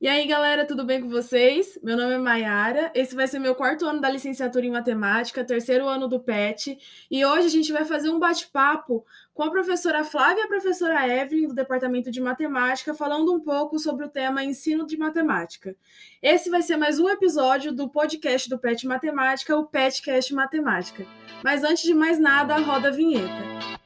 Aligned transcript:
E 0.00 0.08
aí, 0.08 0.26
galera, 0.26 0.64
tudo 0.64 0.82
bem 0.82 1.02
com 1.02 1.10
vocês? 1.10 1.78
Meu 1.82 1.94
nome 1.94 2.14
é 2.14 2.18
Mayara. 2.18 2.90
Esse 2.94 3.14
vai 3.14 3.28
ser 3.28 3.38
meu 3.38 3.54
quarto 3.54 3.84
ano 3.84 4.00
da 4.00 4.08
licenciatura 4.08 4.64
em 4.64 4.70
matemática, 4.70 5.44
terceiro 5.44 5.86
ano 5.86 6.08
do 6.08 6.18
PET. 6.18 6.78
E 7.10 7.22
hoje 7.22 7.48
a 7.48 7.50
gente 7.50 7.70
vai 7.70 7.84
fazer 7.84 8.08
um 8.08 8.18
bate-papo 8.18 9.04
com 9.34 9.42
a 9.42 9.50
professora 9.50 10.02
Flávia 10.02 10.40
e 10.40 10.44
a 10.44 10.48
professora 10.48 11.06
Evelyn, 11.06 11.48
do 11.48 11.54
departamento 11.54 12.10
de 12.10 12.18
matemática, 12.18 12.94
falando 12.94 13.34
um 13.34 13.40
pouco 13.40 13.78
sobre 13.78 14.06
o 14.06 14.08
tema 14.08 14.42
ensino 14.42 14.86
de 14.86 14.96
matemática. 14.96 15.76
Esse 16.22 16.48
vai 16.48 16.62
ser 16.62 16.78
mais 16.78 16.98
um 16.98 17.06
episódio 17.06 17.70
do 17.70 17.86
podcast 17.86 18.48
do 18.48 18.58
PET 18.58 18.86
Matemática, 18.86 19.54
o 19.54 19.66
PETcast 19.66 20.32
Matemática. 20.32 21.06
Mas 21.44 21.62
antes 21.62 21.82
de 21.82 21.92
mais 21.92 22.18
nada, 22.18 22.56
roda 22.56 22.88
a 22.88 22.90
vinheta. 22.90 23.79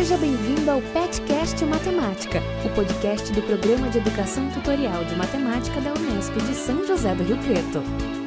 Seja 0.00 0.16
bem-vindo 0.16 0.70
ao 0.70 0.80
PetCast 0.80 1.62
Matemática, 1.66 2.40
o 2.64 2.74
podcast 2.74 3.30
do 3.34 3.42
Programa 3.42 3.90
de 3.90 3.98
Educação 3.98 4.48
Tutorial 4.48 5.04
de 5.04 5.14
Matemática 5.14 5.78
da 5.78 5.92
Unesp 5.92 6.32
de 6.36 6.54
São 6.54 6.86
José 6.86 7.14
do 7.14 7.22
Rio 7.22 7.36
Preto. 7.36 8.19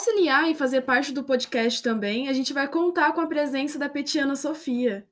Auxiliar 0.00 0.50
e 0.50 0.54
fazer 0.54 0.80
parte 0.80 1.12
do 1.12 1.22
podcast 1.22 1.82
também, 1.82 2.26
a 2.26 2.32
gente 2.32 2.54
vai 2.54 2.66
contar 2.66 3.12
com 3.12 3.20
a 3.20 3.26
presença 3.26 3.78
da 3.78 3.86
Petiana 3.86 4.34
Sofia. 4.34 5.06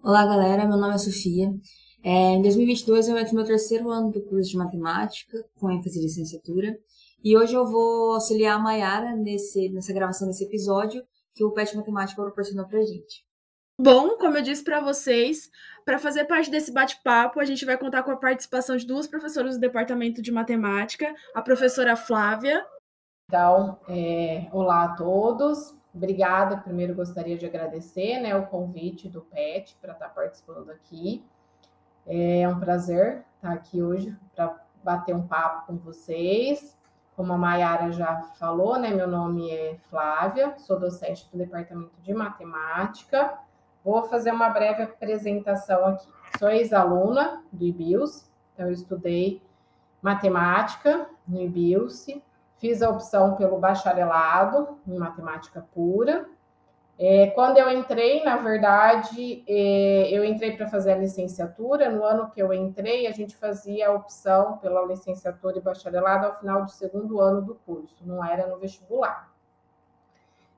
Olá, 0.00 0.24
galera. 0.24 0.68
Meu 0.68 0.76
nome 0.76 0.94
é 0.94 0.98
Sofia. 0.98 1.52
É, 2.00 2.36
em 2.36 2.42
2022 2.42 3.08
eu 3.08 3.18
entro 3.18 3.32
no 3.32 3.40
meu 3.40 3.44
terceiro 3.44 3.90
ano 3.90 4.12
do 4.12 4.22
curso 4.22 4.48
de 4.48 4.56
matemática, 4.56 5.44
com 5.58 5.68
ênfase 5.68 5.98
em 5.98 6.02
licenciatura. 6.02 6.78
E 7.24 7.36
hoje 7.36 7.54
eu 7.54 7.66
vou 7.66 8.14
auxiliar 8.14 8.54
a 8.54 8.58
Mayara 8.60 9.16
nesse, 9.16 9.68
nessa 9.70 9.92
gravação 9.92 10.28
desse 10.28 10.44
episódio 10.44 11.02
que 11.34 11.42
o 11.42 11.50
PET 11.50 11.76
Matemática 11.76 12.22
proporcionou 12.22 12.66
pra 12.68 12.80
gente. 12.82 13.26
Bom, 13.80 14.16
como 14.16 14.36
eu 14.36 14.42
disse 14.42 14.62
para 14.62 14.80
vocês, 14.80 15.50
para 15.84 15.98
fazer 15.98 16.26
parte 16.26 16.50
desse 16.52 16.72
bate-papo, 16.72 17.40
a 17.40 17.44
gente 17.44 17.64
vai 17.64 17.76
contar 17.76 18.04
com 18.04 18.12
a 18.12 18.16
participação 18.16 18.76
de 18.76 18.86
duas 18.86 19.08
professoras 19.08 19.56
do 19.56 19.60
departamento 19.60 20.22
de 20.22 20.30
matemática, 20.30 21.12
a 21.34 21.42
professora 21.42 21.96
Flávia 21.96 22.64
então, 23.30 23.78
é, 23.88 24.48
olá 24.50 24.82
a 24.82 24.88
todos. 24.96 25.72
Obrigada. 25.94 26.56
Primeiro 26.56 26.96
gostaria 26.96 27.38
de 27.38 27.46
agradecer 27.46 28.18
né, 28.18 28.34
o 28.34 28.44
convite 28.48 29.08
do 29.08 29.20
PET 29.20 29.78
para 29.80 29.92
estar 29.92 30.08
participando 30.08 30.68
aqui. 30.70 31.24
É 32.04 32.48
um 32.48 32.58
prazer 32.58 33.24
estar 33.36 33.52
aqui 33.52 33.80
hoje 33.80 34.16
para 34.34 34.58
bater 34.82 35.14
um 35.14 35.28
papo 35.28 35.68
com 35.68 35.76
vocês. 35.76 36.76
Como 37.14 37.32
a 37.32 37.38
Mayara 37.38 37.92
já 37.92 38.20
falou, 38.36 38.76
né, 38.76 38.90
meu 38.90 39.06
nome 39.06 39.48
é 39.48 39.76
Flávia, 39.88 40.58
sou 40.58 40.80
docente 40.80 41.28
do 41.30 41.38
Departamento 41.38 41.94
de 42.02 42.12
Matemática. 42.12 43.38
Vou 43.84 44.08
fazer 44.08 44.32
uma 44.32 44.48
breve 44.48 44.82
apresentação 44.82 45.86
aqui. 45.86 46.08
Sou 46.36 46.50
ex-aluna 46.50 47.44
do 47.52 47.64
IBIUS, 47.64 48.28
então 48.52 48.66
eu 48.66 48.72
estudei 48.72 49.40
matemática 50.02 51.08
no 51.28 51.40
IBIUS, 51.40 52.08
Fiz 52.60 52.82
a 52.82 52.90
opção 52.90 53.36
pelo 53.36 53.58
bacharelado 53.58 54.78
em 54.86 54.96
matemática 54.98 55.66
pura. 55.74 56.28
É, 56.98 57.28
quando 57.28 57.56
eu 57.56 57.70
entrei, 57.70 58.22
na 58.22 58.36
verdade, 58.36 59.42
é, 59.48 60.10
eu 60.10 60.22
entrei 60.22 60.54
para 60.54 60.68
fazer 60.68 60.92
a 60.92 60.98
licenciatura. 60.98 61.88
No 61.88 62.04
ano 62.04 62.30
que 62.30 62.42
eu 62.42 62.52
entrei, 62.52 63.06
a 63.06 63.10
gente 63.10 63.34
fazia 63.34 63.88
a 63.88 63.92
opção 63.92 64.58
pela 64.58 64.84
licenciatura 64.84 65.56
e 65.56 65.62
bacharelado 65.62 66.26
ao 66.26 66.38
final 66.38 66.62
do 66.62 66.70
segundo 66.70 67.18
ano 67.18 67.40
do 67.40 67.54
curso, 67.54 68.06
não 68.06 68.22
era 68.22 68.46
no 68.46 68.58
vestibular. 68.58 69.32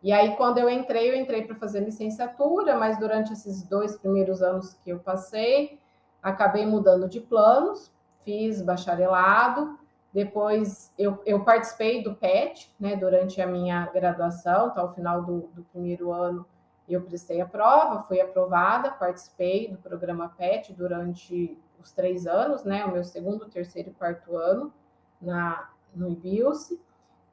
E 0.03 0.10
aí, 0.12 0.34
quando 0.34 0.59
eu 0.59 0.69
entrei, 0.69 1.09
eu 1.09 1.15
entrei 1.15 1.44
para 1.44 1.54
fazer 1.54 1.78
licenciatura, 1.78 2.77
mas 2.77 2.98
durante 2.98 3.32
esses 3.32 3.62
dois 3.62 3.97
primeiros 3.97 4.43
anos 4.43 4.75
que 4.82 4.91
eu 4.91 4.98
passei, 4.98 5.78
acabei 6.21 6.66
mudando 6.66 7.09
de 7.09 7.21
planos, 7.21 7.93
fiz 8.25 8.60
bacharelado, 8.60 9.78
depois 10.12 10.93
eu, 10.99 11.23
eu 11.25 11.43
participei 11.43 12.03
do 12.03 12.15
PET, 12.15 12.75
né, 12.78 12.97
durante 12.97 13.41
a 13.41 13.47
minha 13.47 13.87
graduação, 13.87 14.69
então, 14.69 14.84
ao 14.84 14.95
final 14.95 15.23
do, 15.23 15.49
do 15.55 15.62
primeiro 15.65 16.12
ano 16.12 16.47
eu 16.89 17.00
prestei 17.00 17.41
a 17.41 17.47
prova, 17.47 18.03
fui 18.03 18.21
aprovada, 18.21 18.91
participei 18.91 19.69
do 19.69 19.78
programa 19.78 20.28
PET 20.37 20.75
durante 20.75 21.59
os 21.81 21.93
três 21.93 22.27
anos, 22.27 22.65
né, 22.65 22.84
o 22.84 22.93
meu 22.93 23.03
segundo, 23.03 23.49
terceiro 23.49 23.91
e 23.91 23.95
quarto 23.95 24.37
ano 24.37 24.72
na, 25.21 25.71
no 25.95 26.11
IBILSE. 26.11 26.81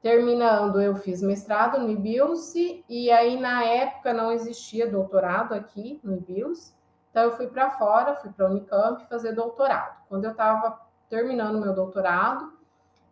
Terminando, 0.01 0.79
eu 0.79 0.95
fiz 0.95 1.21
mestrado 1.21 1.77
no 1.77 1.89
IBILSE, 1.89 2.85
e 2.87 3.11
aí 3.11 3.37
na 3.37 3.65
época 3.65 4.13
não 4.13 4.31
existia 4.31 4.89
doutorado 4.89 5.53
aqui 5.53 5.99
no 6.01 6.15
IBILSE, 6.15 6.73
então 7.11 7.23
eu 7.23 7.35
fui 7.35 7.47
para 7.47 7.71
fora, 7.71 8.15
fui 8.15 8.29
para 8.31 8.47
a 8.47 8.49
Unicamp 8.49 9.03
fazer 9.09 9.33
doutorado. 9.33 9.97
Quando 10.07 10.23
eu 10.23 10.31
estava 10.31 10.79
terminando 11.09 11.59
meu 11.59 11.73
doutorado, 11.73 12.58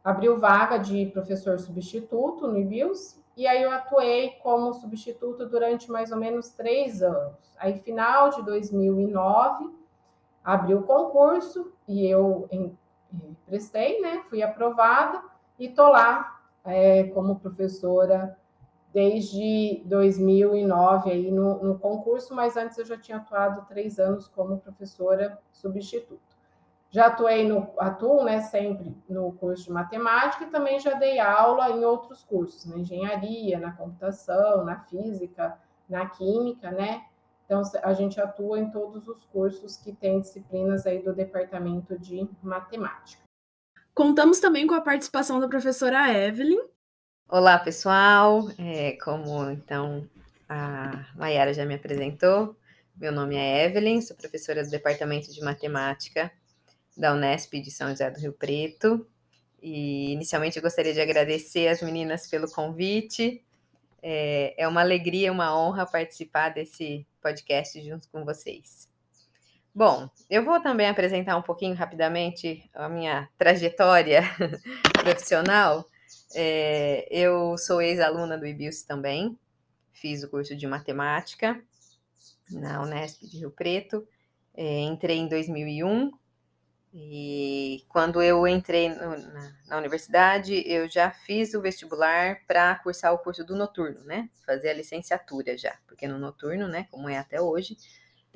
abriu 0.07 0.39
vaga 0.39 0.77
de 0.77 1.07
professor 1.07 1.59
substituto 1.59 2.47
no 2.47 2.57
IBILS, 2.57 3.21
e 3.35 3.45
aí 3.45 3.61
eu 3.61 3.69
atuei 3.69 4.29
como 4.41 4.73
substituto 4.73 5.45
durante 5.45 5.91
mais 5.91 6.13
ou 6.13 6.17
menos 6.17 6.49
três 6.49 7.03
anos. 7.03 7.53
Aí, 7.59 7.77
final 7.79 8.29
de 8.29 8.41
2009, 8.41 9.69
abriu 10.41 10.79
o 10.79 10.83
concurso 10.83 11.73
e 11.85 12.07
eu 12.07 12.47
em, 12.49 12.77
prestei, 13.45 13.99
né? 13.99 14.23
Fui 14.29 14.41
aprovada 14.41 15.21
e 15.59 15.67
tô 15.67 15.89
lá 15.89 16.39
é, 16.63 17.03
como 17.09 17.41
professora 17.41 18.37
desde 18.93 19.83
2009 19.87 21.11
aí 21.11 21.29
no, 21.29 21.61
no 21.61 21.77
concurso, 21.77 22.33
mas 22.33 22.55
antes 22.55 22.77
eu 22.77 22.85
já 22.85 22.97
tinha 22.97 23.17
atuado 23.17 23.67
três 23.67 23.99
anos 23.99 24.29
como 24.29 24.57
professora 24.57 25.37
substituta. 25.51 26.36
Já 26.89 27.07
atuei 27.07 27.47
no, 27.47 27.73
atuo, 27.77 28.23
né, 28.23 28.41
sempre 28.41 28.95
no 29.09 29.33
curso 29.33 29.65
de 29.65 29.71
matemática 29.71 30.45
e 30.45 30.49
também 30.49 30.79
já 30.79 30.93
dei 30.93 31.19
aula 31.19 31.69
em 31.69 31.83
outros 31.83 32.23
cursos, 32.23 32.65
na 32.65 32.77
engenharia, 32.77 33.59
na 33.59 33.71
computação, 33.71 34.63
na 34.63 34.79
física, 34.79 35.57
na 35.89 36.05
química, 36.05 36.71
né? 36.71 37.03
Então, 37.45 37.61
a 37.83 37.93
gente 37.93 38.19
atua 38.19 38.59
em 38.59 38.69
todos 38.69 39.07
os 39.07 39.23
cursos 39.25 39.77
que 39.77 39.93
tem 39.93 40.19
disciplinas 40.19 40.85
aí 40.85 41.01
do 41.01 41.13
departamento 41.13 41.97
de 41.97 42.27
matemática. 42.41 43.23
Contamos 43.93 44.39
também 44.39 44.67
com 44.67 44.73
a 44.73 44.81
participação 44.81 45.39
da 45.39 45.47
professora 45.47 46.13
Evelyn. 46.13 46.59
Olá, 47.29 47.57
pessoal. 47.57 48.43
É, 48.59 48.97
como 49.03 49.49
então 49.49 50.07
a 50.47 51.05
Mayara 51.15 51.53
já 51.53 51.65
me 51.65 51.75
apresentou, 51.75 52.55
meu 52.95 53.11
nome 53.11 53.35
é 53.35 53.65
Evelyn, 53.65 54.01
sou 54.01 54.15
professora 54.15 54.63
do 54.63 54.69
departamento 54.69 55.31
de 55.31 55.41
matemática 55.41 56.31
da 56.97 57.13
Unesp 57.13 57.53
de 57.53 57.69
São 57.69 57.89
José 57.89 58.09
do 58.09 58.19
Rio 58.19 58.33
Preto. 58.33 59.07
E 59.61 60.11
inicialmente 60.11 60.57
eu 60.57 60.63
gostaria 60.63 60.93
de 60.93 60.99
agradecer 60.99 61.67
as 61.67 61.81
meninas 61.81 62.27
pelo 62.27 62.49
convite. 62.49 63.43
É, 64.01 64.55
é 64.57 64.67
uma 64.67 64.81
alegria, 64.81 65.31
uma 65.31 65.57
honra 65.57 65.85
participar 65.85 66.49
desse 66.49 67.05
podcast 67.21 67.79
junto 67.81 68.09
com 68.09 68.25
vocês. 68.25 68.89
Bom, 69.73 70.09
eu 70.27 70.43
vou 70.43 70.59
também 70.59 70.87
apresentar 70.87 71.37
um 71.37 71.41
pouquinho 71.43 71.75
rapidamente 71.75 72.67
a 72.73 72.89
minha 72.89 73.29
trajetória 73.37 74.23
profissional. 75.03 75.87
É, 76.33 77.07
eu 77.11 77.57
sou 77.57 77.81
ex-aluna 77.81 78.37
do 78.37 78.47
IBIUS 78.47 78.83
também, 78.83 79.37
fiz 79.93 80.23
o 80.23 80.29
curso 80.29 80.55
de 80.55 80.65
matemática 80.65 81.61
na 82.49 82.81
Unesp 82.81 83.23
de 83.23 83.39
Rio 83.39 83.51
Preto, 83.51 84.07
é, 84.55 84.79
entrei 84.81 85.17
em 85.17 85.27
2001 85.27 86.11
e 86.99 87.85
quando 87.87 88.23
eu 88.23 88.47
entrei 88.47 88.89
no, 88.89 89.15
na, 89.15 89.53
na, 89.67 89.77
universidade, 89.77 90.63
eu 90.65 90.89
já 90.89 91.11
fiz 91.11 91.53
o 91.53 91.61
vestibular 91.61 92.41
para 92.47 92.73
cursar 92.79 93.13
o 93.13 93.19
curso 93.19 93.45
do 93.45 93.55
noturno, 93.55 94.03
né? 94.03 94.27
Fazer 94.43 94.69
a 94.69 94.73
licenciatura 94.73 95.55
já, 95.55 95.77
porque 95.85 96.07
no 96.07 96.17
noturno, 96.17 96.67
né, 96.67 96.87
como 96.89 97.07
é 97.07 97.19
até 97.19 97.39
hoje, 97.39 97.77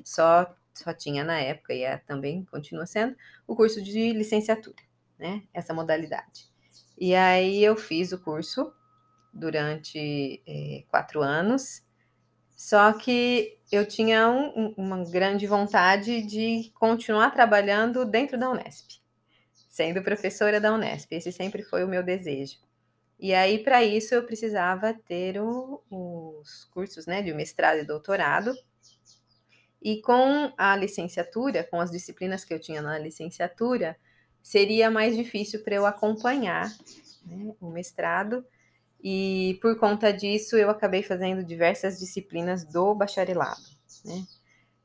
só 0.04 0.54
só 0.72 0.94
tinha 0.94 1.24
na 1.24 1.38
época 1.38 1.74
e 1.74 1.82
é, 1.82 1.98
também 1.98 2.44
continua 2.44 2.86
sendo 2.86 3.16
o 3.48 3.56
curso 3.56 3.82
de 3.82 4.12
licenciatura, 4.12 4.82
né? 5.18 5.42
Essa 5.52 5.74
modalidade. 5.74 6.48
E 6.96 7.16
aí 7.16 7.64
eu 7.64 7.76
fiz 7.76 8.12
o 8.12 8.18
curso 8.20 8.72
durante 9.34 10.40
é, 10.46 10.84
quatro 10.88 11.20
anos 11.20 11.82
só 12.62 12.92
que 12.92 13.58
eu 13.72 13.84
tinha 13.84 14.30
um, 14.30 14.72
uma 14.76 15.04
grande 15.10 15.48
vontade 15.48 16.22
de 16.22 16.70
continuar 16.76 17.32
trabalhando 17.32 18.04
dentro 18.04 18.38
da 18.38 18.48
Unesp, 18.48 19.00
sendo 19.68 20.00
professora 20.00 20.60
da 20.60 20.72
Unesp. 20.72 21.10
Esse 21.10 21.32
sempre 21.32 21.64
foi 21.64 21.82
o 21.82 21.88
meu 21.88 22.04
desejo. 22.04 22.58
E 23.18 23.34
aí, 23.34 23.58
para 23.64 23.82
isso, 23.82 24.14
eu 24.14 24.22
precisava 24.22 24.94
ter 24.94 25.40
o, 25.42 25.82
os 25.90 26.66
cursos 26.66 27.04
né, 27.04 27.20
de 27.20 27.34
mestrado 27.34 27.80
e 27.80 27.84
doutorado. 27.84 28.54
E 29.82 30.00
com 30.00 30.52
a 30.56 30.76
licenciatura, 30.76 31.64
com 31.64 31.80
as 31.80 31.90
disciplinas 31.90 32.44
que 32.44 32.54
eu 32.54 32.60
tinha 32.60 32.80
na 32.80 32.96
licenciatura, 32.96 33.96
seria 34.40 34.88
mais 34.88 35.16
difícil 35.16 35.64
para 35.64 35.74
eu 35.74 35.84
acompanhar 35.84 36.72
né, 37.26 37.56
o 37.60 37.70
mestrado, 37.70 38.46
e 39.02 39.58
por 39.60 39.76
conta 39.78 40.12
disso 40.12 40.56
eu 40.56 40.70
acabei 40.70 41.02
fazendo 41.02 41.42
diversas 41.42 41.98
disciplinas 41.98 42.64
do 42.64 42.94
bacharelado. 42.94 43.62
Né? 44.04 44.24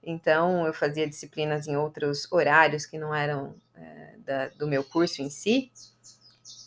Então, 0.01 0.65
eu 0.65 0.73
fazia 0.73 1.07
disciplinas 1.07 1.67
em 1.67 1.75
outros 1.75 2.31
horários 2.31 2.85
que 2.85 2.97
não 2.97 3.13
eram 3.13 3.55
é, 3.75 4.15
da, 4.19 4.47
do 4.49 4.67
meu 4.67 4.83
curso 4.83 5.21
em 5.21 5.29
si, 5.29 5.71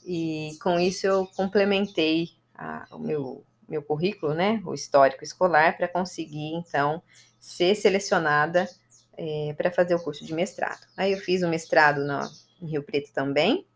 e 0.05 0.57
com 0.63 0.79
isso 0.79 1.07
eu 1.07 1.27
complementei 1.27 2.31
a, 2.55 2.87
o 2.93 2.99
meu, 2.99 3.45
meu 3.69 3.83
currículo, 3.83 4.35
né, 4.35 4.63
o 4.65 4.75
histórico 4.75 5.25
escolar, 5.25 5.77
para 5.77 5.89
conseguir, 5.89 6.55
então, 6.55 7.03
ser 7.39 7.75
selecionada 7.75 8.69
é, 9.17 9.55
para 9.57 9.71
fazer 9.71 9.95
o 9.95 10.03
curso 10.03 10.25
de 10.25 10.35
mestrado. 10.35 10.87
Aí 10.97 11.13
eu 11.13 11.19
fiz 11.19 11.43
o 11.43 11.49
mestrado 11.49 12.05
no, 12.05 12.21
em 12.61 12.71
Rio 12.71 12.83
Preto 12.83 13.13
também, 13.13 13.67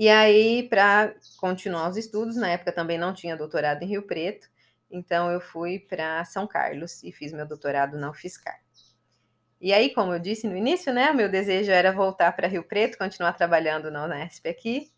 e 0.00 0.08
aí, 0.08 0.66
para 0.66 1.14
continuar 1.36 1.90
os 1.90 1.98
estudos, 1.98 2.34
na 2.34 2.48
época 2.48 2.72
também 2.72 2.96
não 2.96 3.12
tinha 3.12 3.36
doutorado 3.36 3.82
em 3.82 3.86
Rio 3.86 4.06
Preto, 4.06 4.48
então 4.90 5.30
eu 5.30 5.42
fui 5.42 5.78
para 5.78 6.24
São 6.24 6.46
Carlos 6.46 7.04
e 7.04 7.12
fiz 7.12 7.34
meu 7.34 7.46
doutorado 7.46 7.98
na 7.98 8.08
UFSCar. 8.08 8.58
E 9.60 9.74
aí, 9.74 9.92
como 9.92 10.14
eu 10.14 10.18
disse 10.18 10.48
no 10.48 10.56
início, 10.56 10.90
né, 10.90 11.10
o 11.10 11.14
meu 11.14 11.28
desejo 11.28 11.70
era 11.70 11.92
voltar 11.92 12.34
para 12.34 12.48
Rio 12.48 12.62
Preto, 12.64 12.96
continuar 12.96 13.34
trabalhando 13.34 13.90
na 13.90 14.06
Unesp 14.06 14.46
aqui. 14.48 14.90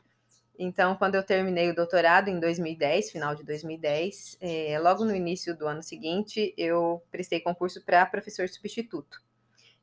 Então, 0.56 0.94
quando 0.94 1.16
eu 1.16 1.24
terminei 1.24 1.68
o 1.68 1.74
doutorado 1.74 2.28
em 2.28 2.38
2010, 2.38 3.10
final 3.10 3.34
de 3.34 3.42
2010, 3.42 4.38
é, 4.40 4.78
logo 4.78 5.04
no 5.04 5.16
início 5.16 5.58
do 5.58 5.66
ano 5.66 5.82
seguinte, 5.82 6.54
eu 6.56 7.02
prestei 7.10 7.40
concurso 7.40 7.84
para 7.84 8.06
professor 8.06 8.48
substituto. 8.48 9.20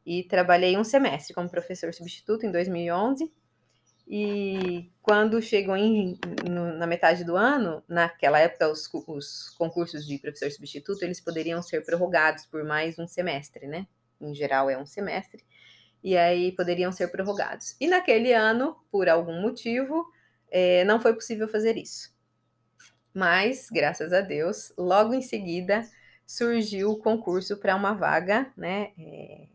E 0.06 0.24
trabalhei 0.24 0.78
um 0.78 0.84
semestre 0.86 1.34
como 1.34 1.50
professor 1.50 1.94
substituto 1.94 2.46
em 2.46 2.52
2011 2.54 3.30
e 4.12 4.92
quando 5.04 5.40
chegou 5.40 5.78
em, 5.78 6.18
no, 6.50 6.74
na 6.74 6.88
metade 6.88 7.24
do 7.24 7.36
ano, 7.36 7.84
naquela 7.88 8.40
época, 8.40 8.68
os, 8.68 8.90
os, 9.06 9.52
concursos 9.52 10.04
de 10.04 10.18
professor 10.18 10.50
substituto, 10.50 11.04
eles 11.04 11.22
poderiam 11.22 11.62
ser 11.62 11.86
prorrogados 11.86 12.44
por 12.48 12.64
mais 12.64 12.98
um 12.98 13.06
semestre, 13.06 13.68
né? 13.68 13.86
Em 14.20 14.34
geral 14.34 14.68
é 14.68 14.76
um 14.76 14.86
semestre. 14.86 15.46
E 16.04 16.18
aí 16.18 16.52
poderiam 16.54 16.92
ser 16.92 17.10
prorrogados. 17.10 17.76
E 17.80 17.86
naquele 17.86 18.34
ano, 18.34 18.76
por 18.92 19.08
algum 19.08 19.40
motivo, 19.40 20.12
é, 20.50 20.84
não 20.86 21.00
foi 21.00 21.14
possível 21.14 21.48
fazer 21.48 21.78
isso. 21.78 22.12
Mas, 23.14 23.70
graças 23.70 24.12
a 24.12 24.22
Deus, 24.22 24.74
logo 24.76 25.14
em 25.14 25.22
seguida 25.22 25.88
surgiu 26.26 26.92
o 26.92 26.98
concurso 26.98 27.58
para 27.58 27.76
uma 27.76 27.94
vaga, 27.94 28.52
né? 28.58 28.92
É, 28.98 29.48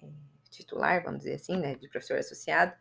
é, 0.00 0.06
titular, 0.48 1.02
vamos 1.02 1.20
dizer 1.24 1.34
assim, 1.34 1.56
né? 1.56 1.74
De 1.74 1.88
professor 1.88 2.18
associado 2.18 2.72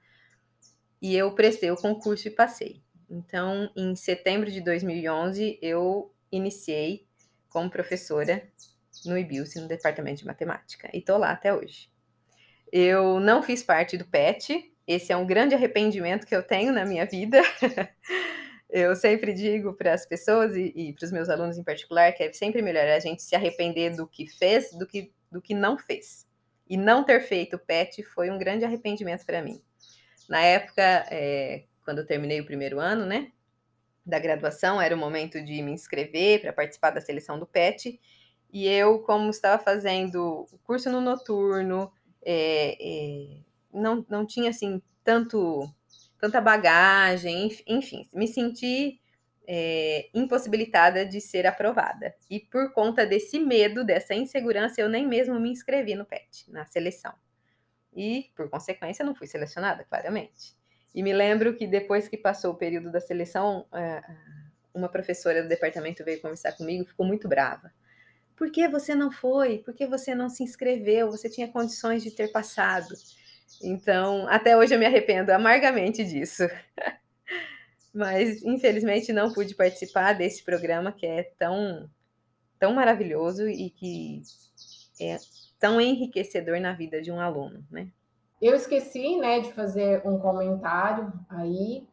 e 1.02 1.16
eu 1.16 1.34
prestei 1.34 1.72
o 1.72 1.76
concurso 1.76 2.28
e 2.28 2.32
passei. 2.32 2.82
Então, 3.10 3.70
em 3.76 3.96
setembro 3.96 4.52
de 4.52 4.62
2011, 4.62 5.60
eu 5.62 6.12
iniciei 6.32 7.06
como 7.50 7.70
professora 7.70 8.44
no 9.06 9.18
IBILSE, 9.18 9.60
no 9.60 9.68
Departamento 9.68 10.20
de 10.20 10.26
Matemática, 10.26 10.90
e 10.94 11.00
estou 11.00 11.18
lá 11.18 11.32
até 11.32 11.54
hoje. 11.54 11.90
Eu 12.72 13.20
não 13.20 13.44
fiz 13.44 13.62
parte 13.62 13.98
do 13.98 14.06
PET, 14.06 14.74
esse 14.88 15.12
é 15.12 15.18
um 15.18 15.26
grande 15.26 15.56
arrependimento 15.56 16.26
que 16.26 16.36
eu 16.36 16.44
tenho 16.44 16.72
na 16.72 16.86
minha 16.86 17.06
vida. 17.06 17.42
eu 18.70 18.96
sempre 18.96 19.34
digo 19.34 19.74
para 19.74 19.94
as 19.94 20.06
pessoas 20.06 20.56
e, 20.56 20.74
e 20.76 20.94
para 20.94 21.06
os 21.06 21.12
meus 21.12 21.30
alunos 21.30 21.58
em 21.58 21.64
particular 21.64 22.12
que 22.14 22.24
é 22.24 22.34
sempre 22.34 22.62
melhor 22.62 22.88
a 22.88 23.00
gente 23.00 23.22
se 23.22 23.36
arrepender 23.36 23.96
do 23.96 24.08
que 24.08 24.28
fez 24.28 24.72
do 24.72 24.86
que, 24.86 25.12
do 25.32 25.42
que 25.42 25.54
não 25.54 25.78
fez. 25.78 26.28
E 26.68 26.78
não 26.78 27.04
ter 27.04 27.22
feito 27.22 27.56
o 27.56 27.60
PET 27.60 28.04
foi 28.04 28.30
um 28.30 28.38
grande 28.38 28.66
arrependimento 28.66 29.26
para 29.26 29.42
mim. 29.42 29.62
Na 30.30 30.42
época, 30.42 30.82
é, 31.12 31.66
quando 31.84 32.00
eu 32.00 32.06
terminei 32.06 32.42
o 32.42 32.46
primeiro 32.46 32.80
ano, 32.80 33.06
né, 33.06 33.32
da 34.06 34.20
graduação, 34.20 34.82
era 34.82 34.96
o 34.96 34.98
momento 34.98 35.44
de 35.44 35.62
me 35.62 35.72
inscrever 35.72 36.42
para 36.42 36.54
participar 36.54 36.92
da 36.92 37.02
seleção 37.02 37.40
do 37.40 37.48
PET. 37.48 38.00
E 38.52 38.68
eu, 38.68 39.00
como 39.00 39.30
estava 39.30 39.62
fazendo 39.62 40.48
o 40.52 40.60
curso 40.60 40.90
no 40.90 41.02
noturno, 41.02 41.92
é, 42.24 42.78
é, 42.80 43.38
não, 43.74 44.06
não 44.10 44.26
tinha 44.26 44.50
assim 44.52 44.82
tanto 45.04 45.70
tanta 46.20 46.42
bagagem, 46.42 47.52
enfim, 47.68 48.08
me 48.14 48.28
senti 48.28 49.00
é, 49.48 50.10
impossibilitada 50.14 51.06
de 51.06 51.22
ser 51.22 51.46
aprovada. 51.46 52.16
E 52.30 52.40
por 52.40 52.74
conta 52.74 53.06
desse 53.06 53.38
medo, 53.40 53.86
dessa 53.86 54.16
insegurança, 54.16 54.82
eu 54.82 54.90
nem 54.90 55.08
mesmo 55.08 55.40
me 55.40 55.52
inscrevi 55.52 55.94
no 55.94 56.06
PET, 56.06 56.50
na 56.50 56.66
seleção 56.66 57.14
e, 57.96 58.32
por 58.36 58.50
consequência, 58.50 59.06
não 59.06 59.16
fui 59.16 59.28
selecionada, 59.28 59.84
claramente. 59.86 60.54
E 60.94 61.02
me 61.02 61.14
lembro 61.14 61.56
que 61.56 61.66
depois 61.66 62.08
que 62.08 62.18
passou 62.18 62.54
o 62.54 62.58
período 62.58 62.92
da 62.92 63.00
seleção, 63.00 63.66
é, 63.74 64.02
uma 64.74 64.90
professora 64.90 65.42
do 65.42 65.50
departamento 65.50 66.04
veio 66.04 66.22
conversar 66.22 66.54
comigo 66.54 66.86
ficou 66.86 67.06
muito 67.06 67.28
brava. 67.28 67.72
Por 68.36 68.52
que 68.52 68.68
você 68.68 68.94
não 68.94 69.12
foi? 69.12 69.60
Por 69.60 69.74
que 69.74 69.88
você 69.88 70.14
não 70.14 70.30
se 70.30 70.44
inscreveu? 70.44 71.10
Você 71.10 71.30
tinha 71.30 71.48
condições 71.48 72.04
de 72.04 72.12
ter 72.12 72.32
passado. 72.32 72.94
Então, 73.64 74.28
até 74.28 74.58
hoje 74.58 74.76
eu 74.76 74.80
me 74.80 74.86
arrependo 74.86 75.32
amargamente 75.32 76.04
disso. 76.04 76.44
Mas, 77.94 78.44
infelizmente, 78.44 79.14
não 79.14 79.32
pude 79.32 79.56
participar 79.56 80.14
desse 80.14 80.44
programa 80.44 80.92
que 80.92 81.06
é 81.06 81.24
tão, 81.40 81.90
tão 82.60 82.74
maravilhoso 82.74 83.48
e 83.48 83.70
que 83.70 84.22
é 85.00 85.18
tão 85.66 85.82
enriquecedor 85.82 86.60
na 86.60 86.74
vida 86.74 87.02
de 87.02 87.12
um 87.12 87.20
aluno, 87.20 87.66
né? 87.72 87.88
Eu 88.40 88.54
esqueci, 88.54 89.18
né, 89.18 89.40
de 89.40 89.52
fazer 89.52 90.06
um 90.06 90.20
comentário 90.20 91.12
aí. 91.28 91.88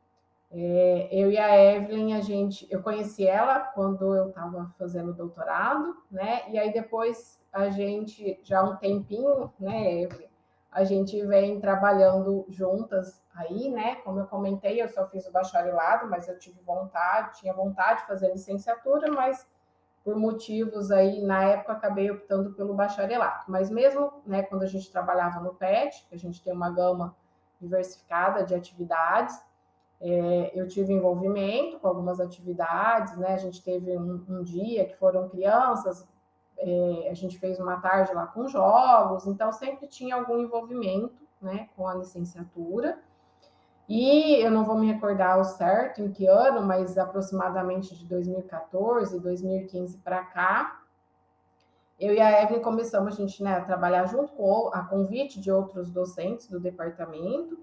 É, 0.50 1.08
eu 1.10 1.32
e 1.32 1.38
a 1.38 1.56
Evelyn, 1.56 2.12
a 2.12 2.20
gente, 2.20 2.66
eu 2.70 2.82
conheci 2.82 3.26
ela 3.26 3.60
quando 3.60 4.14
eu 4.14 4.28
estava 4.28 4.70
fazendo 4.78 5.14
doutorado, 5.14 5.96
né? 6.10 6.42
E 6.50 6.58
aí 6.58 6.70
depois 6.70 7.42
a 7.50 7.70
gente, 7.70 8.38
já 8.42 8.62
um 8.62 8.76
tempinho, 8.76 9.50
né, 9.58 10.02
Evelyn, 10.02 10.28
a 10.70 10.84
gente 10.84 11.24
vem 11.24 11.58
trabalhando 11.58 12.44
juntas 12.50 13.22
aí, 13.34 13.70
né? 13.70 13.94
Como 14.04 14.20
eu 14.20 14.26
comentei, 14.26 14.82
eu 14.82 14.88
só 14.90 15.06
fiz 15.06 15.26
o 15.26 15.32
bacharelado, 15.32 16.10
mas 16.10 16.28
eu 16.28 16.38
tive 16.38 16.60
vontade, 16.60 17.38
tinha 17.40 17.54
vontade 17.54 18.02
de 18.02 18.06
fazer 18.06 18.30
licenciatura, 18.32 19.10
mas 19.10 19.50
por 20.04 20.16
motivos 20.16 20.90
aí, 20.90 21.22
na 21.22 21.44
época, 21.44 21.72
acabei 21.72 22.10
optando 22.10 22.52
pelo 22.52 22.74
bacharelato. 22.74 23.50
Mas 23.50 23.70
mesmo 23.70 24.12
né, 24.26 24.42
quando 24.42 24.62
a 24.62 24.66
gente 24.66 24.90
trabalhava 24.90 25.40
no 25.40 25.54
PET, 25.54 26.06
que 26.08 26.14
a 26.14 26.18
gente 26.18 26.42
tem 26.42 26.52
uma 26.52 26.70
gama 26.70 27.14
diversificada 27.60 28.44
de 28.44 28.54
atividades, 28.54 29.40
é, 30.00 30.50
eu 30.52 30.66
tive 30.66 30.92
envolvimento 30.92 31.78
com 31.78 31.86
algumas 31.86 32.18
atividades, 32.18 33.16
né? 33.16 33.34
A 33.34 33.38
gente 33.38 33.62
teve 33.62 33.96
um, 33.96 34.24
um 34.28 34.42
dia 34.42 34.84
que 34.84 34.96
foram 34.96 35.28
crianças, 35.28 36.08
é, 36.58 37.08
a 37.08 37.14
gente 37.14 37.38
fez 37.38 37.60
uma 37.60 37.80
tarde 37.80 38.12
lá 38.12 38.26
com 38.26 38.48
jogos, 38.48 39.26
então 39.26 39.52
sempre 39.52 39.86
tinha 39.86 40.16
algum 40.16 40.38
envolvimento, 40.38 41.14
né, 41.40 41.68
com 41.76 41.86
a 41.86 41.94
licenciatura. 41.94 42.98
E 43.94 44.42
eu 44.42 44.50
não 44.50 44.64
vou 44.64 44.78
me 44.78 44.90
recordar 44.90 45.34
ao 45.34 45.44
certo 45.44 46.00
em 46.00 46.10
que 46.10 46.26
ano, 46.26 46.62
mas 46.62 46.96
aproximadamente 46.96 47.94
de 47.94 48.06
2014, 48.06 49.20
2015 49.20 49.98
para 49.98 50.24
cá, 50.24 50.80
eu 52.00 52.14
e 52.14 52.18
a 52.18 52.42
Evelyn 52.42 52.62
começamos 52.62 53.12
a 53.12 53.16
gente 53.18 53.42
né, 53.42 53.54
a 53.54 53.60
trabalhar 53.60 54.06
junto 54.06 54.32
com 54.32 54.70
a 54.72 54.82
convite 54.82 55.38
de 55.38 55.52
outros 55.52 55.90
docentes 55.90 56.48
do 56.48 56.58
departamento 56.58 57.58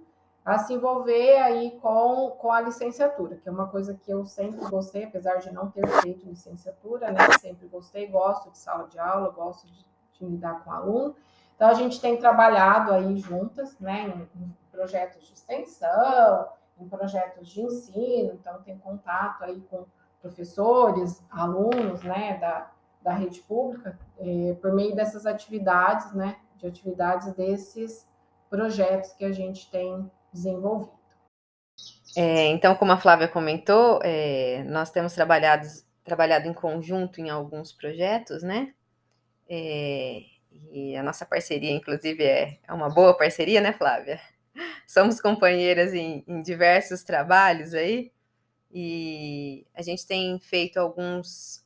a 0.45 0.59
se 0.59 0.71
envolver 0.71 1.38
aí 1.38 1.71
com, 1.81 2.29
com 2.38 2.51
a 2.51 2.62
licenciatura, 2.62 3.38
que 3.38 3.50
é 3.50 3.51
uma 3.51 3.67
coisa 3.67 3.95
que 3.95 4.12
eu 4.12 4.24
sempre 4.24 4.63
gostei, 4.69 5.05
apesar 5.05 5.38
de 5.38 5.51
não 5.51 5.71
ter 5.71 5.88
feito 6.03 6.29
licenciatura, 6.29 7.12
né? 7.12 7.21
Sempre 7.41 7.67
gostei, 7.67 8.05
gosto 8.05 8.51
de 8.51 8.59
sala 8.59 8.88
de 8.88 9.00
aula, 9.00 9.29
gosto 9.31 9.65
de, 9.65 9.83
de 10.13 10.25
lidar 10.27 10.63
com 10.63 10.71
aluno. 10.71 11.15
Então 11.55 11.69
a 11.69 11.74
gente 11.74 12.00
tem 12.00 12.17
trabalhado 12.17 12.93
aí 12.93 13.17
juntas, 13.17 13.79
né, 13.79 14.13
em, 14.36 14.58
projetos 14.71 15.27
de 15.27 15.33
extensão, 15.33 16.49
em 16.79 16.88
projetos 16.88 17.47
de 17.47 17.61
ensino, 17.61 18.33
então 18.33 18.61
tem 18.63 18.77
contato 18.77 19.43
aí 19.43 19.61
com 19.69 19.85
professores, 20.21 21.23
alunos, 21.29 22.01
né, 22.03 22.38
da, 22.38 22.71
da 23.01 23.13
rede 23.13 23.41
pública, 23.41 23.97
é, 24.17 24.55
por 24.61 24.73
meio 24.73 24.95
dessas 24.95 25.25
atividades, 25.25 26.13
né, 26.13 26.38
de 26.57 26.67
atividades 26.67 27.33
desses 27.33 28.07
projetos 28.49 29.13
que 29.13 29.25
a 29.25 29.31
gente 29.31 29.69
tem 29.69 30.09
desenvolvido. 30.31 30.97
É, 32.15 32.47
então, 32.47 32.75
como 32.75 32.91
a 32.91 32.97
Flávia 32.97 33.27
comentou, 33.27 33.99
é, 34.03 34.63
nós 34.63 34.91
temos 34.91 35.13
trabalhado, 35.13 35.65
trabalhado 36.03 36.47
em 36.47 36.53
conjunto 36.53 37.21
em 37.21 37.29
alguns 37.29 37.71
projetos, 37.71 38.41
né? 38.41 38.73
É, 39.47 40.21
e 40.71 40.97
a 40.97 41.03
nossa 41.03 41.25
parceria, 41.25 41.71
inclusive, 41.71 42.23
é, 42.23 42.57
é 42.67 42.73
uma 42.73 42.89
boa 42.89 43.15
parceria, 43.15 43.61
né, 43.61 43.73
Flávia? 43.73 44.19
Somos 44.89 45.22
companheiras 45.22 45.93
em, 45.93 46.24
em 46.27 46.41
diversos 46.41 47.03
trabalhos 47.03 47.75
aí, 47.75 48.12
e 48.72 49.63
a 49.75 49.84
gente 49.84 50.03
tem 50.03 50.39
feito 50.39 50.79
alguns 50.79 51.63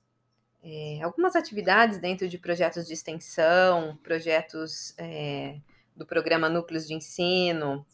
é, 0.61 0.99
algumas 1.01 1.33
atividades 1.33 1.99
dentro 1.99 2.27
de 2.27 2.37
projetos 2.37 2.85
de 2.85 2.93
extensão, 2.93 3.97
projetos 4.03 4.93
é, 4.97 5.55
do 5.95 6.05
programa 6.05 6.49
Núcleos 6.49 6.85
de 6.85 6.93
Ensino. 6.93 7.85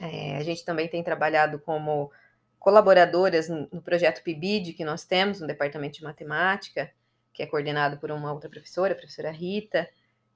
É, 0.00 0.38
a 0.38 0.42
gente 0.42 0.64
também 0.64 0.88
tem 0.88 1.02
trabalhado 1.02 1.58
como 1.58 2.10
colaboradoras 2.58 3.50
no, 3.50 3.82
projeto 3.82 4.22
PIBID 4.22 4.72
que 4.72 4.86
nós 4.86 5.04
temos 5.04 5.38
no 5.38 5.46
Departamento 5.46 5.98
de 5.98 6.04
Matemática, 6.04 6.90
que 7.30 7.42
é 7.42 7.46
coordenado 7.46 7.98
por 7.98 8.10
uma 8.10 8.32
outra 8.32 8.48
professora, 8.48 8.94
a 8.94 8.96
professora 8.96 9.30
Rita. 9.30 9.86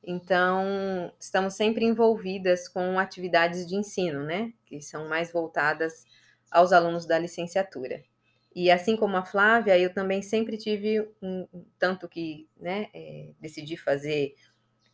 Então, 0.02 1.12
estamos 1.20 1.54
sempre 1.54 1.84
envolvidas 1.84 2.68
com 2.68 2.98
atividades 2.98 3.66
de 3.66 3.76
ensino, 3.76 4.22
né? 4.22 4.52
Que 4.64 4.80
são 4.80 5.08
mais 5.08 5.30
voltadas 5.30 6.04
aos 6.50 6.72
alunos 6.72 7.06
da 7.06 7.18
licenciatura. 7.18 8.02
E 8.54 8.70
assim 8.70 8.96
como 8.96 9.16
a 9.16 9.24
Flávia, 9.24 9.78
eu 9.78 9.92
também 9.92 10.22
sempre 10.22 10.56
tive 10.56 11.08
um, 11.22 11.46
tanto 11.78 12.08
que 12.08 12.48
né, 12.58 12.88
é, 12.92 13.30
decidi 13.38 13.76
fazer 13.76 14.34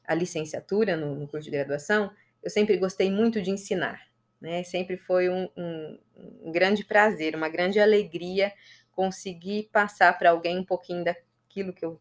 a 0.06 0.14
licenciatura 0.14 0.96
no, 0.96 1.14
no, 1.14 1.26
curso 1.26 1.46
de 1.46 1.56
graduação, 1.56 2.12
eu 2.42 2.50
sempre 2.50 2.76
gostei 2.76 3.10
muito 3.10 3.40
de 3.42 3.50
ensinar, 3.50 4.00
né? 4.40 4.62
Sempre 4.62 4.96
foi 4.96 5.28
um, 5.28 5.48
um, 5.56 5.98
um 6.42 6.52
grande 6.52 6.84
prazer, 6.84 7.34
uma 7.34 7.48
grande 7.48 7.80
alegria 7.80 8.52
conseguir 8.92 9.68
passar 9.72 10.16
para 10.16 10.30
alguém 10.30 10.58
um 10.58 10.64
pouquinho 10.64 11.02
daquilo 11.02 11.72
que 11.72 11.84
eu, 11.84 12.00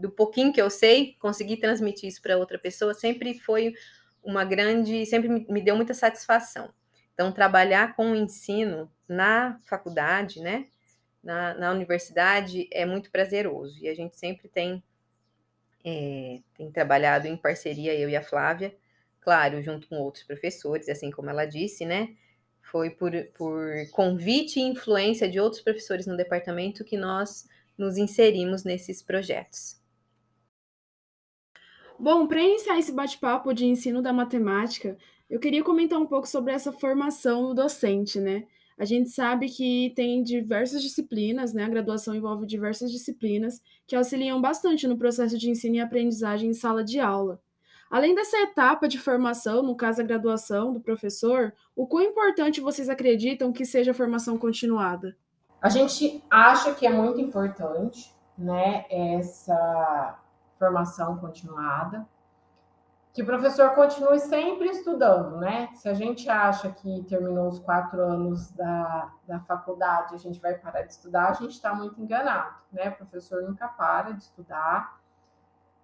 do 0.00 0.10
pouquinho 0.10 0.52
que 0.52 0.60
eu 0.60 0.70
sei, 0.70 1.16
conseguir 1.20 1.58
transmitir 1.58 2.08
isso 2.08 2.22
para 2.22 2.36
outra 2.36 2.58
pessoa, 2.58 2.94
sempre 2.94 3.38
foi 3.38 3.74
uma 4.22 4.44
grande, 4.44 5.06
sempre 5.06 5.28
me, 5.28 5.62
deu 5.62 5.76
muita 5.76 5.94
satisfação. 5.94 6.72
Então, 7.14 7.32
trabalhar 7.32 7.94
com 7.94 8.12
o 8.12 8.16
ensino 8.16 8.90
na 9.08 9.60
faculdade, 9.66 10.40
né? 10.40 10.66
na, 11.22 11.54
na 11.54 11.70
universidade 11.70 12.68
é 12.72 12.84
muito 12.86 13.10
prazeroso 13.10 13.78
e 13.80 13.88
a 13.88 13.94
gente 13.94 14.16
sempre 14.16 14.48
tem, 14.48 14.82
é, 15.84 16.40
tem 16.56 16.70
trabalhado 16.70 17.26
em 17.26 17.36
parceria, 17.36 17.94
eu 17.94 18.08
e 18.08 18.16
a 18.16 18.22
Flávia, 18.22 18.74
claro, 19.20 19.62
junto 19.62 19.86
com 19.88 19.96
outros 19.96 20.24
professores, 20.24 20.88
assim 20.88 21.10
como 21.10 21.30
ela 21.30 21.44
disse, 21.44 21.84
né? 21.84 22.16
Foi 22.62 22.90
por, 22.90 23.12
por 23.34 23.66
convite 23.90 24.60
e 24.60 24.62
influência 24.62 25.28
de 25.28 25.40
outros 25.40 25.62
professores 25.62 26.06
no 26.06 26.16
departamento 26.16 26.84
que 26.84 26.96
nós 26.96 27.46
nos 27.76 27.96
inserimos 27.96 28.64
nesses 28.64 29.02
projetos. 29.02 29.79
Bom, 32.00 32.26
para 32.26 32.40
iniciar 32.40 32.78
esse 32.78 32.92
bate-papo 32.92 33.52
de 33.52 33.66
ensino 33.66 34.00
da 34.00 34.10
matemática, 34.10 34.96
eu 35.28 35.38
queria 35.38 35.62
comentar 35.62 36.00
um 36.00 36.06
pouco 36.06 36.26
sobre 36.26 36.50
essa 36.50 36.72
formação 36.72 37.54
docente, 37.54 38.18
né? 38.18 38.46
A 38.78 38.86
gente 38.86 39.10
sabe 39.10 39.50
que 39.50 39.92
tem 39.94 40.22
diversas 40.22 40.80
disciplinas, 40.80 41.52
né? 41.52 41.64
A 41.64 41.68
graduação 41.68 42.14
envolve 42.14 42.46
diversas 42.46 42.90
disciplinas 42.90 43.60
que 43.86 43.94
auxiliam 43.94 44.40
bastante 44.40 44.88
no 44.88 44.96
processo 44.96 45.36
de 45.36 45.50
ensino 45.50 45.74
e 45.74 45.80
aprendizagem 45.80 46.48
em 46.48 46.54
sala 46.54 46.82
de 46.82 46.98
aula. 46.98 47.38
Além 47.90 48.14
dessa 48.14 48.38
etapa 48.38 48.88
de 48.88 48.98
formação, 48.98 49.62
no 49.62 49.76
caso 49.76 50.00
a 50.00 50.04
graduação 50.04 50.72
do 50.72 50.80
professor, 50.80 51.52
o 51.76 51.86
quão 51.86 52.02
importante 52.02 52.62
vocês 52.62 52.88
acreditam 52.88 53.52
que 53.52 53.66
seja 53.66 53.90
a 53.90 53.94
formação 53.94 54.38
continuada? 54.38 55.14
A 55.60 55.68
gente 55.68 56.24
acha 56.30 56.72
que 56.72 56.86
é 56.86 56.90
muito 56.90 57.20
importante, 57.20 58.10
né, 58.38 58.86
essa 58.88 60.18
formação 60.60 61.16
continuada, 61.16 62.06
que 63.14 63.22
o 63.22 63.26
professor 63.26 63.70
continue 63.70 64.20
sempre 64.20 64.68
estudando, 64.68 65.38
né? 65.38 65.70
Se 65.74 65.88
a 65.88 65.94
gente 65.94 66.28
acha 66.28 66.70
que 66.70 67.02
terminou 67.08 67.48
os 67.48 67.58
quatro 67.58 68.00
anos 68.00 68.50
da, 68.52 69.10
da 69.26 69.40
faculdade, 69.40 70.14
a 70.14 70.18
gente 70.18 70.38
vai 70.38 70.54
parar 70.54 70.82
de 70.82 70.92
estudar, 70.92 71.30
a 71.30 71.32
gente 71.32 71.52
está 71.52 71.74
muito 71.74 72.00
enganado, 72.00 72.54
né? 72.70 72.90
O 72.90 72.96
professor 72.96 73.42
nunca 73.42 73.66
para 73.66 74.12
de 74.12 74.22
estudar. 74.22 75.00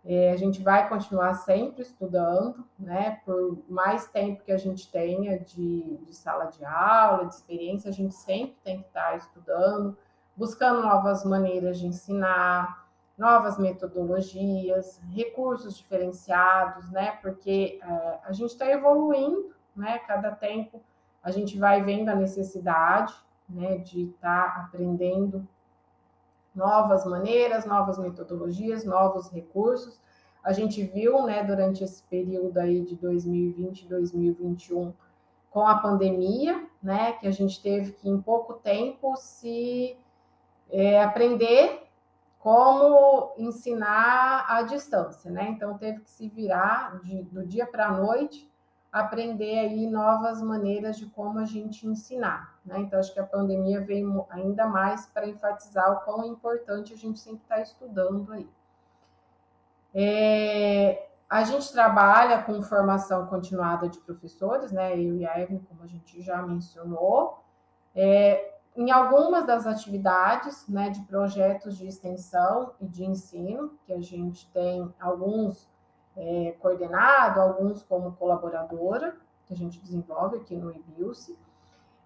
É, 0.04 0.30
a 0.30 0.36
gente 0.36 0.62
vai 0.62 0.88
continuar 0.88 1.34
sempre 1.34 1.82
estudando, 1.82 2.64
né? 2.78 3.20
Por 3.24 3.58
mais 3.68 4.06
tempo 4.06 4.44
que 4.44 4.52
a 4.52 4.58
gente 4.58 4.88
tenha 4.88 5.40
de, 5.40 5.96
de 5.96 6.14
sala 6.14 6.44
de 6.44 6.64
aula, 6.64 7.26
de 7.26 7.34
experiência, 7.34 7.90
a 7.90 7.94
gente 7.94 8.14
sempre 8.14 8.56
tem 8.62 8.82
que 8.82 8.86
estar 8.86 9.10
tá 9.10 9.16
estudando, 9.16 9.98
buscando 10.36 10.82
novas 10.82 11.24
maneiras 11.24 11.76
de 11.80 11.88
ensinar, 11.88 12.85
novas 13.16 13.58
metodologias, 13.58 15.00
recursos 15.10 15.76
diferenciados, 15.76 16.90
né? 16.90 17.12
Porque 17.22 17.80
é, 17.82 18.18
a 18.24 18.32
gente 18.32 18.50
está 18.50 18.70
evoluindo, 18.70 19.54
né? 19.74 19.98
Cada 20.00 20.30
tempo 20.32 20.82
a 21.22 21.30
gente 21.30 21.58
vai 21.58 21.82
vendo 21.82 22.10
a 22.10 22.14
necessidade, 22.14 23.14
né? 23.48 23.78
De 23.78 24.02
estar 24.04 24.54
tá 24.54 24.60
aprendendo 24.62 25.46
novas 26.54 27.04
maneiras, 27.06 27.64
novas 27.64 27.98
metodologias, 27.98 28.84
novos 28.84 29.30
recursos. 29.30 30.00
A 30.44 30.52
gente 30.52 30.82
viu, 30.82 31.22
né? 31.22 31.42
Durante 31.42 31.82
esse 31.82 32.02
período 32.02 32.58
aí 32.58 32.82
de 32.82 32.96
2020, 32.96 33.88
2021, 33.88 34.92
com 35.50 35.66
a 35.66 35.78
pandemia, 35.78 36.66
né? 36.82 37.12
Que 37.12 37.26
a 37.26 37.32
gente 37.32 37.62
teve 37.62 37.92
que 37.92 38.10
em 38.10 38.20
pouco 38.20 38.54
tempo 38.54 39.16
se 39.16 39.96
é, 40.70 41.02
aprender 41.02 41.85
como 42.46 43.32
ensinar 43.36 44.46
à 44.48 44.62
distância, 44.62 45.28
né? 45.28 45.48
Então 45.48 45.76
teve 45.76 46.02
que 46.02 46.08
se 46.08 46.28
virar 46.28 47.00
de, 47.00 47.24
do 47.24 47.44
dia 47.44 47.66
para 47.66 47.88
a 47.88 47.90
noite, 47.90 48.48
aprender 48.92 49.58
aí 49.58 49.84
novas 49.88 50.40
maneiras 50.40 50.96
de 50.96 51.06
como 51.06 51.40
a 51.40 51.44
gente 51.44 51.88
ensinar, 51.88 52.56
né? 52.64 52.78
Então 52.78 53.00
acho 53.00 53.12
que 53.12 53.18
a 53.18 53.26
pandemia 53.26 53.80
veio 53.80 54.24
ainda 54.30 54.64
mais 54.64 55.06
para 55.06 55.26
enfatizar 55.26 55.90
o 55.90 56.04
quão 56.04 56.24
importante 56.24 56.94
a 56.94 56.96
gente 56.96 57.18
sempre 57.18 57.42
estar 57.42 57.56
tá 57.56 57.62
estudando 57.62 58.32
aí. 58.32 58.48
É, 59.92 61.08
a 61.28 61.42
gente 61.42 61.72
trabalha 61.72 62.44
com 62.44 62.62
formação 62.62 63.26
continuada 63.26 63.88
de 63.88 63.98
professores, 63.98 64.70
né? 64.70 64.96
Eu 64.96 65.16
e 65.16 65.26
a 65.26 65.40
Evelyn, 65.40 65.64
como 65.68 65.82
a 65.82 65.88
gente 65.88 66.22
já 66.22 66.40
mencionou. 66.42 67.42
É, 67.92 68.55
em 68.76 68.90
algumas 68.90 69.46
das 69.46 69.66
atividades 69.66 70.68
né, 70.68 70.90
de 70.90 71.00
projetos 71.02 71.78
de 71.78 71.86
extensão 71.86 72.74
e 72.78 72.86
de 72.86 73.04
ensino, 73.04 73.72
que 73.86 73.92
a 73.92 74.00
gente 74.00 74.50
tem 74.52 74.94
alguns 75.00 75.66
é, 76.14 76.54
coordenado, 76.60 77.40
alguns 77.40 77.82
como 77.82 78.12
colaboradora, 78.12 79.16
que 79.46 79.54
a 79.54 79.56
gente 79.56 79.80
desenvolve 79.80 80.36
aqui 80.36 80.54
no 80.54 80.70
IBILSE. 80.70 81.38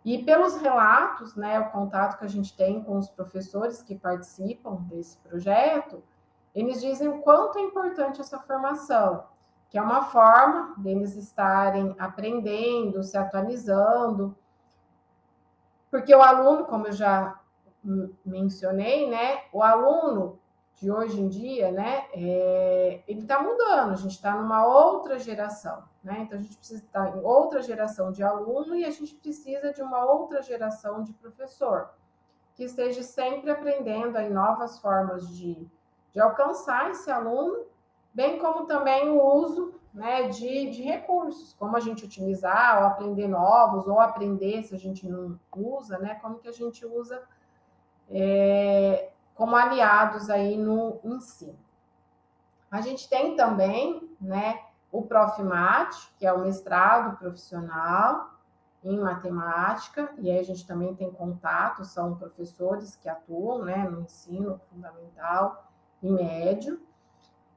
E 0.04 0.22
pelos 0.24 0.56
relatos, 0.56 1.34
né, 1.34 1.58
o 1.58 1.70
contato 1.70 2.18
que 2.18 2.24
a 2.24 2.28
gente 2.28 2.56
tem 2.56 2.82
com 2.82 2.96
os 2.96 3.08
professores 3.08 3.82
que 3.82 3.94
participam 3.94 4.76
desse 4.82 5.18
projeto, 5.18 6.02
eles 6.54 6.80
dizem 6.80 7.08
o 7.08 7.20
quanto 7.20 7.58
é 7.58 7.62
importante 7.62 8.20
essa 8.20 8.38
formação, 8.38 9.24
que 9.68 9.76
é 9.76 9.82
uma 9.82 10.04
forma 10.04 10.74
deles 10.78 11.16
estarem 11.16 11.94
aprendendo, 11.98 13.02
se 13.02 13.16
atualizando, 13.16 14.36
porque 15.90 16.14
o 16.14 16.22
aluno, 16.22 16.64
como 16.66 16.86
eu 16.86 16.92
já 16.92 17.40
mencionei, 18.24 19.08
né, 19.08 19.42
o 19.52 19.62
aluno 19.62 20.38
de 20.76 20.90
hoje 20.90 21.20
em 21.20 21.28
dia, 21.28 21.70
né, 21.72 22.06
é, 22.12 23.02
ele 23.06 23.20
está 23.20 23.42
mudando, 23.42 23.92
a 23.92 23.96
gente 23.96 24.12
está 24.12 24.34
numa 24.34 24.66
outra 24.66 25.18
geração, 25.18 25.82
né, 26.02 26.20
então 26.20 26.38
a 26.38 26.42
gente 26.42 26.56
precisa 26.56 26.82
estar 26.82 27.16
em 27.16 27.20
outra 27.20 27.60
geração 27.60 28.12
de 28.12 28.22
aluno 28.22 28.74
e 28.76 28.84
a 28.84 28.90
gente 28.90 29.14
precisa 29.14 29.72
de 29.72 29.82
uma 29.82 30.04
outra 30.04 30.42
geração 30.42 31.02
de 31.02 31.12
professor, 31.14 31.90
que 32.54 32.64
esteja 32.64 33.02
sempre 33.02 33.50
aprendendo 33.50 34.16
aí 34.16 34.30
novas 34.30 34.78
formas 34.78 35.28
de, 35.28 35.66
de 36.12 36.20
alcançar 36.20 36.90
esse 36.90 37.10
aluno, 37.10 37.64
bem 38.12 38.38
como 38.38 38.66
também 38.66 39.08
o 39.08 39.22
uso 39.22 39.74
né, 39.92 40.28
de, 40.28 40.70
de 40.70 40.82
recursos, 40.82 41.54
como 41.54 41.76
a 41.76 41.80
gente 41.80 42.04
utilizar, 42.04 42.80
ou 42.80 42.86
aprender 42.86 43.28
novos, 43.28 43.86
ou 43.86 44.00
aprender 44.00 44.62
se 44.62 44.74
a 44.74 44.78
gente 44.78 45.08
não 45.08 45.38
usa, 45.54 45.98
né, 45.98 46.14
como 46.16 46.38
que 46.38 46.48
a 46.48 46.52
gente 46.52 46.86
usa 46.86 47.22
é, 48.08 49.10
como 49.34 49.56
aliados 49.56 50.30
aí 50.30 50.56
no 50.56 51.00
ensino. 51.04 51.58
A 52.70 52.80
gente 52.80 53.08
tem 53.08 53.34
também, 53.34 54.08
né, 54.20 54.60
o 54.92 55.02
Profimat, 55.02 55.94
que 56.18 56.26
é 56.26 56.32
o 56.32 56.40
mestrado 56.40 57.16
profissional 57.18 58.30
em 58.82 58.98
matemática, 58.98 60.12
e 60.18 60.30
aí 60.30 60.38
a 60.38 60.42
gente 60.42 60.66
também 60.66 60.94
tem 60.94 61.10
contato, 61.10 61.84
são 61.84 62.16
professores 62.16 62.96
que 62.96 63.08
atuam, 63.08 63.64
né, 63.64 63.88
no 63.88 64.02
ensino 64.02 64.60
fundamental 64.70 65.68
e 66.02 66.10
médio, 66.10 66.80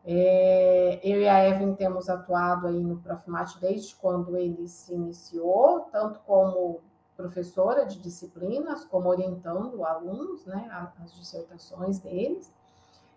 é, 0.06 1.00
eu 1.04 1.22
e 1.22 1.28
a 1.28 1.48
Evelyn 1.48 1.76
temos 1.76 2.10
atuado 2.10 2.68
aí 2.68 2.84
no 2.84 2.98
Profimat 2.98 3.58
desde 3.60 3.96
quando 3.96 4.36
ele 4.36 4.68
se 4.68 4.94
iniciou, 4.94 5.88
tanto 5.92 6.20
como 6.22 6.82
professora 7.16 7.86
de 7.86 8.00
disciplinas, 8.00 8.84
como 8.86 9.08
orientando 9.08 9.86
alunos, 9.86 10.46
né, 10.46 10.68
as 11.02 11.14
dissertações 11.14 12.00
deles. 12.00 12.52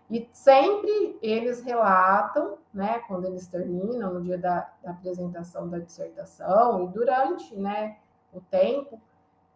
E 0.09 0.29
sempre 0.31 1.19
eles 1.21 1.61
relatam, 1.61 2.57
né, 2.73 2.99
quando 2.99 3.25
eles 3.25 3.47
terminam, 3.47 4.13
no 4.13 4.21
dia 4.21 4.37
da, 4.37 4.71
da 4.81 4.91
apresentação 4.91 5.67
da 5.67 5.79
dissertação 5.79 6.85
e 6.85 6.87
durante, 6.87 7.53
né, 7.57 7.97
o 8.33 8.39
tempo, 8.39 9.01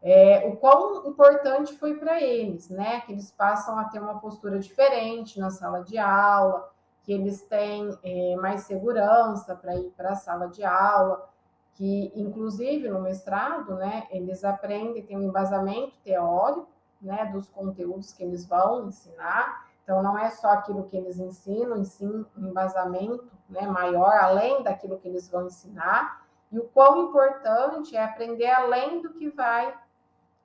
é, 0.01 0.47
o 0.47 0.57
quão 0.57 1.07
importante 1.07 1.77
foi 1.77 1.95
para 1.95 2.19
eles, 2.19 2.69
né? 2.69 3.01
Que 3.01 3.11
eles 3.11 3.31
passam 3.31 3.77
a 3.77 3.85
ter 3.85 3.99
uma 3.99 4.19
postura 4.19 4.57
diferente 4.57 5.39
na 5.39 5.51
sala 5.51 5.83
de 5.83 5.97
aula, 5.97 6.70
que 7.03 7.11
eles 7.11 7.41
têm 7.43 7.97
é, 8.03 8.35
mais 8.35 8.61
segurança 8.61 9.55
para 9.55 9.75
ir 9.75 9.91
para 9.97 10.11
a 10.11 10.15
sala 10.15 10.47
de 10.47 10.63
aula, 10.63 11.29
que 11.73 12.11
inclusive 12.15 12.89
no 12.89 13.01
mestrado, 13.01 13.75
né, 13.75 14.07
eles 14.11 14.43
aprendem, 14.43 15.03
tem 15.03 15.17
um 15.17 15.23
embasamento 15.23 15.97
teórico, 16.03 16.67
né, 17.01 17.25
dos 17.25 17.49
conteúdos 17.49 18.13
que 18.13 18.23
eles 18.23 18.45
vão 18.45 18.87
ensinar. 18.87 19.67
Então 19.83 20.03
não 20.03 20.17
é 20.17 20.29
só 20.29 20.49
aquilo 20.51 20.83
que 20.83 20.95
eles 20.95 21.17
ensinam, 21.17 21.83
sim 21.83 22.25
um 22.37 22.47
embasamento, 22.49 23.31
né, 23.49 23.65
maior 23.67 24.13
além 24.21 24.61
daquilo 24.61 24.99
que 24.99 25.07
eles 25.07 25.27
vão 25.27 25.47
ensinar. 25.47 26.21
E 26.51 26.59
o 26.59 26.65
quão 26.65 27.09
importante 27.09 27.95
é 27.95 28.03
aprender 28.03 28.51
além 28.51 29.01
do 29.01 29.13
que 29.13 29.29
vai 29.29 29.75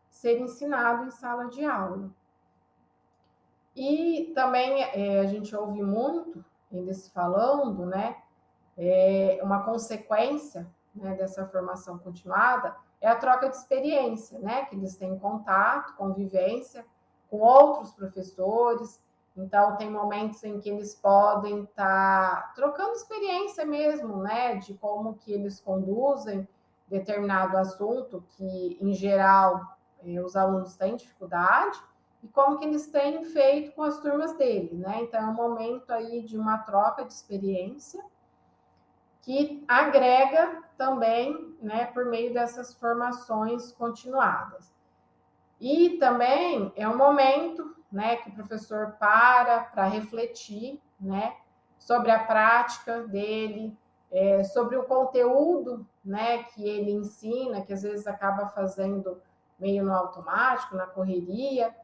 ser 0.09 0.41
ensinado 0.41 1.05
em 1.05 1.11
sala 1.11 1.47
de 1.47 1.65
aula. 1.65 2.09
E 3.75 4.33
também 4.35 4.83
é, 4.83 5.21
a 5.21 5.27
gente 5.27 5.55
ouve 5.55 5.83
muito 5.83 6.43
eles 6.71 7.09
falando, 7.09 7.87
né, 7.87 8.17
é, 8.77 9.39
uma 9.43 9.63
consequência 9.63 10.67
né, 10.95 11.15
dessa 11.15 11.47
formação 11.47 11.99
continuada 11.99 12.75
é 13.01 13.09
a 13.09 13.17
troca 13.17 13.49
de 13.49 13.57
experiência, 13.57 14.39
né, 14.39 14.65
que 14.65 14.75
eles 14.75 14.97
têm 14.97 15.19
contato, 15.19 15.95
convivência 15.97 16.85
com 17.31 17.39
outros 17.39 17.93
professores. 17.93 19.03
Então, 19.37 19.77
tem 19.77 19.91
momentos 19.91 20.43
em 20.45 20.59
que 20.59 20.69
eles 20.69 20.95
podem 20.95 21.65
estar 21.65 22.43
tá 22.43 22.53
trocando 22.55 22.93
experiência 22.93 23.65
mesmo, 23.67 24.23
né, 24.23 24.57
de 24.57 24.75
como 24.75 25.15
que 25.15 25.33
eles 25.33 25.61
conduzem 25.61 26.49
determinado 26.89 27.57
assunto 27.57 28.25
que, 28.31 28.79
em 28.81 28.95
geral, 28.95 29.61
eh, 30.05 30.21
os 30.23 30.37
alunos 30.37 30.77
têm 30.77 30.97
dificuldade 30.97 31.79
e 32.27 32.29
como 32.29 32.59
que 32.59 32.65
eles 32.65 32.89
têm 32.89 33.23
feito 33.23 33.71
com 33.71 33.85
as 33.85 34.01
turmas 34.01 34.37
dele, 34.37 34.75
né? 34.75 35.03
Então, 35.03 35.21
é 35.21 35.25
um 35.27 35.35
momento 35.35 35.93
aí 35.93 36.23
de 36.23 36.37
uma 36.37 36.59
troca 36.59 37.05
de 37.05 37.13
experiência 37.13 38.05
que 39.23 39.65
agrega 39.69 40.65
também, 40.77 41.57
né, 41.63 41.87
por 41.87 42.05
meio 42.07 42.35
dessas 42.35 42.75
formações 42.75 43.71
continuadas. 43.71 44.75
E 45.61 45.99
também 45.99 46.73
é 46.75 46.89
um 46.89 46.97
momento, 46.97 47.77
né, 47.93 48.17
que 48.17 48.31
o 48.31 48.35
professor 48.35 48.97
para 48.99 49.61
para 49.61 49.85
refletir, 49.87 50.81
né, 51.01 51.37
sobre 51.79 52.11
a 52.11 52.25
prática 52.25 53.03
dele, 53.05 53.77
é, 54.11 54.43
sobre 54.43 54.77
o 54.77 54.85
conteúdo, 54.85 55.87
né, 56.05 56.43
que 56.43 56.69
ele 56.69 56.91
ensina, 56.91 57.63
que 57.63 57.73
às 57.73 57.83
vezes 57.83 58.07
acaba 58.07 58.49
fazendo 58.49 59.21
meio 59.59 59.85
no 59.85 59.93
automático, 59.93 60.75
na 60.75 60.87
correria. 60.87 61.75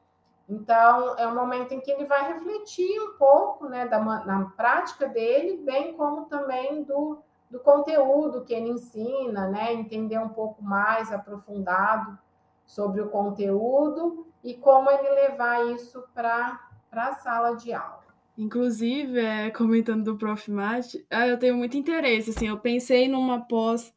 Então, 0.53 1.19
é 1.19 1.27
um 1.27 1.35
momento 1.35 1.73
em 1.73 1.81
que 1.81 1.91
ele 1.91 2.05
vai 2.05 2.33
refletir 2.33 3.01
um 3.01 3.17
pouco, 3.17 3.69
né, 3.69 3.87
da, 3.87 3.99
na 4.01 4.53
prática 4.57 5.09
dele, 5.09 5.63
bem 5.65 5.95
como 5.95 6.27
também 6.27 6.83
do 6.83 7.23
do 7.53 7.61
conteúdo 7.61 8.45
que 8.47 8.55
ele 8.55 8.71
ensina, 8.71 9.47
né? 9.47 9.75
Entender 9.75 10.19
um 10.19 10.31
pouco 10.31 10.65
mais 10.65 11.13
aprofundado 11.13 12.19
sobre 12.65 13.03
o 13.03 13.11
conteúdo 13.11 14.27
e 14.43 14.55
como 14.55 14.91
ele 14.91 15.11
levar 15.11 15.71
isso 15.75 16.03
para 16.15 16.59
a 16.91 17.13
sala 17.17 17.55
de 17.55 17.71
aula. 17.75 18.01
Inclusive, 18.39 19.21
é, 19.21 19.51
comentando 19.51 20.03
do 20.05 20.17
Prof. 20.17 20.51
Mate, 20.51 21.07
ah, 21.11 21.29
eu 21.29 21.39
tenho 21.39 21.55
muito 21.55 21.77
interesse, 21.77 22.31
assim, 22.31 22.49
eu 22.49 22.59
pensei 22.59 23.07
numa 23.07 23.43
pós 23.43 23.95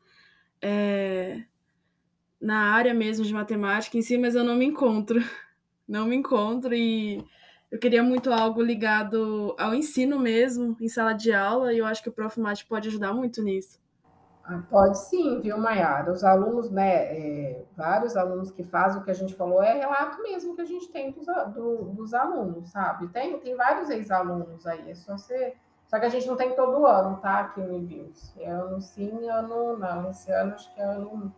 é, 0.62 1.46
na 2.42 2.74
área 2.74 2.94
mesmo 2.94 3.24
de 3.24 3.34
matemática 3.34 3.98
em 3.98 4.02
si, 4.02 4.18
mas 4.18 4.36
eu 4.36 4.44
não 4.44 4.56
me 4.56 4.66
encontro, 4.66 5.22
não 5.88 6.06
me 6.06 6.16
encontro 6.16 6.74
e 6.74 7.24
eu 7.72 7.80
queria 7.80 8.04
muito 8.04 8.32
algo 8.32 8.62
ligado 8.62 9.56
ao 9.60 9.74
ensino 9.74 10.20
mesmo, 10.20 10.78
em 10.80 10.88
sala 10.88 11.14
de 11.14 11.34
aula, 11.34 11.74
e 11.74 11.80
eu 11.80 11.86
acho 11.86 12.02
que 12.02 12.10
o 12.10 12.12
Prof. 12.12 12.40
Mate 12.40 12.66
pode 12.66 12.88
ajudar 12.88 13.14
muito 13.14 13.42
nisso. 13.44 13.80
Ah, 14.44 14.62
pode 14.70 14.98
sim, 14.98 15.42
viu, 15.42 15.58
Mayara? 15.58 16.12
Os 16.12 16.24
alunos, 16.24 16.70
né, 16.70 17.18
é, 17.18 17.66
vários 17.76 18.16
alunos 18.16 18.52
que 18.52 18.64
fazem 18.64 19.02
o 19.02 19.04
que 19.04 19.10
a 19.10 19.16
gente 19.16 19.34
falou, 19.34 19.62
é 19.62 19.74
relato 19.74 20.22
mesmo 20.22 20.56
que 20.56 20.62
a 20.62 20.66
gente 20.66 20.88
tem 20.92 21.12
dos, 21.12 21.26
do, 21.54 21.86
dos 21.96 22.14
alunos, 22.14 22.70
sabe? 22.70 23.08
Tem, 23.08 23.40
tem 23.40 23.56
vários 23.56 23.90
ex-alunos 23.90 24.66
aí, 24.68 24.92
é 24.92 24.96
só 24.96 25.18
ser. 25.18 25.58
Só 25.88 26.00
que 26.00 26.06
a 26.06 26.10
gente 26.10 26.28
não 26.28 26.36
tem 26.36 26.56
todo 26.56 26.86
ano, 26.86 27.18
tá? 27.18 27.40
Aqui 27.42 27.62
no 27.62 27.76
IBIOS. 27.76 28.36
É 28.38 28.50
ano 28.50 28.80
sim, 28.80 29.28
ano 29.30 29.78
não. 29.78 30.10
Esse 30.10 30.32
ano 30.32 30.54
acho 30.54 30.74
que 30.74 30.80
é 30.80 30.84
ano. 30.84 31.34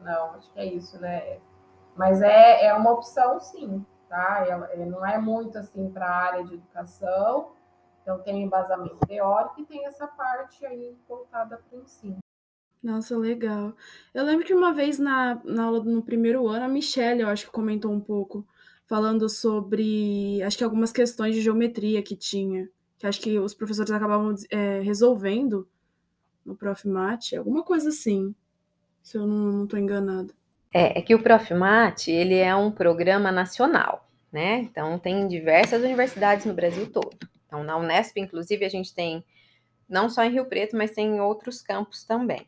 Não, 0.00 0.34
acho 0.34 0.52
que 0.52 0.58
é 0.58 0.64
isso, 0.64 1.00
né? 1.00 1.38
Mas 1.96 2.22
é, 2.22 2.66
é 2.66 2.74
uma 2.74 2.92
opção, 2.92 3.38
sim 3.38 3.84
tá? 4.12 4.44
Ela, 4.46 4.68
não 4.84 5.04
é 5.06 5.16
muito 5.18 5.56
assim 5.56 5.88
para 5.90 6.06
a 6.06 6.16
área 6.16 6.44
de 6.44 6.54
educação, 6.54 7.52
então 8.02 8.18
tem 8.18 8.42
embasamento 8.42 8.98
teórico 9.06 9.62
e 9.62 9.64
tem 9.64 9.86
essa 9.86 10.06
parte 10.06 10.66
aí 10.66 10.94
voltada 11.08 11.56
para 11.56 11.78
o 11.78 11.82
ensino. 11.82 12.18
Nossa, 12.82 13.16
legal. 13.16 13.74
Eu 14.12 14.24
lembro 14.24 14.44
que 14.44 14.52
uma 14.52 14.74
vez 14.74 14.98
na, 14.98 15.40
na 15.44 15.64
aula 15.64 15.82
no 15.82 16.02
primeiro 16.02 16.46
ano, 16.46 16.66
a 16.66 16.68
Michelle, 16.68 17.22
eu 17.22 17.28
acho 17.28 17.46
que 17.46 17.52
comentou 17.52 17.90
um 17.90 18.00
pouco, 18.00 18.46
falando 18.84 19.30
sobre, 19.30 20.42
acho 20.42 20.58
que 20.58 20.64
algumas 20.64 20.92
questões 20.92 21.34
de 21.34 21.40
geometria 21.40 22.02
que 22.02 22.14
tinha, 22.14 22.68
que 22.98 23.06
acho 23.06 23.20
que 23.20 23.38
os 23.38 23.54
professores 23.54 23.90
acabavam 23.90 24.34
é, 24.50 24.80
resolvendo 24.80 25.66
no 26.44 26.54
Prof. 26.54 26.86
Mate, 26.86 27.36
alguma 27.36 27.62
coisa 27.62 27.88
assim, 27.88 28.34
se 29.02 29.16
eu 29.16 29.26
não 29.26 29.64
estou 29.64 29.78
enganada. 29.78 30.34
É, 30.72 30.98
é 30.98 31.02
que 31.02 31.14
o 31.14 31.22
Profmat, 31.22 32.08
ele 32.08 32.36
é 32.36 32.54
um 32.54 32.70
programa 32.70 33.30
nacional, 33.30 34.08
né? 34.32 34.58
Então, 34.58 34.98
tem 34.98 35.28
diversas 35.28 35.82
universidades 35.82 36.46
no 36.46 36.54
Brasil 36.54 36.90
todo. 36.90 37.16
Então, 37.46 37.62
na 37.62 37.76
Unesp, 37.76 38.16
inclusive, 38.18 38.64
a 38.64 38.68
gente 38.68 38.94
tem, 38.94 39.24
não 39.88 40.08
só 40.08 40.24
em 40.24 40.32
Rio 40.32 40.46
Preto, 40.46 40.76
mas 40.76 40.92
tem 40.92 41.16
em 41.16 41.20
outros 41.20 41.60
campos 41.60 42.04
também. 42.04 42.46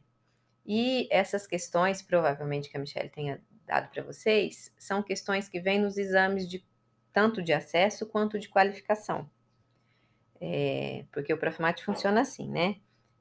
E 0.64 1.06
essas 1.10 1.46
questões, 1.46 2.00
provavelmente, 2.00 2.70
que 2.70 2.76
a 2.76 2.80
Michelle 2.80 3.10
tenha 3.10 3.40
dado 3.66 3.90
para 3.90 4.02
vocês, 4.02 4.74
são 4.78 5.02
questões 5.02 5.48
que 5.48 5.60
vêm 5.60 5.80
nos 5.80 5.98
exames 5.98 6.48
de 6.48 6.64
tanto 7.12 7.42
de 7.42 7.52
acesso 7.52 8.06
quanto 8.06 8.38
de 8.38 8.48
qualificação. 8.48 9.28
É, 10.40 11.04
porque 11.12 11.32
o 11.32 11.38
Profmat 11.38 11.82
funciona 11.82 12.20
assim, 12.20 12.48
né? 12.48 12.76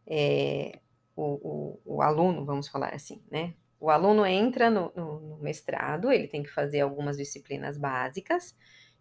É, 0.06 0.80
o, 1.16 1.80
o, 1.86 1.96
o, 1.98 2.02
aluno, 2.02 2.44
vamos 2.44 2.68
falar 2.68 2.94
assim, 2.94 3.22
né? 3.32 3.54
O 3.84 3.90
aluno 3.90 4.26
entra 4.26 4.70
no, 4.70 4.94
no, 4.96 5.20
no 5.20 5.38
mestrado, 5.40 6.10
ele 6.10 6.30
tem 6.30 6.42
que 6.42 6.50
fazer 6.50 6.80
algumas 6.80 7.18
disciplinas 7.18 7.78
básicas, 7.78 8.56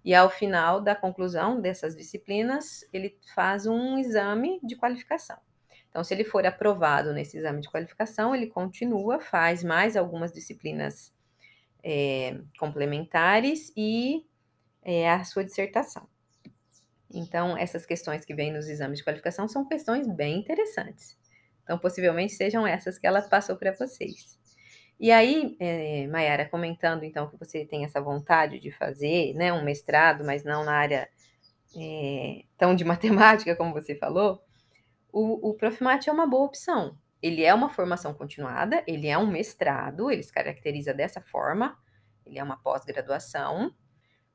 e 0.05 0.13
ao 0.13 0.29
final 0.29 0.81
da 0.81 0.93
conclusão 0.93 1.61
dessas 1.61 1.95
disciplinas, 1.95 2.85
ele 2.93 3.17
faz 3.33 3.65
um 3.65 3.97
exame 3.97 4.59
de 4.61 4.75
qualificação. 4.75 5.39
Então, 5.89 6.03
se 6.03 6.13
ele 6.13 6.25
for 6.25 6.45
aprovado 6.45 7.13
nesse 7.13 7.39
exame 7.39 7.61
de 7.61 7.71
qualificação, 7.71 8.35
ele 8.35 8.49
continua, 8.49 9.21
faz 9.21 9.63
mais 9.63 9.97
algumas 9.97 10.33
disciplinas 10.33 11.15
é, 11.81 12.41
complementares 12.59 13.73
e 13.77 14.27
é, 14.83 15.09
a 15.09 15.23
sua 15.23 15.45
dissertação. 15.45 16.09
Então, 17.09 17.57
essas 17.57 17.87
questões 17.87 18.25
que 18.25 18.35
vêm 18.35 18.53
nos 18.53 18.67
exames 18.67 18.99
de 18.99 19.05
qualificação 19.05 19.47
são 19.47 19.65
questões 19.65 20.09
bem 20.09 20.41
interessantes. 20.41 21.17
Então, 21.63 21.79
possivelmente 21.79 22.33
sejam 22.33 22.67
essas 22.67 22.99
que 22.99 23.07
ela 23.07 23.23
passou 23.23 23.55
para 23.55 23.71
vocês. 23.71 24.42
E 24.99 25.11
aí, 25.11 25.57
é, 25.59 26.07
Mayara, 26.07 26.49
comentando 26.49 27.05
então 27.05 27.29
que 27.29 27.37
você 27.37 27.65
tem 27.65 27.85
essa 27.85 28.01
vontade 28.01 28.61
de 28.61 28.71
fazer 28.71 29.35
né, 29.35 29.53
um 29.53 29.65
mestrado, 29.65 30.25
mas 30.25 30.45
não 30.45 30.65
na 30.65 30.73
área 30.73 31.09
é, 31.77 32.45
tão 32.57 32.75
de 32.75 32.85
matemática 32.87 33.57
como 33.57 33.73
você 33.73 33.95
falou, 33.97 34.43
o, 35.13 35.51
o 35.51 35.55
Profmat 35.55 36.07
é 36.07 36.13
uma 36.13 36.27
boa 36.27 36.47
opção. 36.47 36.97
Ele 37.21 37.45
é 37.45 37.55
uma 37.55 37.69
formação 37.69 38.13
continuada, 38.15 38.83
ele 38.87 39.07
é 39.07 39.17
um 39.17 39.27
mestrado, 39.27 40.11
ele 40.11 40.23
se 40.23 40.33
caracteriza 40.33 40.93
dessa 40.93 41.21
forma, 41.21 41.79
ele 42.27 42.39
é 42.39 42.43
uma 42.43 42.57
pós-graduação. 42.57 43.73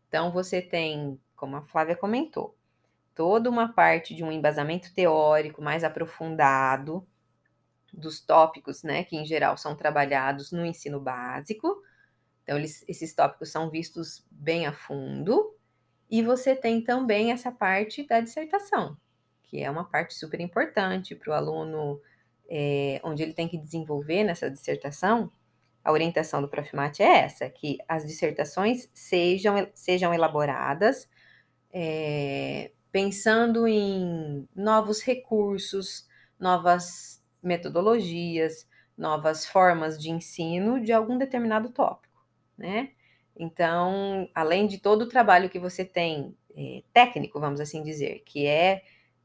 Então, 0.07 0.31
você 0.31 0.61
tem, 0.61 1.19
como 1.35 1.57
a 1.57 1.61
Flávia 1.63 1.97
comentou, 1.97 2.55
toda 3.13 3.49
uma 3.49 3.73
parte 3.73 4.15
de 4.15 4.23
um 4.23 4.31
embasamento 4.31 4.93
teórico 4.93 5.61
mais 5.61 5.83
aprofundado, 5.83 7.05
dos 7.93 8.19
tópicos, 8.19 8.83
né, 8.83 9.03
que 9.03 9.15
em 9.15 9.25
geral 9.25 9.57
são 9.57 9.75
trabalhados 9.75 10.51
no 10.51 10.65
ensino 10.65 10.99
básico. 10.99 11.81
Então, 12.43 12.57
eles, 12.57 12.83
esses 12.87 13.13
tópicos 13.13 13.49
são 13.49 13.69
vistos 13.69 14.25
bem 14.31 14.65
a 14.65 14.73
fundo. 14.73 15.55
E 16.09 16.21
você 16.21 16.55
tem 16.55 16.81
também 16.81 17.31
essa 17.31 17.51
parte 17.51 18.07
da 18.07 18.21
dissertação, 18.21 18.97
que 19.43 19.61
é 19.61 19.69
uma 19.69 19.83
parte 19.83 20.13
super 20.13 20.39
importante 20.39 21.15
para 21.15 21.31
o 21.31 21.33
aluno, 21.33 22.01
é, 22.49 23.01
onde 23.03 23.23
ele 23.23 23.33
tem 23.33 23.47
que 23.47 23.57
desenvolver 23.57 24.23
nessa 24.23 24.49
dissertação. 24.49 25.29
A 25.83 25.91
orientação 25.91 26.41
do 26.41 26.47
Profmat 26.47 26.99
é 27.01 27.19
essa, 27.19 27.49
que 27.49 27.77
as 27.87 28.05
dissertações 28.05 28.89
sejam, 28.93 29.69
sejam 29.73 30.13
elaboradas 30.13 31.09
é, 31.71 32.71
pensando 32.91 33.67
em 33.67 34.47
novos 34.55 35.01
recursos, 35.01 36.07
novas 36.39 37.16
metodologias, 37.41 38.67
novas 38.97 39.45
formas 39.45 39.99
de 40.01 40.09
ensino 40.09 40.81
de 40.81 40.91
algum 40.91 41.17
determinado 41.17 41.69
tópico. 41.69 42.25
né? 42.57 42.91
Então, 43.35 44.27
além 44.33 44.65
de 44.65 44.79
todo 44.79 45.03
o 45.03 45.09
trabalho 45.09 45.49
que 45.49 45.59
você 45.59 45.85
tem 45.85 46.35
é, 46.55 46.83
técnico, 46.91 47.39
vamos 47.39 47.59
assim 47.59 47.83
dizer, 47.83 48.23
que 48.25 48.47
é, 48.47 48.83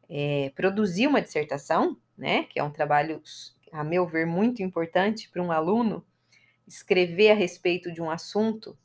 é, 0.09 0.53
produzir 0.55 1.07
uma 1.07 1.23
dissertação, 1.23 1.97
né? 2.17 2.45
Que 2.45 2.59
é 2.61 2.63
um 2.63 2.71
trabalho, 2.71 3.23
a 3.73 3.83
meu 3.83 4.07
ver, 4.07 4.27
muito 4.27 4.63
importante 4.63 5.31
para 5.31 5.43
um 5.43 5.51
aluno 5.51 6.05
escrever 6.67 7.31
a 7.31 7.35
respeito 7.35 7.91
de 7.93 8.03
um 8.03 8.11
assunto 8.11 8.77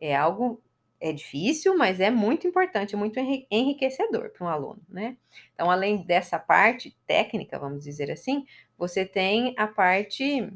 é 0.00 0.14
algo 0.14 0.62
é 1.00 1.12
difícil, 1.12 1.76
mas 1.76 2.00
é 2.00 2.10
muito 2.10 2.46
importante, 2.46 2.94
é 2.94 2.98
muito 2.98 3.18
enriquecedor 3.50 4.30
para 4.30 4.46
um 4.46 4.48
aluno, 4.48 4.80
né? 4.88 5.16
Então, 5.54 5.70
além 5.70 6.02
dessa 6.02 6.38
parte 6.38 6.96
técnica, 7.06 7.58
vamos 7.58 7.84
dizer 7.84 8.10
assim, 8.10 8.46
você 8.78 9.04
tem 9.04 9.54
a 9.58 9.66
parte 9.66 10.50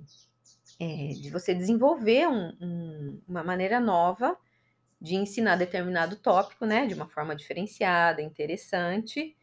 é, 0.78 1.08
de 1.08 1.30
você 1.30 1.54
desenvolver 1.54 2.26
um, 2.26 2.56
um, 2.60 3.20
uma 3.28 3.44
maneira 3.44 3.78
nova 3.78 4.36
de 5.00 5.14
ensinar 5.14 5.56
determinado 5.56 6.16
tópico, 6.16 6.66
né, 6.66 6.86
de 6.86 6.94
uma 6.94 7.08
forma 7.08 7.34
diferenciada, 7.34 8.20
interessante, 8.20 9.34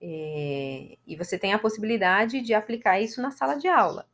é, 0.00 0.96
e 1.06 1.16
você 1.16 1.38
tem 1.38 1.52
a 1.52 1.58
possibilidade 1.58 2.40
de 2.40 2.54
aplicar 2.54 3.00
isso 3.00 3.20
na 3.20 3.30
sala 3.30 3.54
de 3.56 3.68
aula. 3.68 4.06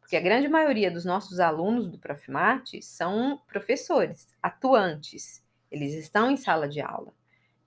Porque 0.00 0.16
a 0.16 0.20
grande 0.20 0.48
maioria 0.48 0.90
dos 0.90 1.04
nossos 1.04 1.38
alunos 1.38 1.88
do 1.88 1.98
Profimate 1.98 2.82
são 2.82 3.40
professores, 3.46 4.28
atuantes, 4.42 5.42
eles 5.70 5.94
estão 5.94 6.30
em 6.30 6.36
sala 6.36 6.68
de 6.68 6.80
aula. 6.80 7.12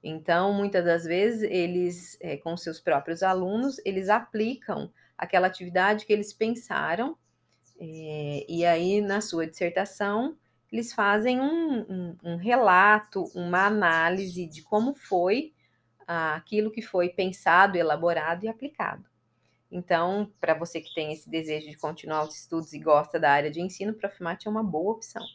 Então, 0.04 0.54
muitas 0.54 0.84
das 0.84 1.04
vezes, 1.04 1.44
eles, 1.44 2.18
é, 2.20 2.38
com 2.38 2.58
seus 2.58 2.80
próprios 2.80 3.22
alunos, 3.22 3.80
eles 3.86 4.10
aplicam 4.10 4.92
aquela 5.18 5.48
atividade 5.48 6.06
que 6.06 6.14
eles 6.14 6.34
pensaram, 6.34 7.16
é, 7.80 8.46
e 8.50 8.66
aí, 8.66 9.02
na 9.02 9.22
sua 9.22 9.46
dissertação, 9.46 10.38
eles 10.72 10.94
fazem 10.94 11.40
um, 11.40 11.82
um, 11.82 12.18
um 12.24 12.36
relato, 12.38 13.26
uma 13.36 13.66
análise 13.66 14.46
de 14.48 14.62
como 14.64 14.94
foi 14.94 15.54
ah, 16.08 16.36
aquilo 16.36 16.72
que 16.72 16.82
foi 16.82 17.10
pensado, 17.10 17.78
elaborado 17.78 18.46
e 18.46 18.48
aplicado. 18.48 19.06
Então, 19.72 20.32
para 20.40 20.54
você 20.54 20.82
que 20.82 20.94
tem 20.94 21.14
esse 21.14 21.30
desejo 21.30 21.70
de 21.70 21.78
continuar 21.78 22.24
os 22.24 22.36
estudos 22.36 22.74
e 22.74 22.80
gosta 22.80 23.20
da 23.20 23.32
área 23.32 23.52
de 23.52 23.62
ensino, 23.62 23.92
o 23.92 23.96
Profimate 23.96 24.48
é 24.48 24.52
uma 24.52 24.64
boa 24.64 24.94
opção. 24.94 25.26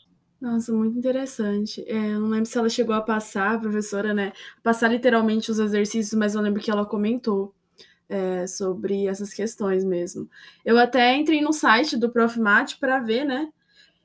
Nossa, 0.40 0.72
muito 0.72 0.98
interessante. 0.98 1.82
É, 1.88 1.94
eu 2.12 2.20
não 2.20 2.28
lembro 2.28 2.46
se 2.46 2.58
ela 2.58 2.68
chegou 2.68 2.94
a 2.94 3.00
passar, 3.00 3.54
a 3.54 3.58
professora, 3.58 4.12
né? 4.12 4.32
Passar 4.62 4.88
literalmente 4.88 5.50
os 5.50 5.58
exercícios, 5.58 6.18
mas 6.18 6.34
eu 6.34 6.42
lembro 6.42 6.60
que 6.60 6.70
ela 6.70 6.84
comentou 6.84 7.54
é, 8.08 8.46
sobre 8.46 9.06
essas 9.06 9.32
questões 9.32 9.84
mesmo. 9.84 10.28
Eu 10.64 10.78
até 10.78 11.16
entrei 11.16 11.40
no 11.40 11.52
site 11.52 11.96
do 11.96 12.10
Profimate 12.10 12.78
para 12.78 13.00
ver, 13.00 13.24
né? 13.24 13.50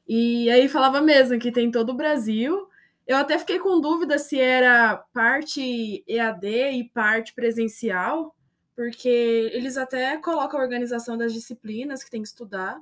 E 0.08 0.50
aí 0.52 0.70
falava 0.70 1.02
mesmo 1.02 1.40
que 1.40 1.52
tem 1.52 1.72
todo 1.72 1.92
o 1.92 1.96
Brasil. 1.98 2.68
Eu 3.08 3.18
até 3.18 3.38
fiquei 3.40 3.60
com 3.60 3.82
dúvida 3.82 4.18
se 4.18 4.40
era 4.40 4.98
parte 5.14 6.04
EAD 6.08 6.48
e 6.48 6.90
parte 6.94 7.34
presencial, 7.34 8.36
porque 8.76 9.10
eles 9.54 9.78
até 9.78 10.18
colocam 10.18 10.60
a 10.60 10.64
organização 10.64 11.18
das 11.18 11.34
disciplinas 11.34 12.04
que 12.04 12.12
tem 12.12 12.22
que 12.22 12.28
estudar. 12.30 12.82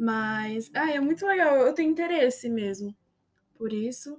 Mas, 0.00 0.70
ah, 0.72 0.90
é 0.90 0.98
muito 0.98 1.26
legal, 1.26 1.56
eu 1.58 1.74
tenho 1.74 1.90
interesse 1.90 2.48
mesmo 2.48 2.96
por 3.58 3.70
isso. 3.70 4.18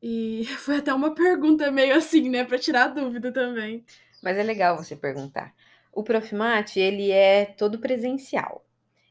E 0.00 0.44
foi 0.58 0.76
até 0.76 0.94
uma 0.94 1.12
pergunta 1.12 1.72
meio 1.72 1.96
assim, 1.96 2.30
né, 2.30 2.44
para 2.44 2.56
tirar 2.56 2.86
dúvida 2.86 3.32
também. 3.32 3.84
Mas 4.22 4.38
é 4.38 4.44
legal 4.44 4.76
você 4.76 4.94
perguntar. 4.94 5.52
O 5.92 6.04
Profimate, 6.04 6.78
ele 6.78 7.10
é 7.10 7.46
todo 7.46 7.80
presencial. 7.80 8.64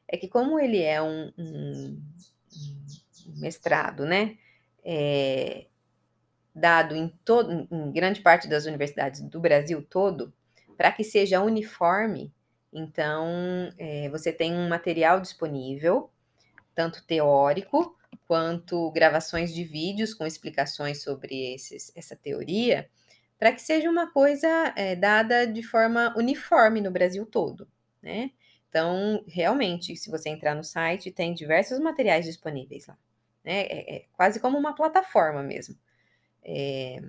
É 0.07 0.15
que 0.15 0.29
como 0.29 0.57
ele 0.57 0.81
é 0.81 1.01
um, 1.01 1.33
um, 1.37 2.01
um 3.27 3.39
mestrado, 3.41 4.05
né, 4.05 4.37
é, 4.85 5.65
dado 6.55 6.95
em, 6.95 7.09
todo, 7.25 7.67
em 7.69 7.91
grande 7.91 8.21
parte 8.21 8.47
das 8.47 8.65
universidades 8.65 9.19
do 9.19 9.41
Brasil 9.41 9.85
todo, 9.89 10.33
para 10.77 10.89
que 10.93 11.03
seja 11.03 11.41
uniforme, 11.41 12.33
então, 12.73 13.27
é, 13.77 14.09
você 14.09 14.31
tem 14.31 14.53
um 14.53 14.69
material 14.69 15.19
disponível, 15.19 16.09
tanto 16.73 17.05
teórico 17.05 17.97
quanto 18.27 18.91
gravações 18.91 19.53
de 19.53 19.63
vídeos 19.63 20.13
com 20.13 20.25
explicações 20.25 21.03
sobre 21.03 21.53
esses, 21.53 21.91
essa 21.95 22.15
teoria, 22.15 22.89
para 23.37 23.51
que 23.51 23.61
seja 23.61 23.89
uma 23.89 24.11
coisa 24.11 24.47
é, 24.77 24.95
dada 24.95 25.45
de 25.45 25.63
forma 25.63 26.13
uniforme 26.17 26.79
no 26.79 26.91
Brasil 26.91 27.25
todo, 27.25 27.67
né? 28.01 28.31
Então, 28.69 29.23
realmente, 29.27 29.97
se 29.97 30.09
você 30.09 30.29
entrar 30.29 30.55
no 30.55 30.63
site, 30.63 31.11
tem 31.11 31.33
diversos 31.33 31.77
materiais 31.79 32.25
disponíveis 32.25 32.87
lá, 32.87 32.97
né? 33.43 33.63
É, 33.63 33.95
é 33.97 34.05
quase 34.13 34.39
como 34.39 34.57
uma 34.57 34.73
plataforma 34.73 35.43
mesmo. 35.43 35.75
É, 36.43 37.01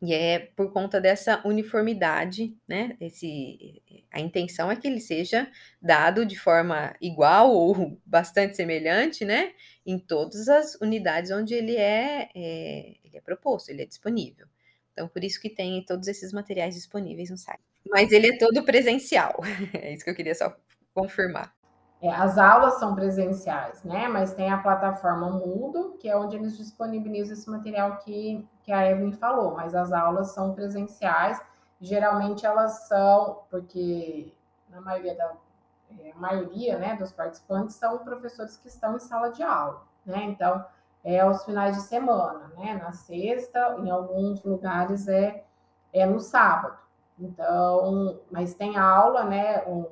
e 0.00 0.14
é 0.14 0.38
por 0.38 0.72
conta 0.72 1.00
dessa 1.00 1.40
uniformidade, 1.44 2.56
né? 2.68 2.96
Esse, 3.00 3.82
a 4.12 4.20
intenção 4.20 4.70
é 4.70 4.76
que 4.76 4.86
ele 4.86 5.00
seja 5.00 5.50
dado 5.82 6.24
de 6.24 6.38
forma 6.38 6.94
igual 7.00 7.50
ou 7.50 7.98
bastante 8.06 8.56
semelhante, 8.56 9.24
né? 9.24 9.52
Em 9.84 9.98
todas 9.98 10.48
as 10.48 10.76
unidades 10.76 11.30
onde 11.30 11.54
ele 11.54 11.76
é, 11.76 12.28
é, 12.34 12.94
ele 13.04 13.16
é 13.16 13.20
proposto, 13.20 13.70
ele 13.70 13.82
é 13.82 13.86
disponível. 13.86 14.46
Então, 14.92 15.08
por 15.08 15.22
isso 15.22 15.40
que 15.40 15.50
tem 15.50 15.84
todos 15.84 16.06
esses 16.08 16.32
materiais 16.32 16.74
disponíveis 16.74 17.30
no 17.30 17.36
site. 17.36 17.62
Mas 17.88 18.12
ele 18.12 18.28
é 18.28 18.38
todo 18.38 18.64
presencial. 18.64 19.40
É 19.72 19.92
isso 19.92 20.04
que 20.04 20.10
eu 20.10 20.14
queria 20.14 20.34
só 20.34 20.56
confirmar. 20.94 21.54
É, 22.00 22.08
as 22.10 22.38
aulas 22.38 22.78
são 22.78 22.94
presenciais, 22.94 23.82
né? 23.82 24.06
Mas 24.06 24.34
tem 24.34 24.50
a 24.50 24.58
plataforma 24.58 25.30
Mundo, 25.30 25.96
que 25.98 26.08
é 26.08 26.16
onde 26.16 26.36
eles 26.36 26.56
disponibilizam 26.56 27.32
esse 27.32 27.50
material 27.50 27.98
que, 27.98 28.46
que 28.68 28.72
a 28.72 28.90
Evelyn 28.90 29.12
falou, 29.12 29.54
mas 29.54 29.74
as 29.74 29.94
aulas 29.94 30.32
são 30.32 30.52
presenciais. 30.52 31.40
Geralmente 31.80 32.44
elas 32.44 32.86
são, 32.86 33.44
porque 33.48 34.34
na 34.68 34.78
maioria 34.78 35.14
da 35.14 35.32
é, 35.98 36.12
maioria 36.14 36.76
né, 36.76 36.94
dos 36.96 37.10
participantes 37.10 37.76
são 37.76 37.96
professores 38.00 38.58
que 38.58 38.68
estão 38.68 38.94
em 38.94 38.98
sala 38.98 39.30
de 39.30 39.42
aula, 39.42 39.80
né? 40.04 40.22
Então, 40.24 40.62
é 41.02 41.20
aos 41.20 41.46
finais 41.46 41.76
de 41.76 41.82
semana, 41.84 42.52
né? 42.58 42.74
Na 42.74 42.92
sexta, 42.92 43.76
em 43.78 43.88
alguns 43.88 44.44
lugares 44.44 45.08
é, 45.08 45.42
é 45.90 46.04
no 46.04 46.20
sábado. 46.20 46.76
Então, 47.18 48.20
mas 48.30 48.52
tem 48.52 48.76
aula, 48.76 49.24
né? 49.24 49.64
Um, 49.66 49.84